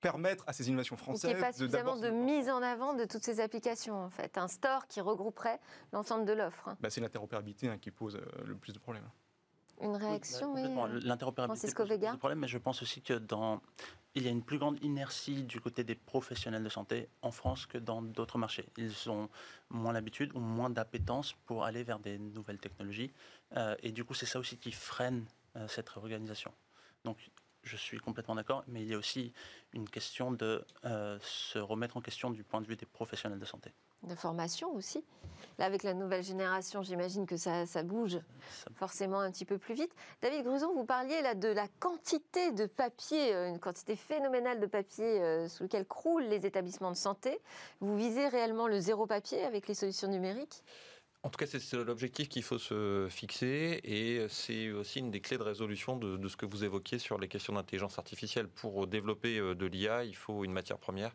permettre 0.00 0.44
à 0.46 0.52
ces 0.52 0.68
innovations 0.68 0.96
françaises. 0.96 1.30
Il 1.30 1.36
n'y 1.36 1.42
a 1.42 1.46
pas 1.46 1.52
suffisamment 1.52 1.96
de, 1.96 2.08
mise 2.08 2.48
en 2.48 2.62
avant 2.62 2.94
de 2.94 3.04
toutes 3.04 3.24
ces 3.24 3.40
applications, 3.40 3.96
en 3.96 4.10
fait. 4.10 4.38
Un 4.38 4.48
store 4.48 4.86
qui 4.86 5.00
regrouperait 5.00 5.60
l'ensemble 5.92 6.24
de 6.24 6.32
l'offre. 6.32 6.76
Bah, 6.80 6.88
c'est 6.88 7.00
l'interopérabilité 7.00 7.68
hein, 7.68 7.78
qui 7.78 7.90
pose 7.90 8.16
euh, 8.16 8.44
le 8.44 8.56
plus 8.56 8.72
de 8.72 8.78
problèmes. 8.78 9.08
Une 9.80 9.96
réaction, 9.96 10.54
oui. 10.54 10.62
L'interopérabilité 11.02 11.72
pose 11.72 11.88
le 11.88 12.16
problème, 12.16 12.40
mais 12.40 12.48
je 12.48 12.58
pense 12.58 12.82
aussi 12.82 13.00
que 13.00 13.14
dans 13.14 13.60
il 14.14 14.24
y 14.24 14.28
a 14.28 14.30
une 14.30 14.42
plus 14.42 14.58
grande 14.58 14.82
inertie 14.82 15.44
du 15.44 15.60
côté 15.60 15.84
des 15.84 15.94
professionnels 15.94 16.64
de 16.64 16.68
santé 16.68 17.08
en 17.22 17.30
France 17.30 17.66
que 17.66 17.78
dans 17.78 18.02
d'autres 18.02 18.38
marchés. 18.38 18.66
Ils 18.76 19.10
ont 19.10 19.28
moins 19.70 19.92
l'habitude 19.92 20.32
ou 20.34 20.40
moins 20.40 20.70
d'appétence 20.70 21.34
pour 21.46 21.64
aller 21.64 21.84
vers 21.84 21.98
des 21.98 22.18
nouvelles 22.18 22.58
technologies. 22.58 23.12
Euh, 23.56 23.76
et 23.82 23.92
du 23.92 24.04
coup, 24.04 24.14
c'est 24.14 24.26
ça 24.26 24.38
aussi 24.38 24.56
qui 24.56 24.72
freine 24.72 25.24
euh, 25.56 25.68
cette 25.68 25.88
réorganisation. 25.90 26.52
Donc, 27.04 27.30
je 27.62 27.76
suis 27.76 27.98
complètement 27.98 28.34
d'accord, 28.34 28.64
mais 28.66 28.82
il 28.82 28.88
y 28.88 28.94
a 28.94 28.98
aussi 28.98 29.32
une 29.72 29.88
question 29.88 30.32
de 30.32 30.64
euh, 30.84 31.18
se 31.22 31.58
remettre 31.58 31.96
en 31.96 32.00
question 32.00 32.30
du 32.30 32.42
point 32.42 32.60
de 32.60 32.66
vue 32.66 32.76
des 32.76 32.86
professionnels 32.86 33.38
de 33.38 33.44
santé. 33.44 33.72
De 34.02 34.14
formation 34.14 34.72
aussi. 34.74 35.04
Là, 35.58 35.64
avec 35.64 35.82
la 35.82 35.92
nouvelle 35.92 36.22
génération, 36.22 36.82
j'imagine 36.82 37.26
que 37.26 37.36
ça, 37.36 37.64
bouge 37.82 38.18
forcément 38.74 39.18
un 39.18 39.30
petit 39.30 39.44
peu 39.44 39.58
plus 39.58 39.74
vite. 39.74 39.90
David 40.22 40.44
Gruson, 40.44 40.72
vous 40.72 40.84
parliez 40.84 41.20
là 41.20 41.34
de 41.34 41.48
la 41.48 41.66
quantité 41.80 42.52
de 42.52 42.66
papier, 42.66 43.34
euh, 43.34 43.48
une 43.48 43.58
quantité 43.58 43.96
phénoménale 43.96 44.60
de 44.60 44.66
papier 44.66 45.20
euh, 45.20 45.48
sous 45.48 45.64
lequel 45.64 45.84
croulent 45.84 46.28
les 46.28 46.46
établissements 46.46 46.92
de 46.92 46.96
santé. 46.96 47.40
Vous 47.80 47.96
visez 47.96 48.28
réellement 48.28 48.68
le 48.68 48.78
zéro 48.78 49.06
papier 49.06 49.44
avec 49.44 49.66
les 49.66 49.74
solutions 49.74 50.08
numériques? 50.08 50.62
En 51.24 51.30
tout 51.30 51.36
cas, 51.36 51.46
c'est 51.46 51.72
l'objectif 51.74 52.28
qu'il 52.28 52.44
faut 52.44 52.60
se 52.60 53.08
fixer 53.10 53.80
et 53.82 54.24
c'est 54.28 54.70
aussi 54.70 55.00
une 55.00 55.10
des 55.10 55.20
clés 55.20 55.36
de 55.36 55.42
résolution 55.42 55.96
de, 55.96 56.28
ce 56.28 56.36
que 56.36 56.46
vous 56.46 56.62
évoquiez 56.62 57.00
sur 57.00 57.18
les 57.18 57.26
questions 57.26 57.54
d'intelligence 57.54 57.98
artificielle. 57.98 58.46
Pour 58.46 58.86
développer 58.86 59.38
euh, 59.38 59.56
de 59.56 59.66
l'IA, 59.66 60.04
il 60.04 60.14
faut 60.14 60.44
une 60.44 60.52
matière 60.52 60.78
première 60.78 61.12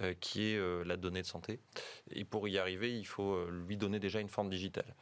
euh, 0.00 0.12
qui 0.14 0.48
est 0.48 0.56
euh, 0.56 0.82
la 0.84 0.96
donnée 0.96 1.22
de 1.22 1.26
santé. 1.26 1.60
Et 2.10 2.24
pour 2.24 2.48
y 2.48 2.58
arriver, 2.58 2.98
il 2.98 3.06
faut 3.06 3.48
lui 3.48 3.76
donner 3.76 4.00
déjà 4.00 4.18
une 4.18 4.28
forme 4.28 4.50
digitale. 4.50 4.94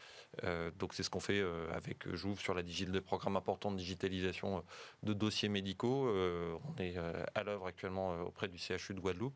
Donc 0.79 0.95
c'est 0.95 1.03
ce 1.03 1.11
qu'on 1.11 1.21
fait 1.21 1.43
avec 1.75 2.09
Jouve 2.15 2.41
sur 2.41 2.55
la 2.55 2.62
des 2.62 3.01
programmes 3.03 3.37
importants 3.37 3.71
de 3.71 3.77
digitalisation 3.77 4.65
de 5.03 5.12
dossiers 5.12 5.51
médicaux. 5.51 6.09
on 6.09 6.81
est 6.81 6.97
à 7.35 7.43
l'œuvre 7.43 7.67
actuellement 7.67 8.23
auprès 8.23 8.49
du 8.49 8.57
CHU 8.57 8.95
de 8.95 9.01
Guadeloupe. 9.01 9.35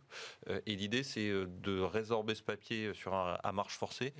et 0.49 0.75
l'idée 0.75 1.03
c'est 1.03 1.31
de 1.31 1.81
résorber 1.81 2.35
ce 2.35 2.43
papier 2.43 2.95
sur 2.95 3.13
un, 3.13 3.39
à 3.43 3.53
marche 3.53 3.77
forcée 3.77 4.15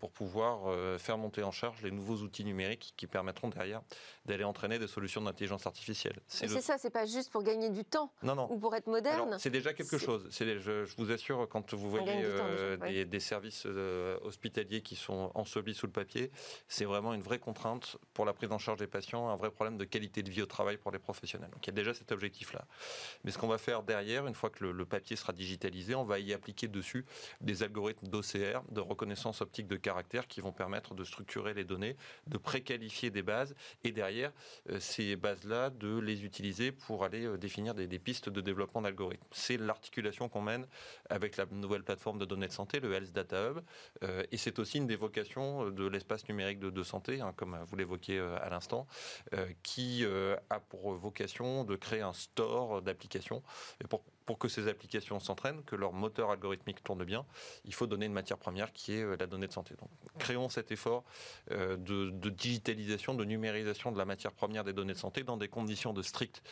pour 0.00 0.11
pouvoir 0.12 0.98
faire 0.98 1.18
monter 1.18 1.42
en 1.42 1.50
charge 1.50 1.82
les 1.82 1.90
nouveaux 1.90 2.16
outils 2.16 2.44
numériques 2.44 2.94
qui 2.96 3.06
permettront 3.06 3.48
derrière 3.48 3.82
d'aller 4.24 4.44
entraîner 4.44 4.78
des 4.78 4.86
solutions 4.86 5.20
d'intelligence 5.20 5.66
artificielle. 5.66 6.20
C'est 6.26 6.48
ça, 6.60 6.78
c'est 6.78 6.90
pas 6.90 7.06
juste 7.06 7.30
pour 7.30 7.42
gagner 7.42 7.70
du 7.70 7.84
temps 7.84 8.12
non, 8.22 8.34
non. 8.34 8.50
ou 8.50 8.58
pour 8.58 8.74
être 8.74 8.86
moderne. 8.86 9.36
C'est 9.38 9.50
déjà 9.50 9.72
quelque 9.72 9.98
chose. 9.98 10.28
Je, 10.30 10.84
je, 10.84 10.96
vous 10.96 11.10
assure, 11.10 11.48
quand 11.48 11.74
vous 11.74 11.90
voyez 11.90 12.24
des, 12.80 13.04
des, 13.04 13.20
services 13.20 13.66
hospitaliers 14.22 14.82
qui 14.82 14.96
sont 14.96 15.30
ensevelis 15.34 15.74
sous 15.74 15.86
le 15.86 15.92
papier, 15.92 16.30
c'est 16.68 16.84
vraiment 16.84 17.14
une 17.14 17.22
vraie 17.22 17.38
contrainte 17.38 17.96
pour 18.14 18.24
la 18.24 18.32
prise 18.32 18.52
en 18.52 18.58
charge 18.58 18.78
des 18.78 18.86
patients, 18.86 19.28
un 19.28 19.36
vrai 19.36 19.50
problème 19.50 19.76
de 19.76 19.84
qualité 19.84 20.22
de 20.22 20.30
vie 20.30 20.42
au 20.42 20.46
travail 20.46 20.76
pour 20.76 20.90
les 20.90 20.98
professionnels. 20.98 21.50
Donc 21.50 21.66
il 21.66 21.68
y 21.68 21.70
a 21.70 21.74
déjà 21.74 21.94
cet 21.94 22.12
objectif-là. 22.12 22.64
Mais 23.24 23.30
ce 23.30 23.38
qu'on 23.38 23.48
va 23.48 23.58
faire 23.58 23.82
derrière, 23.82 24.26
une 24.26 24.34
fois 24.34 24.50
que 24.50 24.64
le, 24.64 24.84
papier 24.84 25.16
sera 25.16 25.32
digitalisé, 25.32 25.94
on 25.94 26.04
va 26.04 26.18
y 26.18 26.32
appliquer 26.32 26.68
dessus 26.68 27.06
des 27.40 27.62
algorithmes 27.62 28.08
d'OCR, 28.08 28.62
de 28.70 28.80
reconnaissance 28.80 29.40
optique 29.40 29.68
de 29.68 29.76
caractère, 29.76 30.01
qui 30.28 30.40
vont 30.40 30.52
permettre 30.52 30.94
de 30.94 31.04
structurer 31.04 31.54
les 31.54 31.64
données, 31.64 31.96
de 32.26 32.38
préqualifier 32.38 33.10
des 33.10 33.22
bases, 33.22 33.54
et 33.84 33.92
derrière, 33.92 34.32
euh, 34.70 34.78
ces 34.80 35.16
bases-là, 35.16 35.70
de 35.70 35.98
les 35.98 36.24
utiliser 36.24 36.72
pour 36.72 37.04
aller 37.04 37.24
euh, 37.24 37.36
définir 37.36 37.74
des, 37.74 37.86
pistes 37.98 38.28
de 38.28 38.40
développement 38.40 38.82
d'algorithmes. 38.82 39.26
C'est 39.30 39.56
l'articulation 39.56 40.28
qu'on 40.28 40.42
mène 40.42 40.66
avec 41.08 41.36
la 41.36 41.46
nouvelle 41.46 41.84
plateforme 41.84 42.18
de 42.18 42.24
données 42.24 42.48
de 42.48 42.52
santé, 42.52 42.80
le 42.80 42.92
Health 42.92 43.12
Data 43.12 43.50
Hub, 43.50 43.60
euh, 44.02 44.22
et 44.32 44.36
c'est 44.36 44.58
aussi 44.58 44.78
une 44.78 44.86
des 44.86 44.96
vocations 44.96 45.70
de 45.70 45.86
l'espace 45.86 46.28
numérique 46.28 46.58
de, 46.58 46.82
santé, 46.82 47.20
hein, 47.20 47.32
comme 47.36 47.56
vous 47.66 47.76
l'évoquiez 47.76 48.18
à 48.18 48.48
l'instant, 48.50 48.86
qui 49.62 50.04
a 50.50 50.60
pour 50.60 50.94
vocation 50.94 51.64
de 51.64 51.76
créer 51.76 52.00
un 52.00 52.12
store 52.12 52.82
d'applications. 52.82 53.42
Pour 53.88 54.02
pour 54.26 54.38
que 54.38 54.48
ces 54.48 54.68
applications 54.68 55.20
s'entraînent, 55.20 55.62
que 55.64 55.76
leur 55.76 55.92
moteur 55.92 56.30
algorithmique 56.30 56.82
tourne 56.82 57.04
bien, 57.04 57.24
il 57.64 57.74
faut 57.74 57.86
donner 57.86 58.06
une 58.06 58.12
matière 58.12 58.38
première 58.38 58.72
qui 58.72 58.94
est 58.94 59.02
euh, 59.02 59.16
la 59.18 59.26
donnée 59.26 59.46
de 59.46 59.52
santé. 59.52 59.74
Donc, 59.80 59.90
créons 60.18 60.48
cet 60.48 60.72
effort 60.72 61.04
euh, 61.50 61.76
de, 61.76 62.30
digitalisation, 62.30 63.14
de 63.14 63.24
numérisation 63.24 63.92
de 63.92 63.98
la 63.98 64.04
matière 64.04 64.32
première 64.32 64.64
des 64.64 64.72
données 64.72 64.94
de 64.94 64.98
santé 64.98 65.22
dans 65.22 65.36
des 65.36 65.48
conditions 65.48 65.92
de 65.92 66.02
stricte 66.02 66.42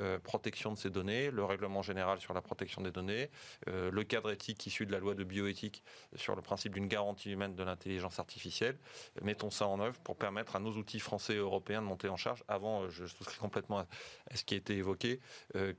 euh, 0.00 0.18
protection 0.18 0.72
de 0.72 0.78
ces 0.78 0.90
données, 0.90 1.30
le 1.30 1.44
règlement 1.44 1.82
général 1.82 2.20
sur 2.20 2.34
la 2.34 2.42
protection 2.42 2.82
des 2.82 2.90
données, 2.90 3.30
le 3.66 4.02
cadre 4.04 4.30
éthique 4.30 4.66
issu 4.66 4.86
de 4.86 4.92
la 4.92 4.98
loi 4.98 5.14
de 5.14 5.24
bioéthique 5.24 5.82
sur 6.16 6.34
le 6.34 6.42
principe 6.42 6.74
d'une 6.74 6.88
garantie 6.88 7.30
humaine 7.30 7.54
de 7.54 7.62
l'intelligence 7.62 8.18
artificielle. 8.18 8.78
Mettons 9.22 9.50
ça 9.50 9.66
en 9.66 9.80
œuvre 9.80 9.98
pour 10.00 10.16
permettre 10.16 10.56
à 10.56 10.60
nos 10.60 10.72
outils 10.72 11.00
français 11.00 11.34
et 11.34 11.38
européens 11.38 11.82
de 11.82 11.86
monter 11.86 12.08
en 12.08 12.16
charge. 12.16 12.42
Avant, 12.48 12.88
je 12.88 13.06
souscris 13.06 13.38
complètement 13.38 13.78
à 13.78 14.36
ce 14.36 14.44
qui 14.44 14.54
a 14.54 14.56
été 14.56 14.76
évoqué, 14.76 15.20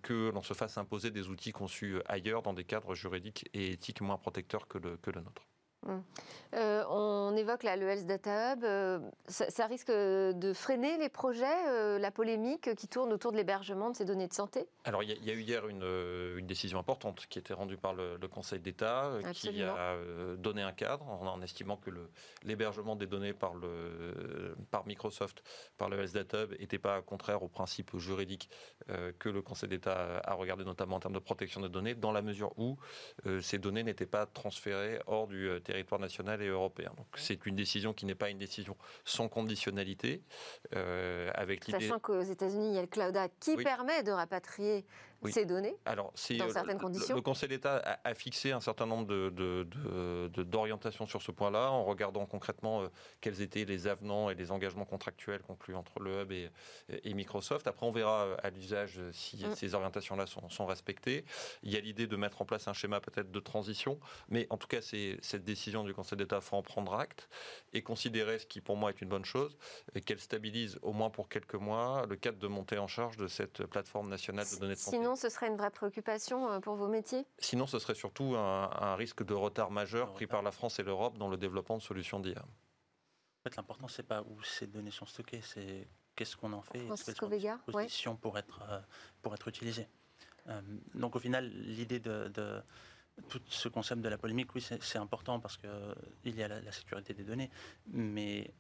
que 0.02 0.32
l'on 0.34 0.42
se 0.42 0.54
fasse 0.54 0.78
imposer 0.78 1.12
des 1.12 1.28
outils 1.28 1.41
conçus 1.52 2.00
ailleurs 2.06 2.44
dans 2.44 2.54
des 2.54 2.64
cadres 2.64 2.94
juridiques 2.94 3.50
et 3.54 3.72
éthiques 3.72 4.02
moins 4.02 4.18
protecteurs 4.18 4.68
que 4.68 4.78
le, 4.78 4.98
que 4.98 5.10
le 5.10 5.22
nôtre. 5.22 5.48
Hum. 5.88 6.04
Euh, 6.54 6.84
on 6.90 7.36
évoque 7.38 7.64
là, 7.64 7.76
le 7.78 7.88
Health 7.88 8.06
Data 8.06 8.54
Hub. 8.54 8.64
Euh, 8.64 9.00
ça, 9.28 9.66
risque 9.68 9.90
de 9.90 10.54
freiner 10.54 10.98
les 10.98 11.10
projets, 11.10 11.46
euh, 11.70 11.98
la 11.98 12.12
polémique 12.12 12.76
qui 12.76 12.88
tourne 12.88 13.14
autour 13.14 13.32
de 13.32 13.38
l'hébergement 13.38 13.90
de 13.90 13.96
ces 13.96 14.06
données 14.06 14.28
de 14.28 14.34
santé? 14.34 14.68
Alors, 14.84 15.02
il 15.02 15.10
y, 15.10 15.32
a 15.32 15.34
eu 15.34 15.42
hier 15.42 15.68
une, 15.68 15.84
une, 16.38 16.48
décision 16.48 16.80
importante 16.80 17.26
qui 17.28 17.40
a 17.40 17.42
été 17.42 17.54
rendue 17.54 17.78
par 17.78 17.94
le, 17.94 18.18
Conseil 18.32 18.60
d'État, 18.60 19.12
qui 19.34 19.62
a 19.62 19.96
donné 20.38 20.62
un 20.62 20.72
cadre 20.72 21.06
en, 21.06 21.42
estimant 21.42 21.76
que 21.76 21.90
l'hébergement 22.44 22.96
des 22.96 23.08
données 23.08 23.34
par, 23.34 23.56
le, 23.56 24.56
par 24.72 24.86
Microsoft, 24.86 25.44
par 25.78 25.90
le 25.90 26.00
Health 26.00 26.14
Data 26.14 26.44
Hub, 26.44 26.52
n'était 26.60 26.80
pas 26.80 27.02
contraire 27.02 27.44
aux 27.44 27.50
principes 27.50 27.98
juridiques 27.98 28.50
que 29.20 29.30
le 29.30 29.42
Conseil 29.42 29.68
d'État 29.68 30.22
a 30.24 30.34
regardé, 30.34 30.64
notamment 30.64 30.96
en 30.96 31.00
termes 31.00 31.14
de 31.14 31.20
protection 31.20 31.60
des 31.62 31.70
données, 31.70 31.94
dans 31.94 32.14
la 32.14 32.22
mesure 32.22 32.58
où 32.58 32.78
ces 33.42 33.58
données 33.58 33.84
n'étaient 33.84 34.06
pas 34.06 34.26
transférées 34.26 35.02
hors 35.08 35.28
du 35.28 35.50
territoire 35.64 35.71
territoire 35.72 36.02
national 36.02 36.42
et 36.42 36.48
européen. 36.48 36.92
Donc 36.98 37.08
c'est 37.16 37.46
une 37.46 37.56
décision 37.56 37.94
qui 37.94 38.06
n'est 38.06 38.16
pas 38.16 38.30
une 38.30 38.38
décision 38.38 38.76
sans 39.06 39.30
conditionnalité, 39.30 40.22
euh, 40.76 41.32
avec 41.34 41.66
l'idée. 41.66 41.80
Sachant 41.80 42.00
qu'aux 42.00 42.22
États-Unis, 42.22 42.70
il 42.70 42.76
y 42.76 42.78
a 42.78 42.82
le 42.82 42.88
Cloud 42.88 43.16
Act 43.16 43.34
qui 43.40 43.56
permet 43.58 44.04
de 44.04 44.12
rapatrier 44.12 44.86
ces 45.30 45.46
données 45.46 45.76
Alors, 45.86 46.14
dans 46.38 46.46
euh, 46.46 46.50
certaines 46.50 46.80
conditions. 46.80 47.16
Le, 47.16 47.22
Conseil 47.22 47.50
d'État 47.50 48.00
a, 48.04 48.14
fixé 48.16 48.52
un 48.52 48.60
certain 48.60 48.86
nombre 48.86 49.06
d'orientations 50.44 51.06
de, 51.06 51.10
sur 51.10 51.22
ce 51.22 51.32
point-là, 51.32 51.72
en 51.72 51.84
regardant 51.84 52.26
concrètement 52.26 52.82
euh, 52.82 52.88
quels 53.20 53.42
étaient 53.42 53.66
les 53.66 53.88
avenants 53.88 54.30
et 54.30 54.36
les 54.36 54.52
engagements 54.52 54.86
contractuels 54.86 55.42
conclus 55.42 55.76
entre 55.76 56.00
le 56.00 56.22
Hub 56.22 56.32
et, 56.32 56.50
et 57.04 57.14
Microsoft. 57.14 57.68
Après, 57.68 57.86
on 57.86 57.92
verra 57.92 58.26
euh, 58.26 58.36
à 58.42 58.50
l'usage 58.50 59.00
si 59.12 59.46
mm. 59.46 59.56
ces 59.56 59.76
orientations-là 59.76 60.26
sont, 60.26 60.50
sont, 60.50 60.66
respectées. 60.66 61.26
Il 61.64 61.72
y 61.72 61.78
a 61.78 61.80
l'idée 61.80 62.08
de 62.08 62.16
mettre 62.16 62.42
en 62.42 62.46
place 62.46 62.68
un 62.68 62.74
schéma 62.74 63.00
peut-être 63.00 63.32
de 63.32 63.40
transition, 63.40 64.00
mais 64.30 64.48
en 64.50 64.58
tout 64.58 64.68
cas, 64.68 64.82
c'est 64.82 65.18
cette 65.22 65.44
décision 65.44 65.84
du 65.84 65.94
Conseil 65.94 66.18
d'État 66.18 66.42
faut 66.42 66.56
en 66.56 66.62
prendre 66.62 66.94
acte 66.94 67.30
et 67.74 67.82
considérer 67.82 68.40
ce 68.40 68.46
qui 68.46 68.62
pour 68.62 68.78
moi 68.78 68.90
est 68.90 69.02
une 69.02 69.10
bonne 69.10 69.26
chose, 69.26 69.58
qu'elle 70.06 70.20
stabilise 70.20 70.80
au 70.82 70.94
moins 70.94 71.10
pour 71.10 71.30
quelques 71.30 71.56
mois 71.56 72.06
le 72.08 72.16
cadre 72.16 72.40
de 72.40 72.48
montée 72.48 72.78
en 72.78 72.88
charge 72.88 73.18
de 73.18 73.28
cette 73.28 73.66
plateforme 73.66 74.10
nationale 74.10 74.46
de 74.52 74.60
données 74.60 74.76
de 74.76 74.80
santé. 74.80 74.98
Sinon, 74.98 75.11
ce 75.16 75.30
serait 75.30 75.48
une 75.48 75.58
vraie 75.58 75.72
préoccupation 75.72 76.60
pour 76.62 76.76
vos 76.76 76.88
métiers? 76.88 77.26
Sinon, 77.40 77.68
ce 77.68 77.80
serait 77.80 77.96
surtout 77.96 78.36
un, 78.36 78.96
risque 78.96 79.24
de 79.24 79.34
retard 79.34 79.72
majeur 79.72 80.14
pris 80.14 80.28
par 80.28 80.42
la 80.42 80.52
France 80.52 80.80
et 80.80 80.84
l'Europe 80.84 81.18
dans 81.18 81.30
le 81.30 81.38
développement 81.38 81.78
de 81.78 81.82
solutions 81.82 82.20
d'IA. 82.20 82.42
En 82.42 83.50
fait, 83.50 83.56
l'important, 83.56 83.88
c'est 83.88 84.04
pas 84.04 84.22
où 84.22 84.42
ces 84.44 84.68
données 84.68 84.92
sont 84.92 85.06
stockées, 85.06 85.42
c'est 85.42 85.88
qu'est-ce 86.16 86.38
qu'on 86.38 86.54
en 86.54 86.62
fait, 86.62 86.80
Francisco 86.86 87.28
Vega, 87.28 87.60
position 87.66 88.16
pour 88.16 88.38
être 88.38 88.62
pour 89.22 89.34
être 89.34 89.48
utilisé. 89.48 89.88
donc 90.94 91.16
au 91.16 91.20
final, 91.20 91.50
l'idée 91.50 92.00
de, 92.00 92.32
tout 93.30 93.42
ce 93.48 93.68
concept 93.68 94.02
de 94.02 94.10
la 94.10 94.18
polémique, 94.18 94.54
oui, 94.56 94.62
c'est 94.62 94.98
important 94.98 95.40
parce 95.40 95.58
qu'il 95.58 96.36
y 96.36 96.44
a 96.44 96.48
la, 96.48 96.72
sécurité 96.72 97.14
des 97.14 97.24
données, 97.24 97.50
mais 97.88 98.54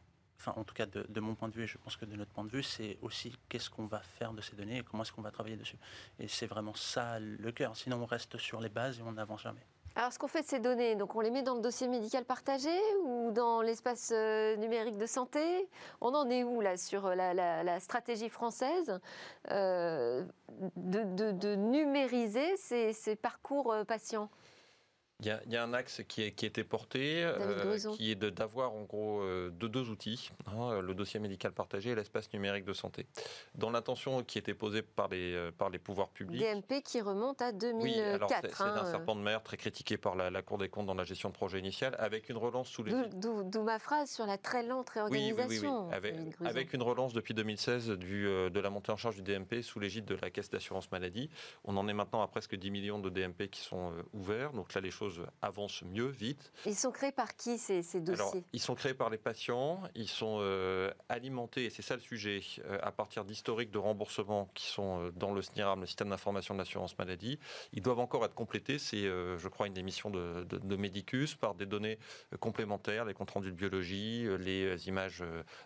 en 0.48 0.64
tout 0.64 0.74
cas 0.74 0.86
de, 0.86 1.20
mon 1.20 1.36
point 1.36 1.50
de 1.50 1.54
vue, 1.54 1.64
et 1.64 1.68
je 1.68 1.78
pense 1.78 1.98
que 1.98 2.06
de 2.06 2.16
notre 2.16 2.32
point 2.32 2.44
de 2.44 2.50
vue, 2.50 2.64
c'est 2.64 2.98
aussi 3.02 3.36
qu'est-ce 3.50 3.70
qu'on 3.70 3.86
va 3.86 4.00
faire 4.00 4.34
de 4.34 4.42
ces 4.42 4.56
données 4.56 4.80
et 4.80 4.84
comment 4.84 5.04
est-ce 5.04 5.12
qu'on 5.12 5.22
va 5.22 5.32
travailler 5.32 5.58
dessus. 5.58 5.78
Et 6.20 6.28
c'est 6.28 6.48
vraiment 6.48 6.74
ça 6.74 7.20
le 7.20 7.52
cœur. 7.52 7.76
Sinon, 7.76 8.02
on 8.02 8.06
reste 8.06 8.38
sur 8.38 8.60
les 8.60 8.70
bases 8.70 9.00
et 9.00 9.02
on 9.02 9.12
n'avance 9.12 9.42
jamais. 9.42 9.66
Alors, 9.96 10.14
ce 10.14 10.20
qu'on 10.20 10.30
fait 10.30 10.42
de 10.42 10.48
ces 10.48 10.60
données, 10.60 10.96
donc 10.96 11.16
on 11.16 11.20
les 11.20 11.32
met 11.32 11.44
dans 11.44 11.56
le 11.56 11.62
dossier 11.62 11.90
médical 11.90 12.24
partagé 12.24 12.70
ou 13.04 13.32
dans 13.32 13.62
l'espace 13.62 14.12
euh, 14.14 14.56
numérique 14.56 14.98
de 14.98 15.06
santé? 15.06 15.70
On 16.00 16.16
en 16.16 16.30
est 16.30 16.46
où 16.46 16.62
là 16.62 16.78
sur 16.78 17.08
euh, 17.08 17.16
la, 17.16 17.80
stratégie 17.82 18.30
française 18.30 19.02
euh, 19.52 20.24
de, 20.78 21.56
numériser 21.56 22.56
ces 22.56 23.16
parcours 23.18 23.76
patients? 23.86 24.30
Il 25.22 25.28
y, 25.52 25.56
a, 25.56 25.64
un 25.64 25.74
axe 25.74 26.02
qui, 26.08 26.24
a 26.24 26.26
été 26.26 26.64
porté, 26.64 27.24
euh, 27.24 27.78
qui 27.96 28.12
est 28.12 28.16
d'avoir 28.16 28.74
en 28.74 28.82
gros 28.82 29.22
euh, 29.22 29.52
deux, 29.52 29.90
outils, 29.90 30.32
hein, 30.48 30.82
le 30.82 30.96
dossier 30.96 31.20
médical 31.20 31.52
partagé 31.52 31.92
et 31.92 31.96
l'espace 31.96 32.34
numérique 32.34 32.66
de 32.66 32.74
santé. 32.74 33.06
Dans 33.54 33.70
l'intention 33.70 34.24
qui 34.24 34.40
était 34.40 34.56
posée 34.56 34.82
par 34.82 35.10
les, 35.10 35.36
euh, 35.36 35.52
par 35.52 35.70
les 35.70 35.78
pouvoirs 35.78 36.10
publics. 36.10 36.42
DMP 36.42 36.82
qui 36.82 37.02
remonte 37.02 37.40
à 37.44 37.52
2004. 37.52 37.84
Oui, 37.84 38.02
alors 38.02 38.30
c'est 38.30 38.62
un 38.64 38.78
hein, 38.78 38.86
serpent 38.86 39.16
de 39.16 39.22
mer 39.22 39.44
très 39.44 39.58
critiqué 39.58 39.98
par 39.98 40.16
la, 40.16 40.42
Cour 40.42 40.58
des 40.58 40.70
comptes 40.70 40.88
dans 40.88 40.96
la 40.96 41.04
gestion 41.04 41.30
de 41.30 41.36
projet 41.36 41.60
initial, 41.60 41.96
avec 42.00 42.30
une 42.30 42.38
relance 42.38 42.68
sous 42.68 42.84
les. 42.84 42.92
D'où 43.14 43.62
ma 43.62 43.78
phrase 43.78 44.10
sur 44.10 44.26
la 44.26 44.40
très 44.40 44.64
lente 44.64 44.90
réorganisation. 44.90 45.88
Oui, 45.88 45.94
avec, 45.94 46.16
avec, 46.44 46.74
une 46.74 46.82
relance 46.82 47.14
depuis 47.14 47.36
2016 47.36 47.92
du, 47.92 48.24
de 48.24 48.60
la 48.60 48.72
montée 48.72 48.92
en 48.92 48.98
charge 48.98 49.18
du 49.18 49.22
DMP 49.22 49.62
sous 49.62 49.80
l'égide 49.80 50.06
de 50.06 50.18
la 50.20 50.32
Caisse 50.32 50.50
d'assurance 50.50 50.92
maladie. 50.92 51.30
On 51.64 51.78
en 51.78 51.88
est 51.88 51.94
maintenant 51.94 52.24
à 52.24 52.28
presque 52.28 52.56
10 52.56 52.72
millions 52.72 52.98
de 52.98 53.10
DMP 53.10 53.50
qui 53.52 53.62
sont 53.62 53.94
ouverts. 54.14 54.54
Donc 54.54 54.74
là, 54.74 54.82
les 54.82 54.90
choses 54.90 55.11
avancent 55.42 55.84
mieux, 55.84 56.08
vite. 56.08 56.52
Ils 56.66 56.76
sont 56.76 56.92
créés 56.92 57.12
par 57.12 57.36
qui 57.36 57.58
ces, 57.58 57.82
dossiers? 58.00 58.44
Ils 58.54 58.60
sont 58.60 58.76
créés 58.76 58.94
par 58.94 59.10
les 59.10 59.18
patients, 59.18 59.82
ils 59.96 60.08
sont 60.08 60.38
euh, 60.42 60.92
alimentés, 61.10 61.66
et 61.66 61.70
c'est 61.70 61.82
ça 61.82 61.96
le 61.96 62.02
sujet, 62.02 62.42
euh, 62.66 62.78
à 62.82 62.92
partir 62.92 63.26
d'historiques 63.26 63.72
de 63.72 63.78
remboursement 63.78 64.50
qui 64.54 64.68
sont 64.68 65.02
euh, 65.02 65.12
dans 65.12 65.34
le 65.34 65.42
SNIRAM, 65.42 65.82
le 65.82 65.86
système 65.86 66.10
d'information 66.10 66.54
de 66.54 66.60
l'assurance 66.60 66.98
maladie. 66.98 67.40
Ils 67.74 67.82
doivent 67.82 68.00
encore 68.00 68.26
être 68.26 68.36
complétés, 68.36 68.78
c'est 68.78 69.02
je 69.02 69.48
crois 69.48 69.68
une 69.68 69.78
émission 69.78 70.10
de, 70.10 70.44
de, 70.44 70.76
Medicus, 70.76 71.36
par 71.36 71.56
des 71.56 71.66
données 71.66 71.98
complémentaires, 72.40 73.06
les 73.06 73.14
comptes 73.14 73.32
rendus 73.32 73.52
de 73.52 73.56
biologie, 73.56 74.28
les 74.40 74.88
images 74.88 75.24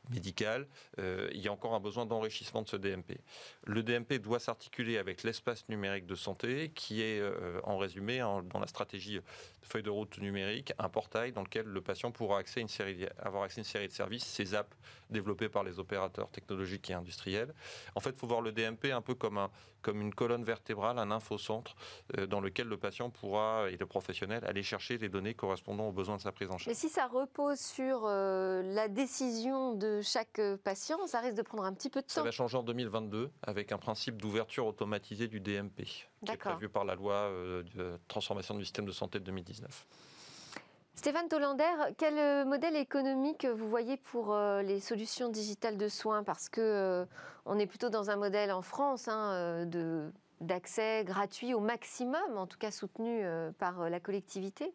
médicales. 0.09 0.67
il 0.97 1.39
y 1.39 1.47
a 1.47 1.51
encore 1.51 1.73
un 1.73 1.79
besoin 1.79 2.05
d'enrichissement 2.05 2.61
de 2.61 2.69
ce 2.69 2.77
DMP. 2.77 3.19
Le 3.65 3.83
DMP 3.83 4.19
doit 4.19 4.39
s'articuler 4.39 4.97
avec 4.97 5.23
l'espace 5.23 5.67
numérique 5.69 6.05
de 6.05 6.15
santé, 6.15 6.71
qui 6.73 7.01
est 7.01 7.21
en 7.63 7.77
résumé 7.77 8.19
dans 8.19 8.59
la 8.59 8.67
stratégie 8.67 9.19
feuille 9.61 9.83
de 9.83 9.89
route 9.89 10.17
numérique, 10.19 10.73
un 10.77 10.89
portail 10.89 11.31
dans 11.31 11.41
lequel 11.41 11.65
le 11.65 11.81
patient 11.81 12.11
pourra 12.11 12.35
avoir 12.35 12.39
accès 12.39 12.59
à 12.59 13.61
une 13.61 13.63
série 13.63 13.87
de 13.87 13.93
services, 13.93 14.23
ces 14.23 14.53
apps 14.53 14.75
développées 15.09 15.49
par 15.49 15.63
les 15.63 15.79
opérateurs 15.79 16.29
technologiques 16.29 16.89
et 16.89 16.93
industriels. 16.93 17.53
En 17.95 17.99
fait, 17.99 18.11
il 18.11 18.17
faut 18.17 18.27
voir 18.27 18.41
le 18.41 18.51
DMP 18.51 18.91
un 18.91 19.01
peu 19.01 19.15
comme, 19.15 19.37
un, 19.37 19.49
comme 19.85 20.01
une 20.01 20.15
colonne 20.15 20.43
vertébrale, 20.43 20.97
un 20.97 21.11
infocentre 21.11 21.75
euh, 22.17 22.25
dans 22.25 22.41
lequel 22.41 22.67
le 22.67 22.75
patient 22.75 23.11
pourra, 23.11 23.69
et 23.69 23.77
le 23.77 23.85
professionnel, 23.85 24.43
aller 24.45 24.63
chercher 24.63 24.97
les 24.97 25.09
données 25.09 25.35
correspondant 25.35 25.87
aux 25.87 25.91
besoins 25.91 26.17
de 26.17 26.21
sa 26.21 26.31
prise 26.31 26.49
en 26.49 26.57
charge. 26.57 26.67
Mais 26.67 26.73
si 26.73 26.89
ça 26.89 27.05
repose 27.05 27.59
sur 27.59 28.01
euh, 28.05 28.63
la 28.73 28.87
décision 28.87 29.75
de 29.75 30.01
chaque 30.01 30.41
patient, 30.63 31.05
ça 31.05 31.19
risque 31.19 31.35
de 31.35 31.43
prendre 31.43 31.65
un 31.65 31.73
petit 31.73 31.91
peu 31.91 32.01
de 32.01 32.07
temps. 32.07 32.15
Ça 32.15 32.23
va 32.23 32.31
changer 32.31 32.57
en 32.57 32.63
2022 32.63 33.29
avec 33.43 33.71
un 33.71 33.77
principe 33.77 34.19
d'ouverture 34.19 34.65
automatisée 34.65 35.27
du 35.27 35.39
DMP 35.39 35.83
qui 36.25 36.31
est 36.31 36.37
prévu 36.37 36.67
par 36.67 36.83
la 36.83 36.95
loi 36.95 37.13
euh, 37.13 37.61
de 37.75 37.99
transformation 38.07 38.55
du 38.55 38.63
système 38.63 38.85
de 38.85 38.91
santé 38.91 39.19
de 39.19 39.25
2019. 39.25 39.85
Stéphane 40.95 41.27
Tollander, 41.27 41.93
quel 41.97 42.17
euh, 42.17 42.45
modèle 42.45 42.77
économique 42.77 43.45
vous 43.45 43.69
voyez 43.69 43.97
pour 43.97 44.33
euh, 44.33 44.61
les 44.61 44.79
solutions 44.79 45.29
digitales 45.29 45.77
de 45.77 45.89
soins? 45.89 46.23
Parce 46.23 46.47
que 46.47 46.61
euh, 46.61 47.59
est 47.59 47.67
plutôt 47.67 47.89
dans 47.89 48.09
un 48.09 48.15
modèle 48.15 48.51
en 48.51 48.61
France 48.61 49.07
hein, 49.07 49.65
de 49.65 50.11
d'accès 50.41 51.03
gratuit 51.05 51.53
au 51.53 51.59
maximum, 51.59 52.37
en 52.37 52.45
tout 52.45 52.57
cas 52.57 52.69
soutenu 52.69 53.23
par 53.57 53.89
la 53.89 54.01
collectivité. 54.01 54.73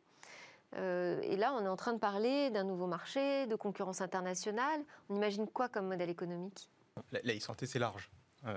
et 0.75 1.37
là, 1.37 1.53
on 1.53 1.65
est 1.65 1.69
en 1.69 1.77
train 1.77 1.93
de 1.93 1.99
parler 1.99 2.49
d'un 2.49 2.65
nouveau 2.65 2.87
marché, 2.87 3.47
de 3.47 3.55
concurrence 3.57 4.01
internationale. 4.01 4.81
On 5.11 5.17
imagine 5.17 5.47
quoi 5.47 5.69
comme 5.69 5.89
modèle 5.89 6.09
économique? 6.09 6.71
La 7.13 7.35
e-santé, 7.37 7.67
c'est 7.67 7.79
large. 7.79 8.11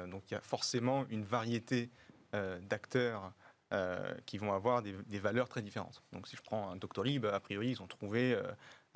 donc 0.08 0.24
il 0.32 0.34
y 0.34 0.38
a 0.38 0.42
forcément 0.42 1.06
une 1.10 1.26
variété 1.26 1.92
d'acteurs 2.32 3.34
euh, 3.74 4.14
qui 4.28 4.38
vont 4.38 4.54
avoir 4.54 4.84
des, 4.84 5.20
valeurs 5.20 5.50
très 5.50 5.64
différentes. 5.64 6.04
Donc 6.12 6.28
si 6.28 6.36
je 6.36 6.44
prends 6.44 6.70
un 6.70 6.76
Doctolib, 6.76 7.26
a 7.26 7.40
priori, 7.40 7.72
ils 7.72 7.82
ont 7.82 7.88
trouvé 7.88 8.34
euh, 8.34 8.44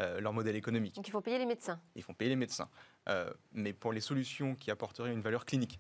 euh, 0.02 0.20
leur 0.20 0.34
modèle 0.34 0.56
économique. 0.56 0.94
Donc 0.94 1.08
il 1.08 1.12
faut 1.12 1.22
payer 1.22 1.40
les 1.40 1.48
médecins. 1.48 1.80
Ils 1.96 2.04
font 2.04 2.14
payer 2.14 2.30
les 2.30 2.36
médecins. 2.36 2.70
mais 3.54 3.74
pour 3.74 3.92
les 3.92 4.02
solutions 4.02 4.54
qui 4.54 4.70
apporteraient 4.70 5.14
une 5.14 5.22
valeur 5.22 5.46
clinique, 5.46 5.80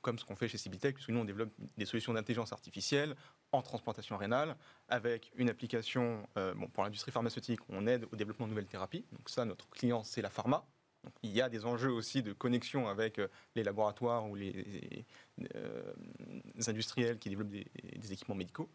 comme 0.00 0.16
ce 0.16 0.24
qu'on 0.24 0.36
fait 0.36 0.46
chez 0.46 0.58
Cibitech, 0.58 0.94
puisque 0.94 1.08
nous 1.08 1.18
on 1.18 1.24
développe 1.24 1.50
des 1.76 1.86
solutions 1.86 2.12
d'intelligence 2.12 2.52
artificielle 2.52 3.16
en 3.50 3.62
transplantation 3.62 4.16
rénale, 4.16 4.56
avec 4.88 5.32
une 5.34 5.50
application 5.50 6.24
bon, 6.36 6.68
pour 6.68 6.84
l'industrie 6.84 7.10
pharmaceutique, 7.10 7.58
on 7.68 7.88
aide 7.88 8.06
au 8.12 8.16
développement 8.16 8.46
de 8.46 8.50
nouvelles 8.50 8.68
thérapies. 8.68 9.04
Donc 9.10 9.28
ça, 9.28 9.44
notre 9.44 9.68
client, 9.70 10.04
c'est 10.04 10.22
la 10.22 10.30
pharma 10.30 10.64
il 11.22 11.30
y 11.30 11.40
a 11.40 11.48
des 11.48 11.64
enjeux 11.64 11.90
aussi 11.90 12.22
de 12.22 12.32
connexion 12.32 12.88
avec 12.88 13.18
euh, 13.18 13.28
les 13.54 13.62
laboratoires 13.62 14.28
ou 14.28 14.34
les, 14.34 15.04
euh, 15.54 15.92
industriels 16.66 17.18
qui 17.18 17.28
développent 17.28 17.50
des, 17.50 18.12
équipements 18.12 18.34
médicaux. 18.34 18.68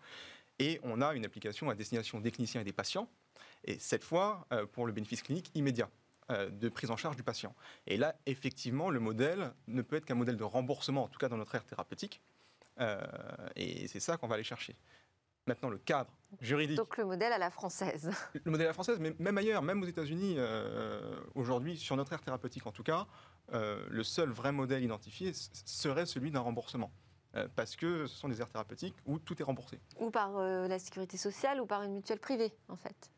Et 0.59 0.79
on 0.83 1.01
a 1.01 1.13
une 1.13 1.25
application 1.25 1.69
à 1.69 1.75
destination 1.75 2.19
des 2.19 2.31
cliniciens 2.31 2.61
et 2.61 2.63
des 2.63 2.73
patients, 2.73 3.09
et 3.63 3.79
cette 3.79 4.03
fois 4.03 4.45
euh, 4.51 4.65
pour 4.65 4.85
le 4.85 4.93
bénéfice 4.93 5.21
clinique 5.21 5.51
immédiat 5.55 5.89
de 6.29 6.69
prise 6.69 6.89
en 6.91 6.95
charge 6.95 7.17
du 7.17 7.23
patient. 7.23 7.53
Et 7.87 7.97
là, 7.97 8.15
effectivement, 8.25 8.89
le 8.89 9.01
modèle 9.01 9.51
ne 9.67 9.81
peut 9.81 9.97
être 9.97 10.05
qu'un 10.05 10.15
modèle 10.15 10.37
de 10.37 10.45
remboursement, 10.45 11.03
en 11.03 11.07
tout 11.09 11.19
cas 11.19 11.27
dans 11.27 11.35
notre 11.35 11.55
ère 11.55 11.65
thérapeutique. 11.65 12.21
et 13.57 13.85
c'est 13.89 13.99
ça 13.99 14.15
qu'on 14.15 14.27
va 14.27 14.35
aller 14.35 14.45
chercher. 14.45 14.77
Maintenant, 15.47 15.69
le 15.69 15.79
cadre 15.79 16.11
juridique. 16.39 16.77
Donc 16.77 16.97
le 16.97 17.05
modèle 17.05 17.33
à 17.33 17.37
la 17.37 17.49
française. 17.49 18.11
Le 18.33 18.51
modèle 18.51 18.67
à 18.67 18.69
la 18.69 18.73
française, 18.73 18.99
mais 18.99 19.15
même 19.19 19.37
ailleurs, 19.37 19.61
même 19.61 19.81
aux 19.81 19.87
États-Unis, 19.87 20.35
euh, 20.37 21.19
aujourd'hui, 21.35 21.77
sur 21.77 21.95
notre 21.95 22.13
ère 22.13 22.21
thérapeutique 22.21 22.65
en 22.67 22.71
tout 22.71 22.83
cas, 22.83 23.07
euh, 23.53 23.85
le 23.89 24.03
seul 24.03 24.29
vrai 24.29 24.51
modèle 24.51 24.83
identifié 24.83 25.31
serait 25.33 26.05
celui 26.05 26.31
d'un 26.31 26.39
remboursement. 26.39 26.91
Euh, 27.35 27.47
parce 27.55 27.77
que 27.77 28.07
ce 28.07 28.17
sont 28.17 28.27
des 28.27 28.41
aires 28.41 28.49
thérapeutiques 28.49 28.95
où 29.05 29.17
tout 29.17 29.41
est 29.41 29.43
remboursé. 29.43 29.79
Ou 29.99 30.11
par 30.11 30.33
la 30.33 30.79
sécurité 30.79 31.17
sociale 31.17 31.61
ou 31.61 31.65
par 31.65 31.81
une 31.81 31.93
mutuelle 31.93 32.19
privée, 32.19 32.53
en 32.67 32.75
fait. 32.75 33.11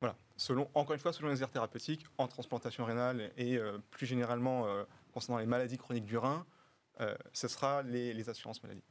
Voilà. 0.00 0.16
Selon, 0.36 0.68
encore 0.74 0.94
une 0.94 1.00
fois, 1.00 1.12
selon 1.12 1.28
les 1.28 1.42
aires 1.42 1.50
thérapeutiques, 1.50 2.04
en 2.18 2.26
transplantation 2.26 2.84
rénale 2.84 3.30
et 3.36 3.60
plus 3.90 4.06
généralement 4.06 4.66
concernant 5.12 5.38
les 5.38 5.46
maladies 5.46 5.78
chroniques 5.78 6.06
du 6.06 6.18
rein, 6.18 6.44
ce 7.32 7.46
sera 7.46 7.82
les, 7.82 8.12
les 8.12 8.28
assurances 8.28 8.60
maladies. 8.64 8.82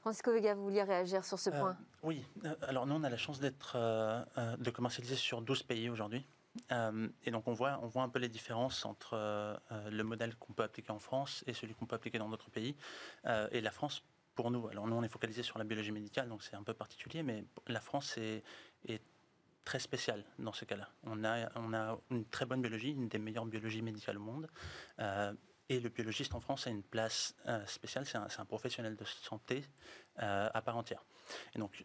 Francisco 0.00 0.32
Vega, 0.32 0.54
vous 0.54 0.62
vouliez 0.62 0.82
réagir 0.82 1.24
sur 1.24 1.38
ce 1.38 1.50
euh, 1.50 1.58
point 1.58 1.76
Oui, 2.02 2.24
euh, 2.44 2.54
alors 2.62 2.86
nous 2.86 2.94
on 2.94 3.02
a 3.02 3.10
la 3.10 3.16
chance 3.16 3.40
d'être, 3.40 3.72
euh, 3.76 4.24
de 4.56 4.70
commercialiser 4.70 5.16
sur 5.16 5.42
12 5.42 5.64
pays 5.64 5.90
aujourd'hui. 5.90 6.24
et 6.70 7.30
donc 7.30 7.46
on 7.46 7.52
voit, 7.52 7.78
on 7.82 7.86
voit 7.86 8.02
un 8.02 8.08
peu 8.08 8.18
les 8.18 8.28
différences 8.28 8.84
entre 8.84 9.16
le 9.70 10.02
modèle 10.02 10.34
qu'on 10.36 10.52
peut 10.52 10.62
appliquer 10.62 10.90
en 10.90 10.98
France 10.98 11.44
et 11.46 11.52
celui 11.52 11.74
qu'on 11.74 11.86
peut 11.86 11.96
appliquer 11.96 12.18
dans 12.18 12.28
d'autres 12.28 12.50
pays. 12.50 12.76
et 13.52 13.60
la 13.60 13.70
France, 13.70 14.02
pour 14.34 14.50
nous, 14.50 14.66
alors 14.68 14.86
nous 14.86 14.96
on 14.96 15.02
est 15.02 15.08
focalisé 15.08 15.42
sur 15.42 15.58
la 15.58 15.64
biologie 15.64 15.92
médicale, 15.92 16.28
donc 16.28 16.42
c'est 16.42 16.56
un 16.56 16.62
peu 16.62 16.74
particulier, 16.74 17.22
mais 17.22 17.44
la 17.68 17.80
France 17.80 18.18
est, 18.18 18.42
est 18.86 19.02
très 19.64 19.78
spéciale 19.78 20.24
dans 20.38 20.52
ce 20.52 20.64
cas-là. 20.64 20.88
On 21.04 21.22
a, 21.24 21.48
on 21.54 21.74
a 21.74 21.98
une 22.10 22.24
très 22.24 22.46
bonne 22.46 22.62
biologie, 22.62 22.92
une 22.92 23.08
des 23.08 23.18
meilleures 23.18 23.46
biologies 23.46 23.82
médicales 23.82 24.16
au 24.16 24.22
monde. 24.22 24.48
Et 25.68 25.80
le 25.80 25.88
biologiste 25.90 26.34
en 26.34 26.40
France 26.40 26.66
a 26.66 26.70
une 26.70 26.82
place 26.82 27.34
euh, 27.46 27.64
spéciale, 27.66 28.06
c'est 28.06 28.16
un, 28.16 28.44
professionnel 28.46 28.96
de 28.96 29.04
santé 29.04 29.64
euh, 30.20 30.48
à 30.52 30.62
part 30.62 30.76
entière. 30.76 31.04
Et 31.54 31.58
donc, 31.58 31.84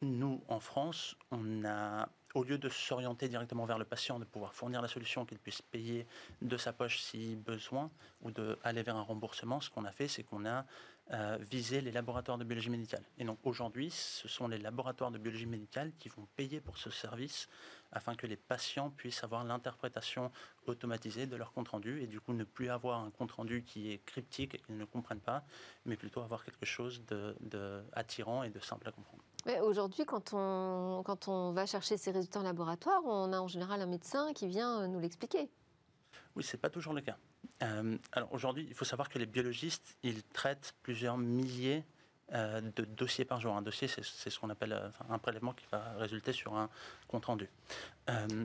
nous, 0.00 0.42
en 0.48 0.60
France, 0.60 1.16
on 1.30 1.64
a, 1.64 2.08
au 2.34 2.44
lieu 2.44 2.56
de 2.56 2.68
s'orienter 2.68 3.28
directement 3.28 3.66
vers 3.66 3.78
le 3.78 3.84
patient, 3.84 4.18
de 4.18 4.24
pouvoir 4.24 4.54
fournir 4.54 4.80
la 4.80 4.88
solution 4.88 5.26
qu'il 5.26 5.38
puisse 5.38 5.60
payer 5.60 6.06
de 6.40 6.56
sa 6.56 6.72
poche 6.72 7.00
si 7.00 7.36
besoin, 7.36 7.90
ou 8.22 8.30
d'aller 8.30 8.82
vers 8.82 8.96
un 8.96 9.02
remboursement, 9.02 9.60
ce 9.60 9.68
qu'on 9.68 9.84
a 9.84 9.92
fait, 9.92 10.08
c'est 10.08 10.22
qu'on 10.22 10.46
a 10.46 10.64
viser 11.50 11.80
les 11.80 11.90
laboratoires 11.90 12.38
de 12.38 12.44
biologie 12.44 12.70
médicale. 12.70 13.02
Et 13.18 13.24
donc 13.24 13.38
aujourd'hui, 13.44 13.90
ce 13.90 14.28
sont 14.28 14.46
les 14.48 14.58
laboratoires 14.58 15.10
de 15.10 15.18
biologie 15.18 15.46
médicale 15.46 15.92
qui 15.98 16.08
vont 16.08 16.26
payer 16.36 16.60
pour 16.60 16.76
ce 16.78 16.90
service 16.90 17.48
afin 17.92 18.14
que 18.14 18.26
les 18.26 18.36
patients 18.36 18.90
puissent 18.90 19.24
avoir 19.24 19.44
l'interprétation 19.44 20.30
automatisée 20.66 21.26
de 21.26 21.36
leur 21.36 21.52
compte-rendu 21.52 22.02
et 22.02 22.06
du 22.06 22.20
coup 22.20 22.32
ne 22.32 22.44
plus 22.44 22.68
avoir 22.68 23.00
un 23.00 23.10
compte-rendu 23.10 23.62
qui 23.62 23.92
est 23.92 24.04
cryptique 24.04 24.54
et 24.54 24.58
qu'ils 24.58 24.76
ne 24.76 24.84
comprennent 24.84 25.20
pas, 25.20 25.44
mais 25.86 25.96
plutôt 25.96 26.20
avoir 26.20 26.44
quelque 26.44 26.66
chose 26.66 27.02
de, 27.06 27.82
attirant 27.92 28.42
et 28.42 28.50
de 28.50 28.60
simple 28.60 28.88
à 28.88 28.92
comprendre. 28.92 29.22
Aujourd'hui, 29.62 30.04
quand 30.04 30.34
on, 30.34 31.02
quand 31.04 31.28
on 31.28 31.52
va 31.52 31.64
chercher 31.64 31.96
ces 31.96 32.10
résultats 32.10 32.40
en 32.40 32.42
laboratoire, 32.42 33.00
on 33.06 33.32
a 33.32 33.40
en 33.40 33.48
général 33.48 33.80
un 33.80 33.86
médecin 33.86 34.32
qui 34.34 34.46
vient 34.46 34.86
nous 34.88 35.00
l'expliquer. 35.00 35.48
Oui, 36.36 36.42
ce 36.42 36.56
n'est 36.56 36.60
pas 36.60 36.70
toujours 36.70 36.92
le 36.92 37.00
cas. 37.00 37.16
Euh, 37.62 37.96
alors 38.12 38.32
aujourd'hui, 38.32 38.66
il 38.68 38.74
faut 38.74 38.84
savoir 38.84 39.08
que 39.08 39.18
les 39.18 39.26
biologistes, 39.26 39.96
ils 40.02 40.22
traitent 40.22 40.74
plusieurs 40.82 41.18
milliers 41.18 41.84
euh, 42.34 42.60
de 42.60 42.84
dossiers 42.84 43.24
par 43.24 43.40
jour. 43.40 43.56
Un 43.56 43.62
dossier, 43.62 43.88
c'est 43.88 44.02
ce 44.02 44.38
qu'on 44.38 44.50
appelle 44.50 44.74
euh, 44.74 44.90
un 45.08 45.18
prélèvement 45.18 45.54
qui 45.54 45.66
va 45.72 45.94
résulter 45.96 46.32
sur 46.32 46.54
un 46.54 46.68
compte 47.08 47.24
rendu. 47.24 47.48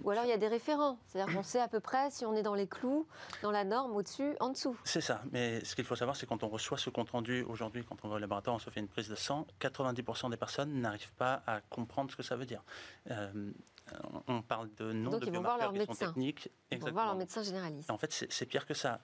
Ou 0.03 0.09
alors 0.09 0.25
il 0.25 0.29
y 0.29 0.33
a 0.33 0.37
des 0.37 0.49
référents, 0.49 0.97
c'est-à-dire 1.07 1.33
qu'on 1.33 1.43
sait 1.43 1.61
à 1.61 1.69
peu 1.69 1.79
près 1.79 2.11
si 2.11 2.25
on 2.25 2.35
est 2.35 2.43
dans 2.43 2.53
les 2.53 2.67
clous, 2.67 3.07
dans 3.43 3.51
la 3.51 3.63
norme, 3.63 3.95
au-dessus, 3.95 4.35
en 4.41 4.49
dessous. 4.49 4.75
C'est 4.83 4.99
ça, 4.99 5.21
mais 5.31 5.63
ce 5.63 5.73
qu'il 5.75 5.85
faut 5.85 5.95
savoir, 5.95 6.17
c'est 6.17 6.25
quand 6.25 6.43
on 6.43 6.49
reçoit 6.49 6.77
ce 6.77 6.89
compte 6.89 7.11
rendu 7.11 7.43
aujourd'hui, 7.43 7.85
quand 7.85 7.95
on 8.03 8.09
va 8.09 8.15
au 8.15 8.19
laboratoire, 8.19 8.57
on 8.57 8.59
se 8.59 8.69
fait 8.69 8.81
une 8.81 8.89
prise 8.89 9.07
de 9.07 9.15
sang, 9.15 9.47
90% 9.61 10.29
des 10.29 10.35
personnes 10.35 10.81
n'arrivent 10.81 11.13
pas 11.13 11.43
à 11.47 11.61
comprendre 11.61 12.11
ce 12.11 12.17
que 12.17 12.23
ça 12.23 12.35
veut 12.35 12.45
dire. 12.45 12.61
On 14.27 14.41
parle 14.41 14.73
de 14.75 14.91
nom 14.91 15.17
de 15.17 15.29
biomarqueurs 15.29 15.73
qui 15.73 15.85
sont 15.85 15.93
techniques. 15.93 16.49
Ils 16.71 16.79
vont 16.79 16.91
voir 16.91 17.05
leur 17.07 17.15
médecin 17.15 17.43
généraliste. 17.43 17.89
En 17.89 17.97
fait, 17.97 18.11
c'est 18.29 18.45
pire 18.45 18.65
que 18.65 18.73
ça. 18.73 18.99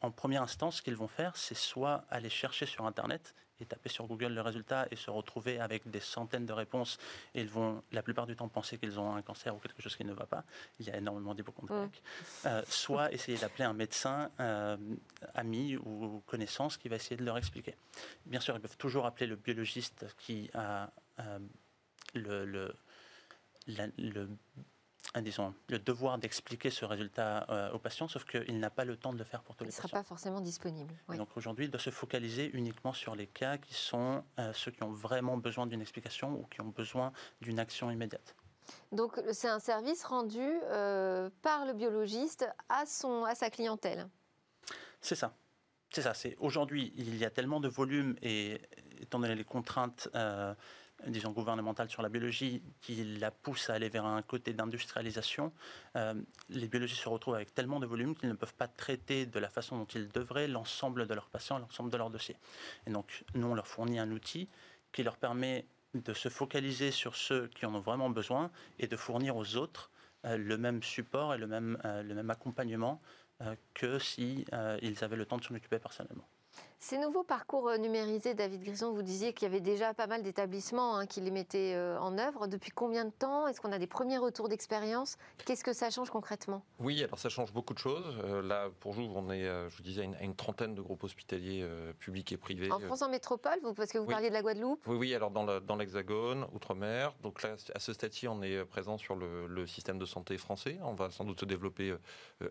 en 0.00 0.10
première 0.10 0.42
instance, 0.42 0.76
ce 0.76 0.82
qu'ils 0.82 0.96
vont 0.96 1.08
faire, 1.08 1.36
c'est 1.36 1.56
soit 1.56 2.04
aller 2.10 2.30
chercher 2.30 2.66
sur 2.66 2.86
Internet 2.86 3.34
et 3.60 3.66
taper 3.66 3.88
sur 3.88 4.06
Google 4.06 4.32
le 4.32 4.40
résultat 4.40 4.86
et 4.90 4.96
se 4.96 5.10
retrouver 5.10 5.60
avec 5.60 5.88
des 5.88 6.00
centaines 6.00 6.46
de 6.46 6.52
réponses. 6.52 6.98
Et 7.34 7.42
ils 7.42 7.48
vont 7.48 7.82
la 7.92 8.02
plupart 8.02 8.26
du 8.26 8.36
temps 8.36 8.48
penser 8.48 8.78
qu'ils 8.78 8.98
ont 8.98 9.14
un 9.14 9.22
cancer 9.22 9.54
ou 9.54 9.58
quelque 9.58 9.82
chose 9.82 9.96
qui 9.96 10.04
ne 10.04 10.12
va 10.12 10.26
pas. 10.26 10.44
Il 10.78 10.86
y 10.86 10.90
a 10.90 10.96
énormément 10.96 11.34
d'hypochondriaques. 11.34 12.02
Mmh. 12.02 12.46
Euh, 12.46 12.62
soit 12.68 13.12
essayer 13.12 13.38
d'appeler 13.38 13.64
un 13.64 13.72
médecin 13.72 14.30
euh, 14.40 14.76
ami 15.34 15.76
ou 15.76 16.22
connaissance 16.26 16.76
qui 16.76 16.88
va 16.88 16.96
essayer 16.96 17.16
de 17.16 17.24
leur 17.24 17.36
expliquer. 17.36 17.76
Bien 18.26 18.40
sûr, 18.40 18.54
ils 18.56 18.60
peuvent 18.60 18.78
toujours 18.78 19.06
appeler 19.06 19.26
le 19.26 19.36
biologiste 19.36 20.06
qui 20.18 20.50
a 20.54 20.90
euh, 21.20 21.38
le, 22.14 22.74
le, 23.76 24.10
le 24.10 24.28
disons, 25.18 25.54
le 25.68 25.78
devoir 25.78 26.18
d'expliquer 26.18 26.70
ce 26.70 26.84
résultat 26.84 27.46
euh, 27.48 27.72
au 27.72 27.78
patient, 27.78 28.06
sauf 28.06 28.24
qu'il 28.24 28.60
n'a 28.60 28.70
pas 28.70 28.84
le 28.84 28.96
temps 28.96 29.12
de 29.12 29.18
le 29.18 29.24
faire 29.24 29.42
pour 29.42 29.56
tous 29.56 29.64
les 29.64 29.70
patients. 29.70 29.82
Il 29.82 29.86
ne 29.86 29.90
sera 29.90 30.02
pas 30.02 30.06
forcément 30.06 30.40
disponible. 30.40 30.94
Donc 31.08 31.36
aujourd'hui, 31.36 31.64
il 31.64 31.70
doit 31.70 31.80
se 31.80 31.90
focaliser 31.90 32.50
uniquement 32.54 32.92
sur 32.92 33.16
les 33.16 33.26
cas 33.26 33.58
qui 33.58 33.74
sont 33.74 34.22
euh, 34.38 34.52
ceux 34.52 34.70
qui 34.70 34.82
ont 34.82 34.92
vraiment 34.92 35.36
besoin 35.36 35.66
d'une 35.66 35.80
explication 35.80 36.32
ou 36.32 36.44
qui 36.44 36.60
ont 36.60 36.68
besoin 36.68 37.12
d'une 37.40 37.58
action 37.58 37.90
immédiate. 37.90 38.36
Donc 38.92 39.20
c'est 39.32 39.48
un 39.48 39.58
service 39.58 40.04
rendu 40.04 40.38
euh, 40.40 41.28
par 41.42 41.66
le 41.66 41.72
biologiste 41.72 42.46
à, 42.68 42.86
son, 42.86 43.24
à 43.24 43.34
sa 43.34 43.50
clientèle. 43.50 44.08
C'est 45.00 45.16
ça. 45.16 45.34
C'est 45.92 46.02
ça. 46.02 46.14
C'est 46.14 46.36
aujourd'hui, 46.38 46.92
il 46.96 47.16
y 47.16 47.24
a 47.24 47.30
tellement 47.30 47.58
de 47.58 47.66
volume 47.66 48.14
et 48.22 48.60
étant 49.00 49.18
donné 49.18 49.34
les 49.34 49.44
contraintes 49.44 50.08
disons, 51.06 51.30
gouvernementale 51.32 51.88
sur 51.88 52.02
la 52.02 52.08
biologie 52.08 52.62
qui 52.80 53.04
la 53.18 53.30
pousse 53.30 53.70
à 53.70 53.74
aller 53.74 53.88
vers 53.88 54.04
un 54.04 54.22
côté 54.22 54.52
d'industrialisation, 54.52 55.52
euh, 55.96 56.14
les 56.48 56.68
biologistes 56.68 57.02
se 57.02 57.08
retrouvent 57.08 57.34
avec 57.34 57.54
tellement 57.54 57.80
de 57.80 57.86
volume 57.86 58.14
qu'ils 58.14 58.28
ne 58.28 58.34
peuvent 58.34 58.54
pas 58.54 58.68
traiter 58.68 59.26
de 59.26 59.38
la 59.38 59.48
façon 59.48 59.78
dont 59.78 59.86
ils 59.86 60.08
devraient 60.08 60.48
l'ensemble 60.48 61.06
de 61.06 61.14
leurs 61.14 61.28
patients, 61.28 61.58
l'ensemble 61.58 61.90
de 61.90 61.96
leurs 61.96 62.10
dossiers. 62.10 62.36
Et 62.86 62.90
donc, 62.90 63.24
nous, 63.34 63.46
on 63.46 63.54
leur 63.54 63.66
fournit 63.66 63.98
un 63.98 64.10
outil 64.10 64.48
qui 64.92 65.02
leur 65.02 65.16
permet 65.16 65.66
de 65.94 66.14
se 66.14 66.28
focaliser 66.28 66.90
sur 66.90 67.16
ceux 67.16 67.48
qui 67.48 67.66
en 67.66 67.74
ont 67.74 67.80
vraiment 67.80 68.10
besoin 68.10 68.50
et 68.78 68.86
de 68.86 68.96
fournir 68.96 69.36
aux 69.36 69.56
autres 69.56 69.90
euh, 70.24 70.36
le 70.36 70.56
même 70.58 70.82
support 70.82 71.34
et 71.34 71.38
le 71.38 71.46
même, 71.46 71.78
euh, 71.84 72.02
le 72.02 72.14
même 72.14 72.30
accompagnement 72.30 73.00
que 73.72 73.98
s'ils 73.98 74.44
ils 74.82 75.02
avaient 75.02 75.16
le 75.16 75.24
temps 75.24 75.38
de 75.38 75.44
s'en 75.44 75.54
occuper 75.54 75.78
personnellement. 75.78 76.28
Ces 76.82 76.96
nouveaux 76.96 77.24
parcours 77.24 77.68
euh, 77.68 77.76
numérisés, 77.76 78.32
David 78.32 78.62
Grison, 78.62 78.90
vous 78.94 79.02
disiez 79.02 79.34
qu'il 79.34 79.46
y 79.46 79.50
avait 79.50 79.60
déjà 79.60 79.92
pas 79.92 80.06
mal 80.06 80.22
d'établissements 80.22 80.96
hein, 80.96 81.04
qui 81.04 81.20
les 81.20 81.30
mettaient 81.30 81.74
euh, 81.74 82.00
en 82.00 82.16
œuvre. 82.16 82.46
Depuis 82.46 82.70
combien 82.70 83.04
de 83.04 83.10
temps? 83.10 83.46
Est-ce 83.46 83.60
qu'on 83.60 83.72
a 83.72 83.78
des 83.78 83.86
premiers 83.86 84.16
retours 84.16 84.48
d'expérience? 84.48 85.18
Qu'est-ce 85.44 85.62
que 85.62 85.74
ça 85.74 85.90
change 85.90 86.08
concrètement? 86.08 86.64
Oui, 86.78 87.04
alors 87.04 87.18
ça 87.18 87.28
change 87.28 87.52
beaucoup 87.52 87.74
de 87.74 87.78
choses. 87.78 88.16
Euh, 88.24 88.40
là, 88.40 88.70
pour 88.80 88.94
vous, 88.94 89.02
on 89.02 89.30
est, 89.30 89.44
je 89.44 89.76
vous 89.76 89.82
disais, 89.82 90.08
à 90.18 90.24
une, 90.24 90.34
trentaine 90.34 90.74
de 90.74 90.80
groupes 90.80 91.04
hospitaliers 91.04 91.68
publics 91.98 92.32
et 92.32 92.38
privés. 92.38 92.72
En 92.72 92.80
France, 92.80 93.02
en 93.02 93.10
métropole, 93.10 93.58
parce 93.76 93.92
que 93.92 93.98
vous 93.98 94.06
parliez 94.06 94.30
de 94.30 94.34
la 94.34 94.40
Guadeloupe? 94.40 94.80
Oui, 94.86 94.96
oui, 94.96 95.14
alors 95.14 95.30
dans 95.30 95.76
l'Hexagone, 95.76 96.46
Outre-mer. 96.54 97.12
Donc 97.22 97.42
là, 97.42 97.56
à 97.74 97.78
ce 97.78 97.92
stade-ci, 97.92 98.26
on 98.26 98.40
est 98.42 98.64
présent 98.64 98.96
sur 98.96 99.16
le, 99.16 99.66
système 99.66 99.98
de 99.98 100.06
santé 100.06 100.38
français. 100.38 100.78
On 100.82 100.94
va 100.94 101.10
sans 101.10 101.24
doute 101.24 101.40
se 101.40 101.44
développer 101.44 101.94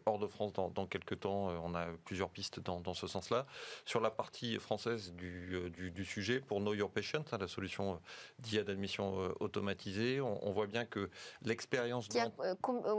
hors 0.06 0.20
de 0.20 0.28
France 0.28 0.54
dans, 0.54 0.86
quelques 0.86 1.22
temps. 1.22 1.48
On 1.63 1.74
a 1.74 1.88
plusieurs 2.06 2.30
pistes 2.30 2.60
dans, 2.60 2.80
dans 2.80 2.94
ce 2.94 3.08
sens-là. 3.08 3.48
Sur 3.86 4.02
la 4.02 4.12
partie 4.19 4.58
française 4.58 5.13
euh, 5.23 5.69
du, 5.69 5.91
du, 5.91 6.03
sujet 6.03 6.41
pour 6.41 6.60
Know 6.60 6.73
Your 6.73 6.91
Patient, 6.91 7.23
hein, 7.32 7.38
la 7.39 7.47
solution 7.47 7.93
euh, 7.93 7.97
d'IA 8.39 8.63
d'admission 8.63 9.17
euh, 9.17 9.29
automatisée. 9.39 10.19
On, 10.19 10.51
voit 10.51 10.67
bien 10.67 10.84
que 10.84 11.10
l'expérience... 11.41 12.10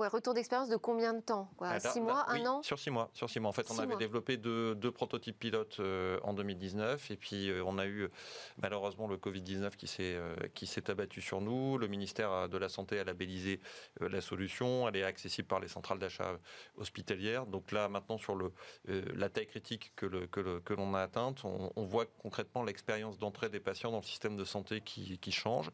retour 0.09 0.33
d'expérience 0.33 0.71
de 0.71 0.79
combien 0.79 1.13
de 1.13 1.21
temps 1.21 1.51
quoi, 1.59 1.73
ah, 1.73 1.81
Six 1.81 2.01
mois, 2.01 2.25
un 2.31 2.47
an? 2.47 2.63
Sur 2.63 2.79
six 2.79 2.89
mois. 2.89 3.11
Sur 3.13 3.29
six 3.29 3.39
mois. 3.39 3.51
En 3.51 3.53
fait, 3.53 3.71
on 3.71 3.79
avait 3.79 3.99
développé 3.99 4.39
deux, 4.39 4.75
deux, 4.75 4.91
prototypes 4.91 5.39
pilotes 5.39 5.83
en 6.23 6.33
2019 6.33 7.11
et 7.11 7.17
puis 7.19 7.53
on 7.67 7.77
a 7.77 7.87
eu 7.87 8.09
malheureusement 8.57 9.07
le 9.07 9.19
Covid-19 9.19 9.77
qui 9.77 9.89
s'est 9.89 10.19
qui 10.55 10.67
s'est 10.67 10.89
abattu 10.91 11.21
sur 11.21 11.43
nous. 11.43 11.77
Le 11.77 11.87
ministère 11.87 12.49
de 12.49 12.57
la 12.57 12.71
Santé 12.71 12.99
a 12.99 13.05
labellisé 13.05 13.61
la 14.01 14.23
solution. 14.23 14.89
Elle 14.89 14.97
est 14.97 15.05
accessible 15.05 15.49
par 15.49 15.61
les 15.61 15.69
centrales 15.69 15.99
d'achat 15.99 16.39
hospitalières. 16.79 17.45
Donc 17.45 17.73
là, 17.73 17.89
maintenant, 17.89 18.17
sur 18.17 18.37
le, 18.37 18.53
la 18.87 19.29
taille 19.29 19.49
critique 19.49 19.93
que 19.97 20.07
l'on 20.07 20.27
que 20.29 20.41
le, 20.41 20.61
que 20.61 20.75
a 20.75 21.10
on, 21.17 21.85
voit 21.85 22.07
concrètement 22.19 22.63
l'expérience 22.63 23.19
d'entrée 23.19 23.49
des 23.49 23.61
patients 23.61 23.91
dans 23.91 23.99
le 23.99 24.05
système 24.05 24.37
de 24.37 24.45
santé 24.45 24.81
qui, 24.81 25.33
change. 25.33 25.71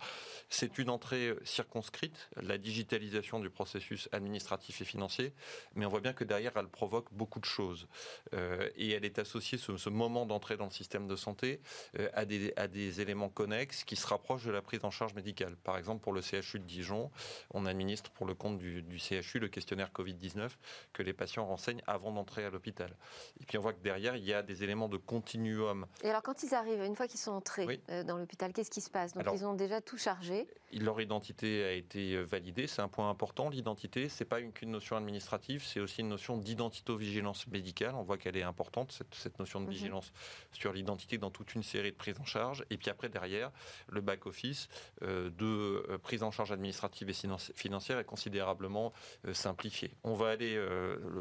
C'est 0.50 0.78
une 0.78 0.90
entrée 0.90 1.34
circonscrite, 1.44 2.28
la 2.36 2.58
digitalisation 2.58 3.40
du 3.40 3.48
processus 3.48 4.08
administratif 4.12 4.80
et 4.80 4.84
financier, 4.84 5.32
mais 5.74 5.86
on 5.86 5.88
voit 5.88 6.00
bien 6.00 6.12
que 6.12 6.24
derrière, 6.24 6.52
elle 6.56 6.68
provoque 6.68 7.12
beaucoup 7.12 7.40
de 7.40 7.44
choses. 7.44 7.88
Euh, 8.34 8.68
et 8.76 8.90
elle 8.90 9.04
est 9.04 9.18
associée, 9.18 9.58
ce, 9.58 9.88
moment 9.88 10.26
d'entrée 10.26 10.56
dans 10.56 10.66
le 10.66 10.70
système 10.70 11.06
de 11.06 11.16
santé, 11.16 11.60
euh, 11.98 12.08
à, 12.12 12.24
des, 12.24 13.00
éléments 13.00 13.28
connexes 13.28 13.84
qui 13.84 13.96
se 13.96 14.06
rapprochent 14.06 14.44
de 14.44 14.50
la 14.50 14.62
prise 14.62 14.84
en 14.84 14.90
charge 14.90 15.14
médicale. 15.14 15.56
Par 15.64 15.78
exemple, 15.78 16.02
pour 16.02 16.12
le 16.12 16.20
CHU 16.20 16.58
de 16.58 16.64
Dijon, 16.64 17.10
on 17.52 17.66
administre 17.66 18.10
pour 18.10 18.26
le 18.26 18.34
compte 18.34 18.58
du, 18.58 18.98
CHU 18.98 19.38
le 19.38 19.48
questionnaire 19.48 19.90
Covid-19 19.94 20.50
que 20.92 21.02
les 21.02 21.12
patients 21.12 21.46
renseignent 21.46 21.82
avant 21.86 22.12
d'entrer 22.12 22.44
à 22.44 22.50
l'hôpital. 22.50 22.94
Et 23.40 23.44
puis 23.44 23.58
on 23.58 23.60
voit 23.60 23.72
que 23.72 23.82
derrière, 23.82 24.16
il 24.16 24.24
y 24.24 24.32
a 24.32 24.42
des 24.42 24.62
éléments 24.62 24.88
de 24.88 24.96
continuum 25.26 25.86
et 26.02 26.08
alors, 26.08 26.22
quand 26.22 26.42
ils 26.42 26.54
arrivent, 26.54 26.82
une 26.82 26.94
fois 26.94 27.08
qu'ils 27.08 27.18
sont 27.18 27.32
entrés 27.32 27.80
euh, 27.90 28.04
dans 28.04 28.16
l'hôpital, 28.16 28.52
qu'est-ce 28.52 28.70
qui 28.70 28.80
se 28.80 28.90
passe? 28.90 29.14
Donc, 29.14 29.26
ils 29.32 29.44
ont 29.44 29.54
déjà 29.54 29.80
tout 29.80 29.98
chargé. 29.98 30.46
Leur 30.72 31.00
identité 31.00 31.64
a 31.64 31.72
été 31.72 32.14
euh, 32.14 32.22
validée. 32.22 32.66
C'est 32.66 32.82
un 32.82 32.88
point 32.88 33.08
important. 33.08 33.48
L'identité, 33.48 34.08
c'est 34.08 34.24
pas 34.24 34.42
qu'une 34.42 34.70
notion 34.70 34.96
administrative, 34.96 35.64
c'est 35.64 35.80
aussi 35.80 36.02
une 36.02 36.08
notion 36.08 36.36
d'identito-vigilance 36.36 37.46
médicale. 37.48 37.94
On 37.94 38.02
voit 38.02 38.18
qu'elle 38.18 38.36
est 38.36 38.42
importante, 38.42 38.92
cette, 39.10 39.38
notion 39.38 39.60
de 39.60 39.66
mhm. 39.66 39.72
vigilance 39.72 40.12
sur 40.52 40.72
l'identité 40.72 41.18
dans 41.18 41.30
toute 41.30 41.54
une 41.54 41.62
série 41.62 41.92
de 41.92 41.96
prises 41.96 42.20
en 42.20 42.24
charge. 42.24 42.64
Et 42.70 42.76
puis 42.76 42.90
après, 42.90 43.08
derrière, 43.08 43.50
le 43.88 44.00
back-office 44.00 44.68
euh, 45.02 45.30
de 45.30 45.96
prise 45.98 46.22
en 46.22 46.30
charge 46.30 46.52
administrative 46.52 47.10
et 47.10 47.14
financière 47.54 47.98
est 47.98 48.04
considérablement 48.04 48.92
simplifié. 49.32 49.92
On 50.04 50.14
va 50.14 50.28
aller 50.28 50.58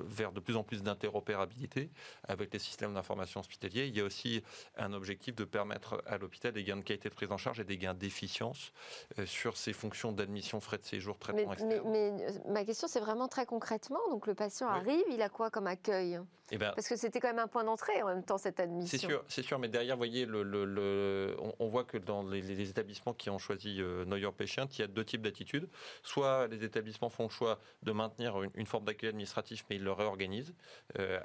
vers 0.08 0.32
de 0.32 0.40
plus 0.40 0.56
en 0.56 0.64
plus 0.64 0.84
d'interopérabilité 0.84 1.90
avec 2.28 2.54
les 2.54 2.60
systèmes 2.60 2.94
d'information 2.94 3.40
hospitaliers. 3.40 3.95
Il 3.96 4.00
y 4.00 4.02
a 4.02 4.06
aussi 4.06 4.44
un 4.76 4.92
objectif 4.92 5.36
de 5.36 5.46
permettre 5.46 6.04
à 6.06 6.18
l'hôpital 6.18 6.52
des 6.52 6.66
gains 6.66 6.76
de 6.76 6.82
qualité 6.82 7.08
de 7.08 7.14
prise 7.14 7.32
en 7.32 7.38
charge 7.38 7.62
et 7.62 7.64
des 7.64 7.78
gains 7.78 7.94
d'efficience 7.94 8.74
euh, 9.20 9.26
sur 9.26 9.56
ses 9.56 9.72
fonctions 9.72 10.12
d'admission, 10.12 10.60
frais 10.60 10.78
de 10.78 10.84
séjour, 10.84 11.18
traitement 11.18 11.54
mais, 11.66 11.80
mais, 11.86 12.12
euh, 12.26 12.32
ma 12.50 12.66
question, 12.66 12.90
c'est 12.90 13.00
vraiment 13.00 13.30
très 13.30 13.46
concrètement. 13.46 14.02
Donc 14.10 14.28
le 14.28 14.36
patient 14.36 14.68
arrive, 14.68 15.06
il 15.10 15.22
a 15.22 15.30
quoi 15.30 15.50
comme 15.50 15.68
accueil? 15.68 16.20
Eh 16.52 16.58
ben, 16.58 16.72
Parce 16.76 16.88
que 16.88 16.96
c'était 16.96 17.20
quand 17.20 17.30
même 17.30 17.40
un 17.40 17.48
point 17.48 17.64
d'entrée 17.64 18.02
en 18.04 18.08
même 18.08 18.24
temps, 18.24 18.38
cette 18.38 18.60
admission. 18.60 18.88
C'est 18.88 19.06
sûr, 19.06 19.24
c'est 19.28 19.44
sûr, 19.44 19.60
mais 19.60 19.68
derrière, 19.68 19.96
vous 19.96 20.00
voyez, 20.00 20.26
le, 20.26 21.36
on, 21.60 21.68
voit 21.68 21.84
que 21.84 21.98
dans 21.98 22.24
les, 22.24 22.70
établissements 22.70 23.14
qui 23.14 23.30
ont 23.30 23.40
choisi 23.40 23.82
euh, 23.82 24.06
Your 24.18 24.34
Patient, 24.34 24.68
il 24.72 24.80
y 24.80 24.84
a 24.84 24.88
deux 24.88 25.06
types 25.06 25.22
d'attitudes. 25.22 25.68
Soit 26.04 26.48
les 26.48 26.64
établissements 26.64 27.10
font 27.10 27.24
le 27.24 27.30
choix 27.30 27.60
de 27.84 27.92
maintenir 27.92 28.42
une, 28.56 28.66
forme 28.66 28.86
d'accueil 28.86 29.10
administratif, 29.10 29.66
mais 29.70 29.76
ils 29.78 29.84
le 29.84 29.92
réorganisent, 29.92 30.54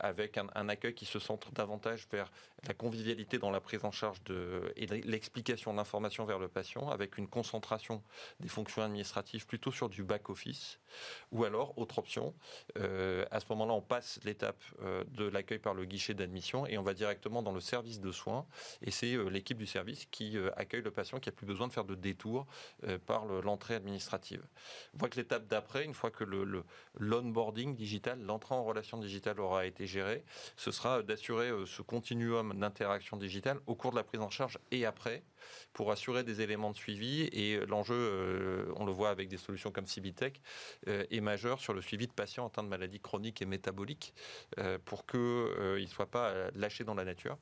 avec 0.01 0.39
un, 0.39 0.47
un, 0.55 0.69
accueil 0.69 0.95
qui 0.95 1.07
se 1.07 1.19
centre 1.19 1.53
davantage 1.53 2.07
vers 2.11 2.31
la 2.67 2.75
convivialité 2.75 3.39
dans 3.39 3.51
la 3.51 3.61
prise 3.61 3.85
en 3.85 3.91
charge 3.91 4.23
de, 4.25 4.73
et 4.77 4.87
l'explication 4.87 5.73
de 5.73 5.77
l'information 5.77 6.25
vers 6.25 6.39
le 6.39 6.49
patient, 6.49 6.89
avec 6.89 7.19
une 7.19 7.29
concentration 7.29 8.03
des 8.41 8.49
fonctions 8.49 8.83
administratives 8.83 9.47
plutôt 9.47 9.73
sur 9.73 9.89
du 9.89 10.03
back-office. 10.03 10.79
Ou 11.33 11.45
alors, 11.45 11.77
autre 11.79 11.99
option, 11.99 12.35
euh, 12.79 13.25
à 13.31 13.41
ce 13.41 13.47
moment-là, 13.51 13.73
on 13.73 13.81
passe 13.81 14.21
l'étape 14.25 14.63
euh, 14.83 15.05
de 15.11 15.25
l'accueil 15.25 15.59
par 15.59 15.75
le 15.75 15.85
guichet 15.85 16.15
d'admission 16.15 16.67
et 16.67 16.79
on 16.79 16.83
va 16.83 16.95
directement 16.95 17.43
dans 17.43 17.53
le 17.53 17.61
service 17.61 18.01
de 18.01 18.13
soins. 18.13 18.47
Et 18.83 18.91
c'est 18.91 19.17
l'équipe 19.31 19.59
du 19.59 19.67
service 19.67 20.07
qui 20.11 20.37
accueille 20.57 20.83
le 20.83 20.91
patient 20.91 21.19
qui 21.19 21.29
a 21.29 21.33
plus 21.33 21.47
besoin 21.47 21.69
de 21.69 21.73
faire 21.73 21.85
de 21.85 21.95
détour 21.95 22.47
par 23.07 23.27
l'entrée 23.27 23.75
administrative. 23.75 24.43
On 24.95 24.99
voit 24.99 25.09
que 25.09 25.17
l'étape 25.17 25.47
d'après, 25.47 25.85
une 25.85 25.95
fois 25.95 26.11
que 26.11 26.25
l'onboarding 26.99 27.75
digital, 27.75 28.21
l'entrée 28.23 28.55
en 28.55 28.65
relation 28.65 28.99
digitale 28.99 29.41
aura 29.41 29.67
été 29.67 29.87
gérée, 29.87 30.25
ce 30.57 30.71
sera 30.71 31.03
d'assurer 31.03 31.51
ce 31.67 31.83
continuum 31.83 32.59
d'interaction 32.59 33.17
digitale 33.17 33.59
au 33.67 33.75
cours 33.75 33.91
de 33.91 33.97
la 33.97 34.05
prise 34.05 34.21
en 34.21 34.31
charge 34.31 34.59
et 34.71 34.85
après 34.87 35.23
pour 35.73 35.93
assurer 35.93 36.25
des 36.25 36.41
éléments 36.41 36.71
de 36.71 36.77
suivi. 36.77 37.23
Et 37.33 37.65
l'enjeu, 37.67 37.95
euh, 37.95 38.73
on 38.77 38.85
le 38.85 38.93
voit 38.93 39.11
avec 39.11 39.29
des 39.29 39.37
solutions 39.37 39.71
comme 39.71 39.87
Cibitech, 39.87 40.41
euh, 40.89 41.05
est 41.11 41.21
majeur 41.21 41.61
sur 41.61 41.75
le 41.75 41.83
suivi 41.83 42.07
de 42.07 42.13
patients 42.13 42.47
atteints 42.47 42.63
de 42.63 42.69
maladies 42.69 43.01
chroniques 43.01 43.43
et 43.43 43.47
métaboliques 43.47 44.15
euh, 44.59 44.79
pour 44.85 45.07
qu'ils 45.07 45.21
ne 45.21 45.87
soient 45.87 46.11
pas 46.11 46.51
lâchés 46.55 46.85
dans 46.85 46.95
la 46.95 47.05
nature. 47.05 47.39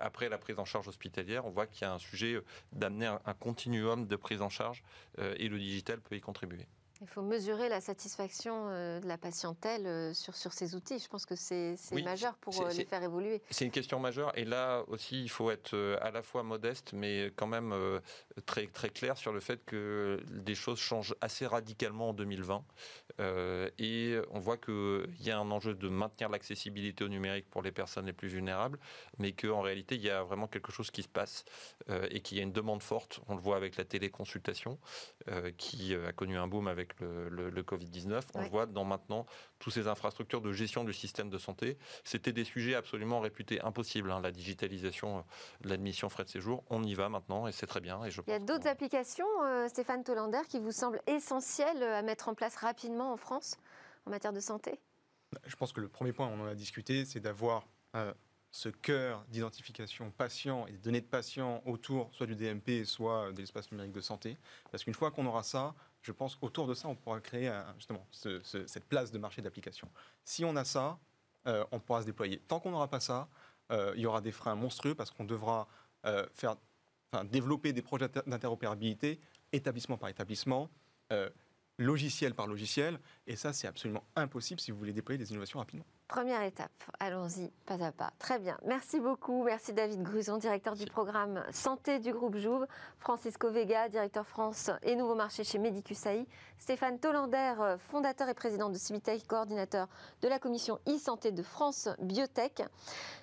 après 0.00 0.28
la 0.28 0.38
prise 0.38 0.58
en 0.58 0.64
charge 0.64 0.88
hospitalière, 0.88 1.46
on 1.46 1.50
voit 1.50 1.66
qu'il 1.66 1.82
y 1.82 1.84
a 1.84 1.92
un 1.92 1.98
sujet 1.98 2.40
d'amener 2.72 3.06
un 3.06 3.34
continuum 3.34 4.06
de 4.06 4.16
prise 4.16 4.42
en 4.42 4.48
charge 4.48 4.82
et 5.18 5.48
le 5.48 5.58
digital 5.58 6.00
peut 6.00 6.16
y 6.16 6.20
contribuer. 6.20 6.66
Il 7.02 7.08
faut 7.08 7.22
mesurer 7.22 7.70
la 7.70 7.80
satisfaction 7.80 8.68
euh, 8.68 9.00
de 9.00 9.08
la 9.08 9.16
patientèle 9.16 9.86
euh, 9.86 10.12
sur, 10.12 10.36
sur 10.36 10.52
ces 10.52 10.74
outils. 10.74 10.98
Je 10.98 11.08
pense 11.08 11.24
que 11.24 11.34
c'est 11.34 11.76
majeur 12.04 12.36
pour 12.36 12.60
euh, 12.60 12.70
les 12.72 12.84
faire 12.84 13.02
évoluer. 13.02 13.40
C'est 13.50 13.64
une 13.64 13.70
question 13.70 13.98
majeure. 13.98 14.36
Et 14.36 14.44
là 14.44 14.84
aussi, 14.88 15.22
il 15.22 15.30
faut 15.30 15.50
être 15.50 15.98
à 16.02 16.10
la 16.10 16.22
fois 16.22 16.42
modeste, 16.42 16.92
mais 16.92 17.32
quand 17.36 17.46
même 17.46 17.74
très, 18.44 18.66
très 18.66 18.90
clair 18.90 19.16
sur 19.16 19.32
le 19.32 19.40
fait 19.40 19.64
que 19.64 20.20
des 20.30 20.54
choses 20.54 20.78
changent 20.78 21.14
assez 21.20 21.46
radicalement 21.46 22.10
en 22.10 22.12
2020. 22.12 22.64
et 23.78 24.18
on 24.30 24.38
voit 24.38 24.56
qu'il 24.56 25.06
y 25.20 25.30
a 25.30 25.38
un 25.38 25.50
enjeu 25.50 25.74
de 25.74 25.88
maintenir 25.88 26.28
l'accessibilité 26.28 27.04
au 27.04 27.08
numérique 27.08 27.48
pour 27.50 27.62
les 27.62 27.72
personnes 27.72 28.06
les 28.06 28.12
plus 28.12 28.28
vulnérables, 28.28 28.78
mais 29.18 29.32
qu'en 29.32 29.60
réalité, 29.60 29.94
il 29.94 30.02
y 30.02 30.10
a 30.10 30.22
vraiment 30.22 30.48
quelque 30.48 30.72
chose 30.72 30.90
qui 30.90 31.02
se 31.02 31.08
passe 31.08 31.44
et 32.10 32.20
qu'il 32.20 32.38
y 32.38 32.40
a 32.40 32.42
une 32.42 32.52
demande 32.52 32.82
forte. 32.82 33.20
On 33.28 33.34
le 33.34 33.40
voit 33.40 33.56
avec 33.56 33.76
la 33.76 33.84
téléconsultation, 33.84 34.78
qui 35.56 35.94
a 35.94 36.12
connu 36.12 36.36
un 36.36 36.46
boom 36.46 36.68
avec 36.68 36.89
le, 37.00 37.62
Covid-19. 37.62 38.22
On 38.34 38.42
le 38.42 38.48
voit 38.48 38.66
dans 38.66 38.84
maintenant 38.84 39.26
toutes 39.58 39.72
ces 39.72 39.86
infrastructures 39.86 40.40
de 40.40 40.52
gestion 40.52 40.84
du 40.84 40.92
système 40.92 41.30
de 41.30 41.38
santé. 41.38 41.78
C'était 42.04 42.32
des 42.32 42.44
sujets 42.44 42.74
absolument 42.74 43.20
réputés 43.20 43.60
impossibles. 43.60 44.10
Hein, 44.10 44.20
la 44.20 44.32
digitalisation 44.32 45.18
euh, 45.18 45.22
de 45.62 45.68
l'admission 45.68 46.08
frais 46.08 46.24
de 46.24 46.28
séjour, 46.28 46.64
on 46.70 46.82
y 46.82 46.94
va 46.94 47.08
maintenant 47.08 47.46
et 47.46 47.52
c'est 47.52 47.66
très 47.66 47.80
bien. 47.80 48.04
Et 48.04 48.10
je 48.10 48.20
Il 48.26 48.30
y 48.30 48.34
a 48.34 48.38
d'autres 48.38 48.66
applications, 48.66 49.26
euh, 49.44 49.68
Stéphane 49.68 50.04
Tolander, 50.04 50.42
qui 50.48 50.58
vous 50.58 50.72
semblent 50.72 51.02
essentielles 51.06 51.82
à 51.82 52.02
mettre 52.02 52.28
en 52.28 52.34
place 52.34 52.56
rapidement 52.56 53.12
en 53.12 53.16
France 53.16 53.56
en 54.06 54.10
matière 54.10 54.32
de 54.32 54.40
santé? 54.40 54.80
Je 55.46 55.56
pense 55.56 55.72
que 55.72 55.80
le 55.80 55.88
premier 55.88 56.12
point, 56.12 56.28
on 56.28 56.40
en 56.42 56.46
a 56.46 56.54
discuté, 56.54 57.04
c'est 57.04 57.20
d'avoir 57.20 57.66
euh, 57.94 58.12
ce 58.50 58.68
cœur 58.68 59.24
d'identification 59.28 60.10
patient 60.10 60.66
et 60.66 60.72
des 60.72 60.78
données 60.78 61.00
de 61.00 61.06
patient 61.06 61.62
autour 61.66 62.10
soit 62.12 62.26
du 62.26 62.34
DMP, 62.34 62.84
soit 62.84 63.32
de 63.32 63.38
l'espace 63.38 63.70
numérique 63.70 63.92
de 63.92 64.00
santé. 64.00 64.36
Parce 64.70 64.84
qu'une 64.84 64.94
fois 64.94 65.10
qu'on 65.10 65.26
aura 65.26 65.42
ça, 65.42 65.74
je 66.02 66.12
pense 66.12 66.34
qu'autour 66.36 66.66
de 66.66 66.74
ça, 66.74 66.88
on 66.88 66.96
pourra 66.96 67.20
créer 67.20 67.52
justement 67.76 68.06
cette 68.10 68.84
place 68.88 69.10
de 69.12 69.18
marché 69.18 69.42
d'application. 69.42 69.88
Si 70.24 70.44
on 70.44 70.56
a 70.56 70.64
ça, 70.64 70.98
euh, 71.46 71.64
on 71.72 71.80
pourra 71.80 72.02
se 72.02 72.06
déployer. 72.06 72.38
Tant 72.38 72.60
qu'on 72.60 72.70
n'aura 72.70 72.88
pas 72.88 73.00
ça, 73.00 73.28
euh, 73.70 73.92
il 73.96 74.02
y 74.02 74.06
aura 74.06 74.20
des 74.20 74.32
freins 74.32 74.54
monstrueux 74.54 74.94
parce 74.94 75.10
qu'on 75.10 75.24
devra 75.24 75.68
euh, 76.06 76.26
faire, 76.34 76.56
développer 77.24 77.72
des 77.72 77.82
projets 77.82 78.08
d'interopérabilité 78.26 79.20
établissement 79.52 79.96
par 79.96 80.08
établissement, 80.08 80.70
logiciel 81.76 82.34
par 82.34 82.46
logiciel, 82.46 83.00
et 83.26 83.34
ça, 83.34 83.52
c'est 83.52 83.66
absolument 83.66 84.04
impossible 84.14 84.60
si 84.60 84.70
vous 84.70 84.78
voulez 84.78 84.92
déployer 84.92 85.18
des 85.18 85.32
innovations 85.32 85.58
rapidement. 85.58 85.86
Première 86.10 86.42
étape, 86.42 86.72
allons-y 86.98 87.52
pas 87.66 87.80
à 87.84 87.92
pas. 87.92 88.10
Très 88.18 88.40
bien, 88.40 88.58
merci 88.66 88.98
beaucoup. 88.98 89.44
Merci 89.44 89.72
David 89.72 90.02
Gruson, 90.02 90.38
directeur 90.38 90.74
du 90.74 90.84
programme 90.86 91.44
Santé 91.52 92.00
du 92.00 92.12
groupe 92.12 92.34
Jouve, 92.34 92.66
Francisco 92.98 93.48
Vega, 93.48 93.88
directeur 93.88 94.26
France 94.26 94.72
et 94.82 94.96
Nouveau 94.96 95.14
Marché 95.14 95.44
chez 95.44 95.60
Medicus 95.60 96.04
AI, 96.06 96.26
Stéphane 96.58 96.98
Tollander, 96.98 97.76
fondateur 97.78 98.28
et 98.28 98.34
président 98.34 98.70
de 98.70 98.74
Civitech, 98.74 99.24
coordinateur 99.28 99.86
de 100.20 100.26
la 100.26 100.40
commission 100.40 100.80
e-santé 100.88 101.30
de 101.30 101.44
France 101.44 101.88
Biotech. 102.00 102.60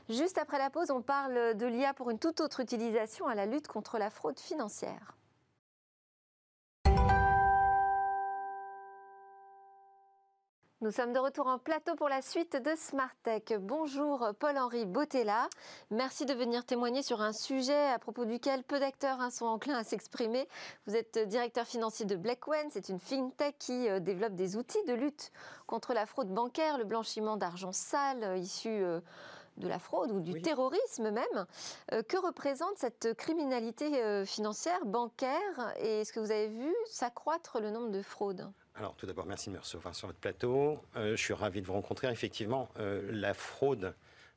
Juste 0.07 0.37
après 0.37 0.57
la 0.57 0.69
pause, 0.69 0.89
on 0.89 1.01
parle 1.01 1.57
de 1.57 1.65
l'IA 1.65 1.93
pour 1.93 2.09
une 2.09 2.19
toute 2.19 2.39
autre 2.39 2.61
utilisation 2.61 3.27
à 3.27 3.35
la 3.35 3.45
lutte 3.45 3.67
contre 3.67 3.97
la 3.97 4.09
fraude 4.09 4.39
financière. 4.39 5.16
Nous 10.81 10.91
sommes 10.91 11.11
de 11.11 11.17
retour 11.17 11.47
en 11.47 11.57
plateau 11.57 11.95
pour 11.95 12.07
la 12.07 12.21
suite 12.21 12.55
de 12.55 12.75
Smart 12.75 13.09
Tech. 13.23 13.41
Bonjour 13.59 14.27
Paul-Henri 14.39 14.85
Botella. 14.85 15.49
Merci 15.89 16.27
de 16.27 16.35
venir 16.35 16.65
témoigner 16.65 17.01
sur 17.01 17.19
un 17.19 17.33
sujet 17.33 17.87
à 17.89 17.97
propos 17.97 18.25
duquel 18.25 18.61
peu 18.61 18.79
d'acteurs 18.79 19.19
hein, 19.19 19.31
sont 19.31 19.47
enclins 19.47 19.77
à 19.79 19.83
s'exprimer. 19.83 20.47
Vous 20.85 20.95
êtes 20.95 21.17
directeur 21.17 21.65
financier 21.65 22.05
de 22.05 22.15
Blackwen. 22.15 22.69
C'est 22.69 22.89
une 22.89 22.99
fintech 22.99 23.55
qui 23.57 23.89
euh, 23.89 23.99
développe 23.99 24.35
des 24.35 24.55
outils 24.55 24.83
de 24.87 24.93
lutte 24.93 25.31
contre 25.65 25.95
la 25.95 26.05
fraude 26.05 26.29
bancaire, 26.29 26.77
le 26.77 26.83
blanchiment 26.83 27.37
d'argent 27.37 27.71
sale 27.71 28.23
euh, 28.23 28.37
issu 28.37 28.69
euh, 28.69 28.99
de 29.57 29.67
la 29.67 29.79
fraude 29.79 30.11
ou 30.11 30.19
du 30.19 30.39
terrorisme 30.43 31.09
même. 31.09 31.47
que 31.89 32.17
représente 32.23 32.77
cette 32.77 33.15
criminalité 33.15 34.23
financière, 34.23 34.85
bancaire? 34.85 35.73
Et 35.79 36.01
est-ce 36.01 36.13
que 36.13 36.19
vous 36.19 36.29
avez 36.29 36.49
vu 36.49 36.71
s'accroître 36.85 37.59
le 37.59 37.71
nombre 37.71 37.89
de 37.89 38.03
fraudes? 38.03 38.47
Alors 38.77 38.95
tout 38.95 39.05
d'abord, 39.05 39.25
merci 39.25 39.49
de 39.49 39.55
me 39.55 39.59
recevoir 39.59 39.95
sur 39.95 40.07
votre 40.07 40.19
plateau. 40.19 40.79
Euh, 40.95 41.15
je 41.15 41.21
suis 41.21 41.33
ravi 41.33 41.61
de 41.61 41.67
vous 41.67 41.73
rencontrer. 41.73 42.07
Effectivement, 42.11 42.69
euh, 42.79 43.01
la 43.11 43.33
fraude 43.33 43.95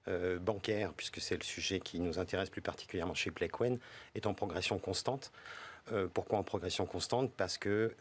euh, 0.09 0.39
bancaire, 0.39 0.93
puisque 0.95 1.21
c'est 1.21 1.37
le 1.37 1.45
sujet 1.45 1.81
qui 1.81 2.01
nous 2.01 2.19
intéresse 2.19 2.49
plus 2.49 2.63
particulièrement 2.63 3.15
chez 3.15 3.31
Blackwen, 3.31 3.79
est 4.15 4.27
en 4.27 4.35
progression 4.35 4.79
constante. 4.79 5.33
pourquoi 6.15 6.39
en 6.39 6.45
progression 6.45 6.87
constante? 6.87 7.33
Parce 7.37 7.59
que 7.59 7.95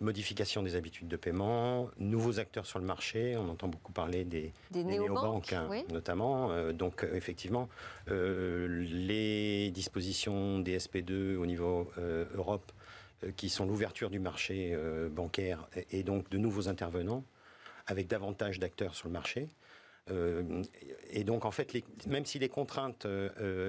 modification 0.00 0.62
des 0.62 0.74
habitudes 0.74 1.08
de 1.08 1.16
paiement, 1.16 1.88
nouveaux 1.98 2.40
acteurs 2.40 2.66
sur 2.66 2.78
le 2.78 2.84
marché, 2.84 3.36
on 3.36 3.48
entend 3.48 3.68
beaucoup 3.68 3.92
parler 3.92 4.24
des, 4.24 4.52
néobanques, 4.72 5.52
hein, 5.52 5.68
notamment. 5.90 6.72
donc 6.72 7.06
effectivement, 7.12 7.68
les 8.08 9.70
dispositions 9.70 10.60
des 10.60 10.78
SP2 10.78 11.36
au 11.36 11.46
niveau 11.46 11.90
Europe 12.34 12.72
qui 13.32 13.48
sont 13.48 13.66
l'ouverture 13.66 14.10
du 14.10 14.18
marché 14.18 14.72
euh, 14.74 15.08
bancaire 15.08 15.68
et 15.90 16.02
donc 16.02 16.28
de 16.30 16.38
nouveaux 16.38 16.68
intervenants 16.68 17.24
avec 17.86 18.06
davantage 18.06 18.58
d'acteurs 18.58 18.94
sur 18.94 19.08
le 19.08 19.12
marché. 19.12 19.48
Euh, 20.10 20.62
et 21.10 21.24
donc, 21.24 21.44
en 21.44 21.50
fait, 21.50 21.74
même 22.06 22.24
si 22.26 22.38
les 22.38 22.48
contraintes 22.48 23.06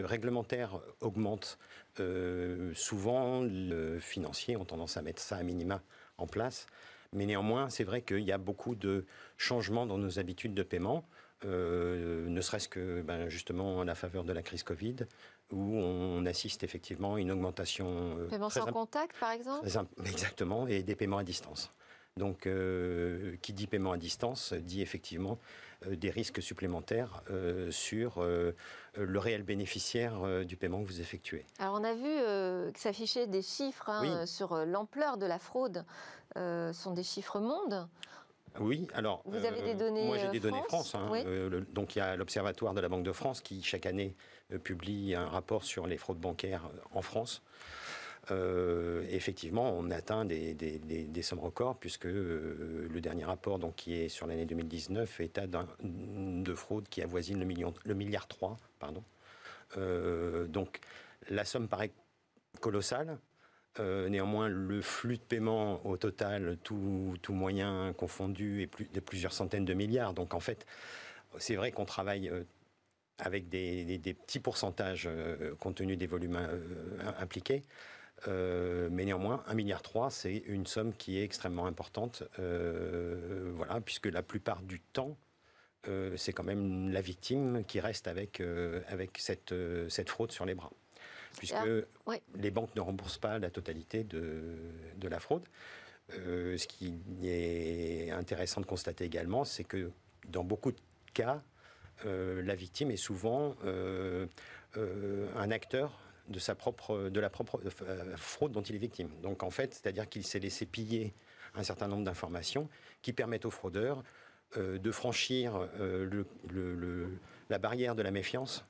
réglementaires 0.04 0.80
augmentent, 1.02 1.58
souvent, 2.74 3.42
les 3.42 4.00
financiers 4.00 4.58
ont 4.58 4.66
tendance 4.66 4.98
à 4.98 5.02
mettre 5.02 5.22
ça 5.22 5.38
à 5.38 5.44
minima 5.44 5.82
en 6.18 6.28
place. 6.28 6.68
Mais 7.14 7.26
néanmoins, 7.26 7.70
c'est 7.70 7.84
vrai 7.84 8.02
qu'il 8.02 8.24
y 8.24 8.32
a 8.32 8.38
beaucoup 8.38 8.76
de 8.76 9.06
changements 9.38 9.86
dans 9.86 9.98
nos 9.98 10.20
habitudes 10.20 10.54
de 10.54 10.64
paiement. 10.64 11.06
ne 11.44 12.42
serait-ce 12.42 12.70
que 12.70 13.02
ben, 13.02 13.30
justement 13.30 13.82
à 13.82 13.86
la 13.86 13.96
faveur 13.96 14.24
de 14.24 14.34
la 14.34 14.42
crise 14.42 14.64
Covid, 14.64 14.96
où 15.52 15.78
on 15.78 16.26
assiste 16.26 16.64
effectivement 16.64 17.16
à 17.16 17.20
une 17.20 17.32
augmentation. 17.32 18.18
Euh, 18.18 18.28
paiement 18.28 18.50
sans 18.50 18.66
contact, 18.66 19.18
par 19.20 19.32
exemple 19.32 19.70
Exactement, 20.06 20.68
et 20.68 20.84
des 20.84 20.96
paiements 20.96 21.20
à 21.20 21.24
distance. 21.24 21.72
Donc, 22.18 22.48
euh, 22.48 23.36
qui 23.42 23.52
dit 23.52 23.68
paiement 23.68 23.92
à 23.92 23.98
distance 23.98 24.54
dit 24.54 24.82
effectivement 24.82 25.38
euh, 25.86 25.98
des 25.98 26.10
risques 26.10 26.42
supplémentaires 26.42 27.22
sur 27.70 28.24
le 28.24 29.20
réel 29.20 29.44
bénéficiaire 29.44 30.46
du 30.46 30.56
paiement 30.56 30.82
que 30.82 30.88
vous 30.88 31.02
effectuez. 31.02 31.46
Alors, 31.60 31.76
on 31.80 31.84
a 31.84 31.94
vu 31.94 32.72
que 32.74 32.80
s'affichaient 32.80 33.28
des 33.28 33.42
chiffres 33.42 33.90
hein, 33.90 34.26
sur 34.26 34.66
l'ampleur 34.66 35.18
de 35.18 35.26
la 35.26 35.40
fraude. 35.40 35.86
Ce 36.36 36.72
sont 36.74 36.92
des 36.92 37.04
chiffres 37.04 37.40
mondes. 37.40 37.88
Oui, 38.60 38.88
alors. 38.94 39.22
Vous 39.26 39.44
avez 39.46 39.62
des 39.62 39.76
données 39.76 40.06
Moi, 40.06 40.18
j'ai 40.18 40.30
des 40.30 40.40
données 40.40 40.62
France. 40.68 40.96
Hein, 40.96 41.12
donc, 41.72 41.96
il 41.96 42.00
y 42.00 42.02
a 42.02 42.16
l'Observatoire 42.16 42.74
de 42.74 42.82
la 42.82 42.90
Banque 42.90 43.04
de 43.04 43.12
France 43.12 43.42
qui, 43.42 43.62
chaque 43.64 43.86
année, 43.86 44.16
euh, 44.54 44.60
publie 44.60 45.16
un 45.16 45.28
rapport 45.28 45.64
sur 45.64 45.88
les 45.88 45.98
fraudes 45.98 46.20
bancaires 46.20 46.66
euh, 46.66 46.80
en 46.94 47.02
France. 47.02 47.42
Euh, 48.32 49.06
effectivement, 49.10 49.76
on 49.78 49.92
atteint 49.92 50.26
des, 50.26 50.56
des, 50.56 51.22
sommes 51.22 51.40
records 51.40 51.78
puisque 51.78 52.06
le 52.06 53.00
dernier 53.00 53.24
rapport, 53.24 53.60
donc 53.60 53.76
qui 53.76 53.94
est 53.94 54.10
sur 54.10 54.26
l'année 54.26 54.46
2019, 54.46 55.20
est 55.20 55.38
à 55.38 55.46
de 55.48 56.54
fraude 56.56 56.90
qui 56.90 57.04
avoisine 57.04 57.38
le, 57.40 57.46
million, 57.46 57.74
le 57.84 57.94
milliard 57.94 58.28
3. 58.28 58.58
Pardon. 58.80 59.04
donc 60.48 60.80
la 61.30 61.46
somme 61.46 61.68
paraît 61.68 61.92
colossale. 62.62 63.20
Néanmoins, 63.80 64.48
le 64.48 64.82
flux 64.82 65.18
de 65.18 65.24
paiement 65.24 65.86
au 65.86 65.98
total, 65.98 66.58
tout, 66.64 67.16
moyen 67.30 67.94
confondu, 67.94 68.64
est 68.64 68.94
de 68.94 69.00
plusieurs 69.00 69.34
centaines 69.34 69.66
de 69.66 69.74
milliards. 69.74 70.14
Donc 70.14 70.34
en 70.34 70.40
fait, 70.40 70.66
c'est 71.38 71.56
vrai 71.56 71.72
qu'on 71.72 71.86
travaille 71.86 72.32
avec 73.20 73.50
des, 73.50 74.14
petits 74.14 74.40
pourcentages 74.40 75.08
euh, 75.08 75.56
compte 75.56 75.76
tenu 75.76 75.98
des 75.98 76.08
volumes 76.08 76.38
euh, 76.38 76.60
impliqués. 77.20 77.64
Euh, 78.28 78.90
mais 78.92 79.06
néanmoins, 79.06 79.44
1,3 79.48 79.56
milliard, 79.56 79.82
c'est 80.10 80.36
une 80.48 80.66
somme 80.66 80.94
qui 80.94 81.20
est 81.20 81.24
extrêmement 81.24 81.66
importante, 81.66 82.24
voilà, 82.38 83.82
puisque 83.82 84.08
la 84.08 84.24
plupart 84.24 84.62
du 84.62 84.80
temps, 84.80 85.18
c'est 86.16 86.34
quand 86.34 86.44
même 86.44 86.90
la 86.90 87.02
victime 87.02 87.64
qui 87.66 87.80
reste 87.80 88.08
avec, 88.08 88.42
cette 89.18 90.10
fraude 90.10 90.32
sur 90.32 90.46
les 90.46 90.56
bras 90.56 90.72
puisque 91.38 91.56
les 92.36 92.52
banques 92.52 92.76
ne 92.76 92.82
remboursent 92.82 93.18
pas 93.18 93.40
la 93.40 93.50
totalité 93.50 94.04
de, 94.04 94.56
de 94.98 95.08
la 95.08 95.20
fraude. 95.20 95.44
ce 96.10 96.68
qui 96.68 97.02
est 97.24 98.12
intéressant 98.12 98.62
de 98.62 98.66
constater 98.66 99.06
également, 99.06 99.46
c'est 99.46 99.64
que 99.64 99.92
dans 100.28 100.44
beaucoup 100.44 100.72
de 100.72 100.82
cas, 101.14 101.42
la 102.04 102.56
victime 102.56 102.92
est 102.92 102.98
souvent 102.98 103.56
un 104.76 105.52
acteur 105.52 106.00
de, 106.28 106.40
sa 106.40 106.56
propre, 106.56 107.10
de 107.10 107.20
la 107.20 107.30
propre 107.30 107.62
euh, 107.82 108.18
fraude 108.18 108.52
dont 108.52 108.62
il 108.62 108.76
est 108.76 108.80
victime. 108.80 109.10
Donc 109.22 109.44
en 109.44 109.50
fait, 109.50 109.74
c'est-à-dire 109.74 110.10
qu'il 110.10 110.26
s'est 110.26 110.40
laissé 110.40 110.66
piller 110.66 111.14
un 111.56 111.64
certain 111.64 111.88
nombre 111.88 112.04
d'informations 112.04 112.70
qui 113.02 113.14
permettent 113.14 113.46
aux 113.46 113.52
fraudeurs 113.52 114.04
euh, 114.58 114.78
de 114.78 114.92
franchir 114.92 115.68
euh, 115.80 116.26
le, 116.50 117.20
la 117.50 117.58
barrière 117.58 117.96
de 117.96 118.02
la 118.02 118.12
méfiance 118.12 118.66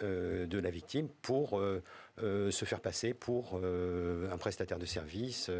de 0.00 0.58
la 0.58 0.70
victime 0.70 1.08
pour 1.22 1.60
se 2.18 2.64
faire 2.64 2.80
passer 2.80 3.14
pour 3.14 3.56
un 3.56 4.36
prestataire 4.38 4.78
de 4.78 4.86
service, 4.86 5.50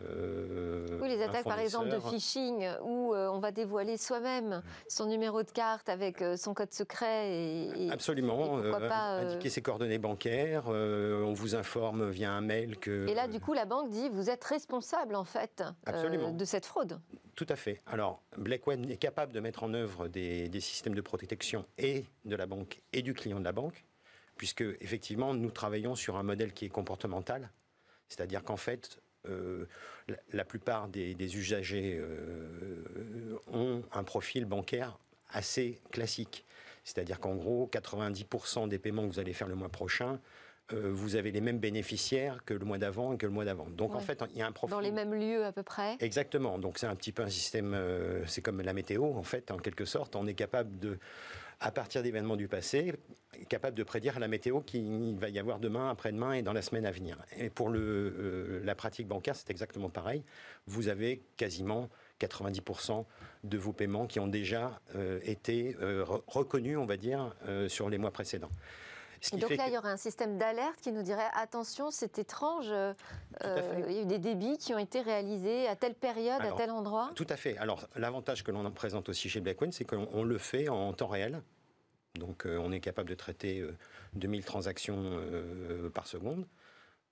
euh, 0.00 0.86
oui, 1.00 1.08
les 1.08 1.22
attaques 1.22 1.44
par 1.44 1.58
exemple 1.58 1.90
de 1.90 2.00
phishing 2.00 2.66
où 2.82 3.14
euh, 3.14 3.28
on 3.28 3.40
va 3.40 3.52
dévoiler 3.52 3.98
soi-même 3.98 4.62
son 4.88 5.06
numéro 5.06 5.42
de 5.42 5.50
carte 5.50 5.88
avec 5.88 6.22
euh, 6.22 6.36
son 6.36 6.54
code 6.54 6.72
secret 6.72 7.30
et, 7.30 7.90
absolument 7.90 8.56
indiquer 8.56 9.50
ses 9.50 9.60
coordonnées 9.60 9.98
bancaires. 9.98 10.68
on 10.68 11.32
vous 11.34 11.54
informe 11.54 12.08
via 12.10 12.32
un 12.32 12.40
mail 12.40 12.78
que. 12.78 13.06
Et 13.06 13.14
là, 13.14 13.28
du 13.28 13.38
coup, 13.38 13.52
la 13.52 13.66
banque 13.66 13.90
dit 13.90 14.08
vous 14.08 14.30
êtes 14.30 14.44
responsable 14.44 15.14
en 15.14 15.24
fait 15.24 15.62
de 15.86 16.44
cette 16.44 16.66
fraude. 16.66 16.98
Tout 17.34 17.46
à 17.48 17.56
fait. 17.56 17.82
Alors, 17.86 18.22
Blackwell 18.36 18.90
est 18.90 18.96
capable 18.96 19.32
de 19.32 19.40
mettre 19.40 19.62
en 19.62 19.74
œuvre 19.74 20.08
des, 20.08 20.48
des 20.48 20.60
systèmes 20.60 20.94
de 20.94 21.00
protection 21.00 21.66
et 21.78 22.04
de 22.24 22.36
la 22.36 22.46
banque 22.46 22.82
et 22.92 23.02
du 23.02 23.14
client 23.14 23.38
de 23.38 23.44
la 23.44 23.52
banque, 23.52 23.84
puisque 24.36 24.64
effectivement, 24.80 25.34
nous 25.34 25.50
travaillons 25.50 25.94
sur 25.94 26.16
un 26.16 26.22
modèle 26.22 26.52
qui 26.52 26.66
est 26.66 26.70
comportemental. 26.70 27.50
C'est-à-dire 28.08 28.44
qu'en 28.44 28.58
fait, 28.58 29.00
euh, 29.28 29.66
la, 30.32 30.44
plupart 30.44 30.88
des, 30.88 31.36
usagers 31.36 31.98
euh, 32.00 33.38
ont 33.52 33.82
un 33.92 34.02
profil 34.02 34.44
bancaire 34.44 34.98
assez 35.30 35.80
classique. 35.92 36.44
C'est-à-dire 36.84 37.20
qu'en 37.20 37.36
gros, 37.36 37.70
90% 37.72 38.68
des 38.68 38.78
paiements 38.78 39.02
que 39.02 39.12
vous 39.12 39.20
allez 39.20 39.32
faire 39.32 39.46
le 39.46 39.54
mois 39.54 39.68
prochain, 39.68 40.18
euh, 40.72 40.90
vous 40.92 41.14
avez 41.14 41.30
les 41.30 41.40
mêmes 41.40 41.58
bénéficiaires 41.58 42.44
que 42.44 42.54
le 42.54 42.64
mois 42.64 42.78
d'avant 42.78 43.12
et 43.12 43.16
que 43.16 43.26
le 43.26 43.32
mois 43.32 43.44
d'avant. 43.44 43.68
Donc 43.70 43.94
en 43.94 44.00
fait, 44.00 44.24
il 44.32 44.38
y 44.38 44.42
a 44.42 44.46
un 44.46 44.52
profil. 44.52 44.72
Dans 44.72 44.80
les 44.80 44.90
mêmes 44.90 45.14
lieux 45.14 45.44
à 45.44 45.52
peu 45.52 45.62
près 45.62 45.96
Exactement. 46.00 46.58
Donc 46.58 46.78
c'est 46.78 46.86
un 46.86 46.96
petit 46.96 47.12
peu 47.12 47.22
un 47.22 47.30
système, 47.30 47.76
c'est 48.26 48.42
comme 48.42 48.60
la 48.60 48.72
météo 48.72 49.04
en 49.04 49.22
fait, 49.22 49.52
en 49.52 49.58
quelque 49.58 49.84
sorte. 49.84 50.16
On 50.16 50.26
est 50.26 50.34
capable 50.34 50.78
de 50.80 50.98
à 51.62 51.70
partir 51.70 52.02
d'événements 52.02 52.36
du 52.36 52.48
passé, 52.48 52.92
capable 53.48 53.76
de 53.76 53.84
prédire 53.84 54.18
la 54.18 54.28
météo 54.28 54.60
qu'il 54.60 55.16
va 55.16 55.28
y 55.28 55.38
avoir 55.38 55.60
demain, 55.60 55.90
après-demain 55.90 56.32
et 56.34 56.42
dans 56.42 56.52
la 56.52 56.60
semaine 56.60 56.84
à 56.84 56.90
venir. 56.90 57.16
Et 57.38 57.50
pour 57.50 57.68
le, 57.68 57.80
euh, 57.80 58.60
la 58.64 58.74
pratique 58.74 59.06
bancaire, 59.06 59.36
c'est 59.36 59.50
exactement 59.50 59.88
pareil. 59.88 60.24
Vous 60.66 60.88
avez 60.88 61.22
quasiment 61.36 61.88
90% 62.20 63.04
de 63.44 63.58
vos 63.58 63.72
paiements 63.72 64.06
qui 64.06 64.18
ont 64.18 64.26
déjà 64.26 64.80
euh, 64.96 65.20
été 65.22 65.76
euh, 65.80 66.04
reconnus, 66.26 66.78
on 66.78 66.86
va 66.86 66.96
dire, 66.96 67.34
sur 67.68 67.88
les 67.88 67.98
mois 67.98 68.10
précédents. 68.10 68.50
Donc 69.32 69.50
là, 69.50 69.68
il 69.68 69.74
y 69.74 69.78
aurait 69.78 69.90
un 69.90 69.96
système 69.96 70.38
d'alerte 70.38 70.80
qui 70.80 70.92
nous 70.92 71.02
dirait 71.02 71.28
attention, 71.34 71.90
c'est 71.90 72.18
étrange, 72.18 72.66
il 72.66 73.92
y 73.92 73.98
a 73.98 74.02
eu 74.02 74.06
des 74.06 74.18
débits 74.18 74.58
qui 74.58 74.74
ont 74.74 74.78
été 74.78 75.00
réalisés 75.00 75.68
à 75.68 75.76
telle 75.76 75.94
période, 75.94 76.42
à 76.42 76.52
tel 76.52 76.70
endroit. 76.70 77.10
Tout 77.14 77.26
à 77.28 77.36
fait. 77.36 77.56
Alors 77.58 77.88
l'avantage 77.96 78.42
que 78.42 78.50
l'on 78.50 78.68
présente 78.70 79.08
aussi 79.08 79.28
chez 79.28 79.40
Blackwin, 79.40 79.70
c'est 79.72 79.84
qu'on 79.84 80.24
le 80.24 80.38
fait 80.38 80.68
en 80.68 80.92
temps 80.92 81.06
réel. 81.06 81.42
Donc 82.18 82.46
euh, 82.46 82.58
on 82.58 82.72
est 82.72 82.80
capable 82.80 83.08
de 83.08 83.14
traiter 83.14 83.64
2000 84.14 84.40
euh, 84.40 84.44
transactions 84.44 85.02
euh, 85.04 85.88
par 85.90 86.06
seconde. 86.06 86.46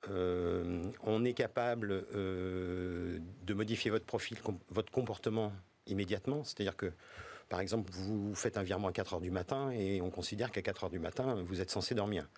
on 0.09 1.25
est 1.25 1.35
capable 1.35 2.07
de 2.13 3.55
modifier 3.55 3.91
votre 3.91 4.07
profil, 4.07 4.39
votre 4.69 4.93
comportement 4.93 5.53
immédiatement. 5.87 6.45
C'est-à-dire 6.45 6.77
que 6.77 6.93
par 7.51 7.61
exemple, 7.61 7.90
vous 7.92 8.32
faites 8.36 8.57
un 8.57 8.62
virement 8.62 8.88
à 8.88 8.92
4 8.92 9.14
heures 9.14 9.20
du 9.20 9.32
matin 9.32 9.72
et 9.72 10.01
on 10.01 10.09
considère 10.09 10.53
qu'à 10.53 10.62
4 10.62 10.84
heures 10.84 10.90
du 10.90 11.01
matin, 11.01 11.34
vous 11.44 11.61
êtes 11.61 11.70
censé 11.70 11.96
dormir. 11.96 12.28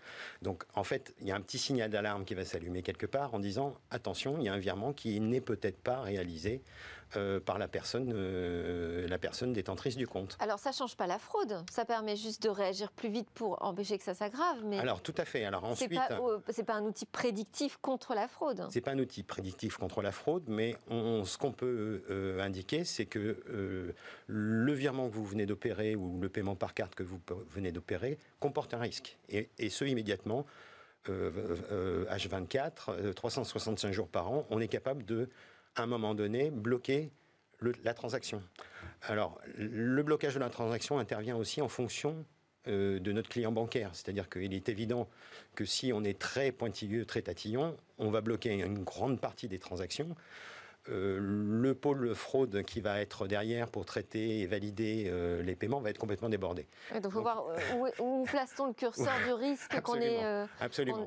Donc, 0.40 0.64
en 0.74 0.84
fait, 0.84 1.14
il 1.20 1.26
y 1.26 1.32
a 1.32 1.36
un 1.36 1.40
petit 1.42 1.58
signal 1.58 1.90
d'alarme 1.90 2.24
qui 2.24 2.34
va 2.34 2.46
s'allumer 2.46 2.82
quelque 2.82 3.04
part 3.04 3.34
en 3.34 3.38
disant 3.38 3.76
attention, 3.90 4.38
il 4.38 4.44
y 4.44 4.48
a 4.48 4.54
un 4.54 4.58
virement 4.58 4.94
qui 4.94 5.20
n'est 5.20 5.42
peut-être 5.42 5.78
pas 5.82 6.00
réalisé 6.00 6.62
euh, 7.16 7.40
par 7.40 7.58
la 7.58 7.68
personne, 7.68 8.10
euh, 8.14 9.06
la 9.06 9.18
personne 9.18 9.52
détentrice 9.52 9.96
du 9.96 10.06
compte. 10.06 10.36
Alors 10.40 10.58
ça 10.58 10.72
change 10.72 10.96
pas 10.96 11.06
la 11.06 11.18
fraude, 11.18 11.62
ça 11.70 11.84
permet 11.84 12.16
juste 12.16 12.42
de 12.42 12.48
réagir 12.48 12.90
plus 12.90 13.10
vite 13.10 13.28
pour 13.34 13.62
empêcher 13.62 13.98
que 13.98 14.04
ça 14.04 14.14
s'aggrave. 14.14 14.62
Mais 14.64 14.78
alors 14.78 15.02
tout 15.02 15.14
à 15.18 15.24
fait. 15.24 15.44
Alors 15.44 15.64
ensuite, 15.64 15.92
c'est 16.48 16.64
pas, 16.64 16.72
pas 16.72 16.78
un 16.78 16.84
outil 16.84 17.04
prédictif 17.04 17.78
contre 17.82 18.14
la 18.14 18.28
fraude. 18.28 18.66
C'est 18.70 18.80
pas 18.80 18.92
un 18.92 18.98
outil 18.98 19.22
prédictif 19.22 19.76
contre 19.76 20.00
la 20.00 20.12
fraude, 20.12 20.44
mais 20.46 20.76
ce 20.88 21.36
qu'on 21.36 21.52
peut 21.52 22.02
euh, 22.10 22.40
indiquer, 22.40 22.84
c'est 22.84 23.06
que 23.06 23.94
le 24.26 24.72
virement 24.72 25.08
que 25.08 25.14
vous 25.14 25.26
venez 25.26 25.46
d'opérer 25.46 25.96
ou 25.96 26.20
le 26.20 26.28
paiement 26.28 26.56
par 26.56 26.74
carte 26.74 26.94
que 26.94 27.02
vous 27.02 27.20
venez 27.50 27.72
d'opérer 27.72 28.18
comporte 28.40 28.74
un 28.74 28.78
risque, 28.78 29.18
et, 29.28 29.50
et 29.58 29.70
ce 29.70 29.84
immédiatement. 29.84 30.46
H24, 31.08 33.12
365 33.12 33.92
jours 33.92 34.06
par 34.06 34.30
an, 34.30 34.46
on 34.50 34.60
est 34.60 34.68
capable 34.68 35.04
de 35.04 35.28
à 35.76 35.82
un 35.82 35.86
moment 35.86 36.14
donné, 36.14 36.50
bloquer 36.50 37.10
la 37.84 37.94
transaction. 37.94 38.42
Alors, 39.02 39.40
le 39.56 40.02
blocage 40.02 40.34
de 40.34 40.40
la 40.40 40.50
transaction 40.50 40.98
intervient 40.98 41.36
aussi 41.36 41.60
en 41.60 41.68
fonction 41.68 42.24
euh, 42.68 43.00
de 43.00 43.12
notre 43.12 43.28
client 43.28 43.52
bancaire. 43.52 43.90
C'est-à-dire 43.92 44.28
qu'il 44.28 44.54
est 44.54 44.68
évident 44.68 45.08
que 45.54 45.64
si 45.64 45.92
on 45.92 46.04
est 46.04 46.18
très 46.18 46.52
pointilleux, 46.52 47.04
très 47.04 47.22
tatillon, 47.22 47.76
on 47.98 48.10
va 48.10 48.20
bloquer 48.20 48.52
une 48.52 48.84
grande 48.84 49.20
partie 49.20 49.48
des 49.48 49.58
transactions. 49.58 50.14
Euh, 50.88 51.18
le 51.20 51.74
pôle 51.74 52.12
fraude 52.12 52.64
qui 52.64 52.80
va 52.80 53.00
être 53.00 53.28
derrière 53.28 53.68
pour 53.68 53.84
traiter 53.84 54.40
et 54.40 54.46
valider 54.46 55.04
euh, 55.06 55.40
les 55.40 55.54
paiements 55.54 55.80
va 55.80 55.90
être 55.90 55.98
complètement 55.98 56.28
débordé. 56.28 56.66
donc 56.92 57.04
il 57.04 57.10
faut 57.12 57.22
voir 57.22 57.44
où, 57.76 57.86
où 58.00 58.24
place-t-on 58.24 58.66
le 58.66 58.72
curseur 58.72 59.14
du 59.24 59.32
risque 59.32 59.80
qu'on 59.80 60.00
est, 60.00 60.48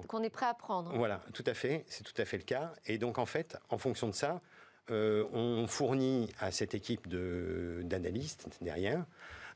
qu'on 0.08 0.24
est 0.24 0.30
prêt 0.30 0.46
à 0.46 0.54
prendre. 0.54 0.96
Voilà, 0.96 1.22
tout 1.34 1.44
à 1.46 1.54
fait, 1.54 1.84
c'est 1.90 2.04
tout 2.04 2.22
à 2.22 2.24
fait 2.24 2.38
le 2.38 2.44
cas. 2.44 2.72
Et 2.86 2.98
donc 2.98 3.18
en 3.18 3.26
fait, 3.26 3.58
en 3.70 3.78
fonction 3.78 4.08
de 4.08 4.14
ça, 4.14 4.36
euh, 4.36 4.55
on 4.90 5.66
fournit 5.68 6.30
à 6.40 6.52
cette 6.52 6.76
équipe 6.76 7.08
d'analystes 7.08 8.48
derrière 8.62 9.06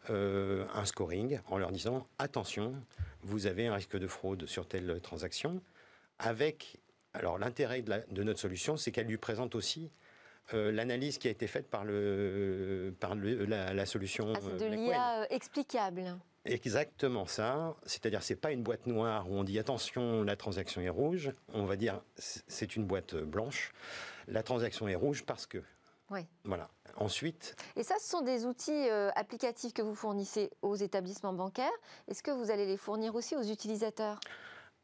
euh, 0.10 0.66
un 0.74 0.86
scoring 0.86 1.40
en 1.50 1.58
leur 1.58 1.72
disant 1.72 2.08
attention, 2.18 2.74
vous 3.22 3.48
avez 3.48 3.68
un 3.68 3.76
risque 3.76 3.98
de 3.98 4.08
fraude 4.08 4.46
sur 4.46 4.68
telle 4.68 5.00
transaction. 5.02 5.62
Avec, 6.20 6.78
alors 7.14 7.38
l'intérêt 7.38 7.82
de, 7.82 8.24
notre 8.24 8.40
solution, 8.40 8.78
c'est 8.78 8.92
qu'elle 8.92 9.08
lui 9.08 9.18
présente 9.18 9.56
aussi 9.56 9.92
euh, 10.54 10.72
l'analyse 10.72 11.18
qui 11.18 11.28
a 11.28 11.32
été 11.32 11.48
faite 11.48 11.70
par, 11.70 11.84
le, 11.84 12.96
par 13.00 13.14
la, 13.14 13.86
solution. 13.86 14.34
Ah, 14.36 14.58
de 14.58 14.66
l'IA 14.66 15.32
explicable. 15.32 16.18
Exactement 16.46 17.26
ça. 17.26 17.76
C'est-à-dire, 17.86 18.24
c'est 18.24 18.36
pas 18.36 18.52
une 18.52 18.64
boîte 18.64 18.88
noire 18.88 19.30
où 19.30 19.36
on 19.36 19.44
dit 19.44 19.60
attention, 19.60 20.24
la 20.24 20.38
transaction 20.38 20.82
est 20.82 20.90
rouge. 20.90 21.34
On 21.54 21.66
va 21.66 21.76
dire 21.76 22.02
c'est 22.16 22.76
une 22.78 22.86
boîte 22.86 23.16
blanche 23.16 23.74
la 24.30 24.44
transaction 24.44 24.88
est 24.88 24.96
rouge 24.96 25.24
parce 25.26 25.46
que. 25.46 25.60
Oui. 26.10 26.22
Voilà. 26.44 26.70
Ensuite. 26.96 27.56
Et 27.76 27.84
ça, 27.84 27.96
ce 28.00 28.10
sont 28.10 28.22
des 28.22 28.46
outils 28.46 28.90
euh, 28.90 29.12
applicatifs 29.16 29.74
que 29.74 29.84
vous 29.84 29.94
fournissez 29.94 30.50
aux 30.64 30.76
établissements 30.76 31.34
bancaires. 31.34 31.70
Est-ce 32.08 32.24
que 32.24 32.32
vous 32.32 32.50
allez 32.50 32.66
les 32.66 32.78
fournir 32.78 33.14
aussi 33.14 33.36
aux 33.36 33.44
utilisateurs? 33.44 34.20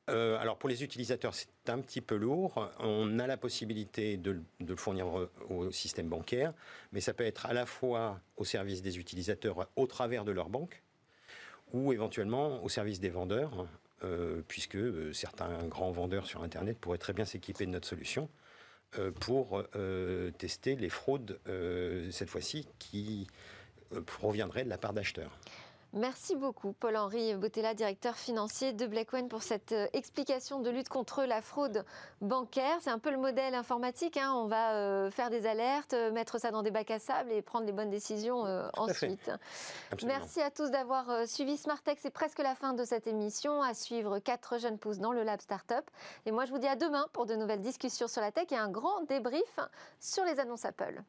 Euh, 0.08 0.38
alors 0.38 0.58
pour 0.58 0.70
les 0.70 0.84
utilisateurs, 0.84 1.34
c'est 1.34 1.50
un 1.68 1.80
petit 1.80 2.02
peu 2.02 2.16
lourd. 2.16 2.70
On 2.80 3.18
a 3.18 3.26
la 3.26 3.38
possibilité 3.38 4.18
de, 4.18 4.40
le 4.60 4.76
fournir 4.76 5.08
au, 5.50 5.72
système 5.72 6.10
bancaire, 6.10 6.54
mais 6.92 7.02
ça 7.02 7.14
peut 7.14 7.26
être 7.26 7.48
à 7.48 7.54
la 7.54 7.66
fois 7.66 8.20
au 8.38 8.46
service 8.46 8.84
des 8.84 9.00
utilisateurs 9.00 9.68
au 9.76 9.88
travers 9.88 10.24
de 10.24 10.32
leur 10.32 10.50
banque, 10.50 10.84
ou 11.74 11.92
éventuellement 11.92 12.64
au 12.64 12.70
service 12.70 13.00
des 13.00 13.10
vendeurs, 13.10 13.68
euh, 14.04 14.44
puisque 14.48 14.78
certains 15.12 15.66
grands 15.66 15.92
vendeurs 15.92 16.28
sur 16.28 16.44
Internet 16.44 16.78
pourraient 16.78 17.00
très 17.00 17.14
bien 17.14 17.26
s'équiper 17.26 17.66
de 17.66 17.72
notre 17.72 17.88
solution. 17.88 18.30
Euh, 19.00 19.12
pour 19.12 19.64
euh, 19.76 20.32
tester 20.32 20.76
les 20.76 20.90
fraudes, 20.90 21.40
euh, 21.48 22.10
cette 22.12 22.30
fois-ci, 22.30 22.68
qui 22.80 23.28
proviendraient 24.06 24.64
de 24.64 24.70
la 24.70 24.78
part 24.78 24.94
d'acheteurs. 24.94 25.38
Merci 25.96 26.36
beaucoup, 26.36 26.74
Paul-Henri 26.74 27.36
Botella, 27.36 27.74
directeur 27.74 28.18
financier 28.18 28.74
de 28.74 28.86
Blackwen, 28.86 29.30
pour 29.30 29.44
cette 29.44 29.72
euh, 29.72 29.88
explication 29.94 30.60
de 30.60 30.70
lutte 30.70 30.90
contre 30.90 31.24
la 31.24 31.42
fraude 31.42 31.86
bancaire. 32.20 32.76
C'est 32.82 32.90
un 32.90 33.00
peu 33.00 33.12
le 33.12 33.18
modèle 33.18 33.56
informatique. 33.56 34.18
Hein. 34.18 34.34
On 34.36 34.48
va 34.48 34.74
euh, 34.74 35.10
faire 35.10 35.30
des 35.30 35.48
alertes, 35.48 35.94
euh, 35.94 36.12
mettre 36.12 36.38
ça 36.38 36.52
dans 36.52 36.64
des 36.64 36.72
bacs 36.72 36.92
à 36.92 37.00
sable 37.00 37.32
et 37.32 37.42
prendre 37.42 37.66
les 37.66 37.72
bonnes 37.72 37.90
décisions 37.90 38.44
ensuite. 38.74 39.32
Merci 40.06 40.42
à 40.42 40.52
tous 40.52 40.70
d'avoir 40.70 41.26
suivi 41.28 41.56
Smartech. 41.56 41.98
C'est 42.02 42.10
presque 42.10 42.40
la 42.40 42.56
fin 42.56 42.74
de 42.74 42.84
cette 42.84 43.08
émission. 43.08 43.62
À 43.62 43.74
suivre 43.74 44.20
quatre 44.20 44.58
jeunes 44.58 44.78
pousses 44.78 45.00
dans 45.00 45.14
le 45.14 45.24
Lab 45.24 45.40
Startup. 45.40 45.90
Et 46.26 46.32
moi, 46.32 46.44
je 46.44 46.52
vous 46.52 46.60
dis 46.60 46.68
à 46.68 46.76
demain 46.76 47.08
pour 47.14 47.26
de 47.26 47.36
nouvelles 47.36 47.62
discussions 47.62 48.10
sur 48.10 48.20
la 48.20 48.34
tech 48.34 48.52
et 48.52 48.58
un 48.58 48.70
grand 48.70 49.04
débrief 49.08 49.60
sur 50.02 50.26
les 50.26 50.42
annonces 50.42 50.66
Apple. 50.66 51.02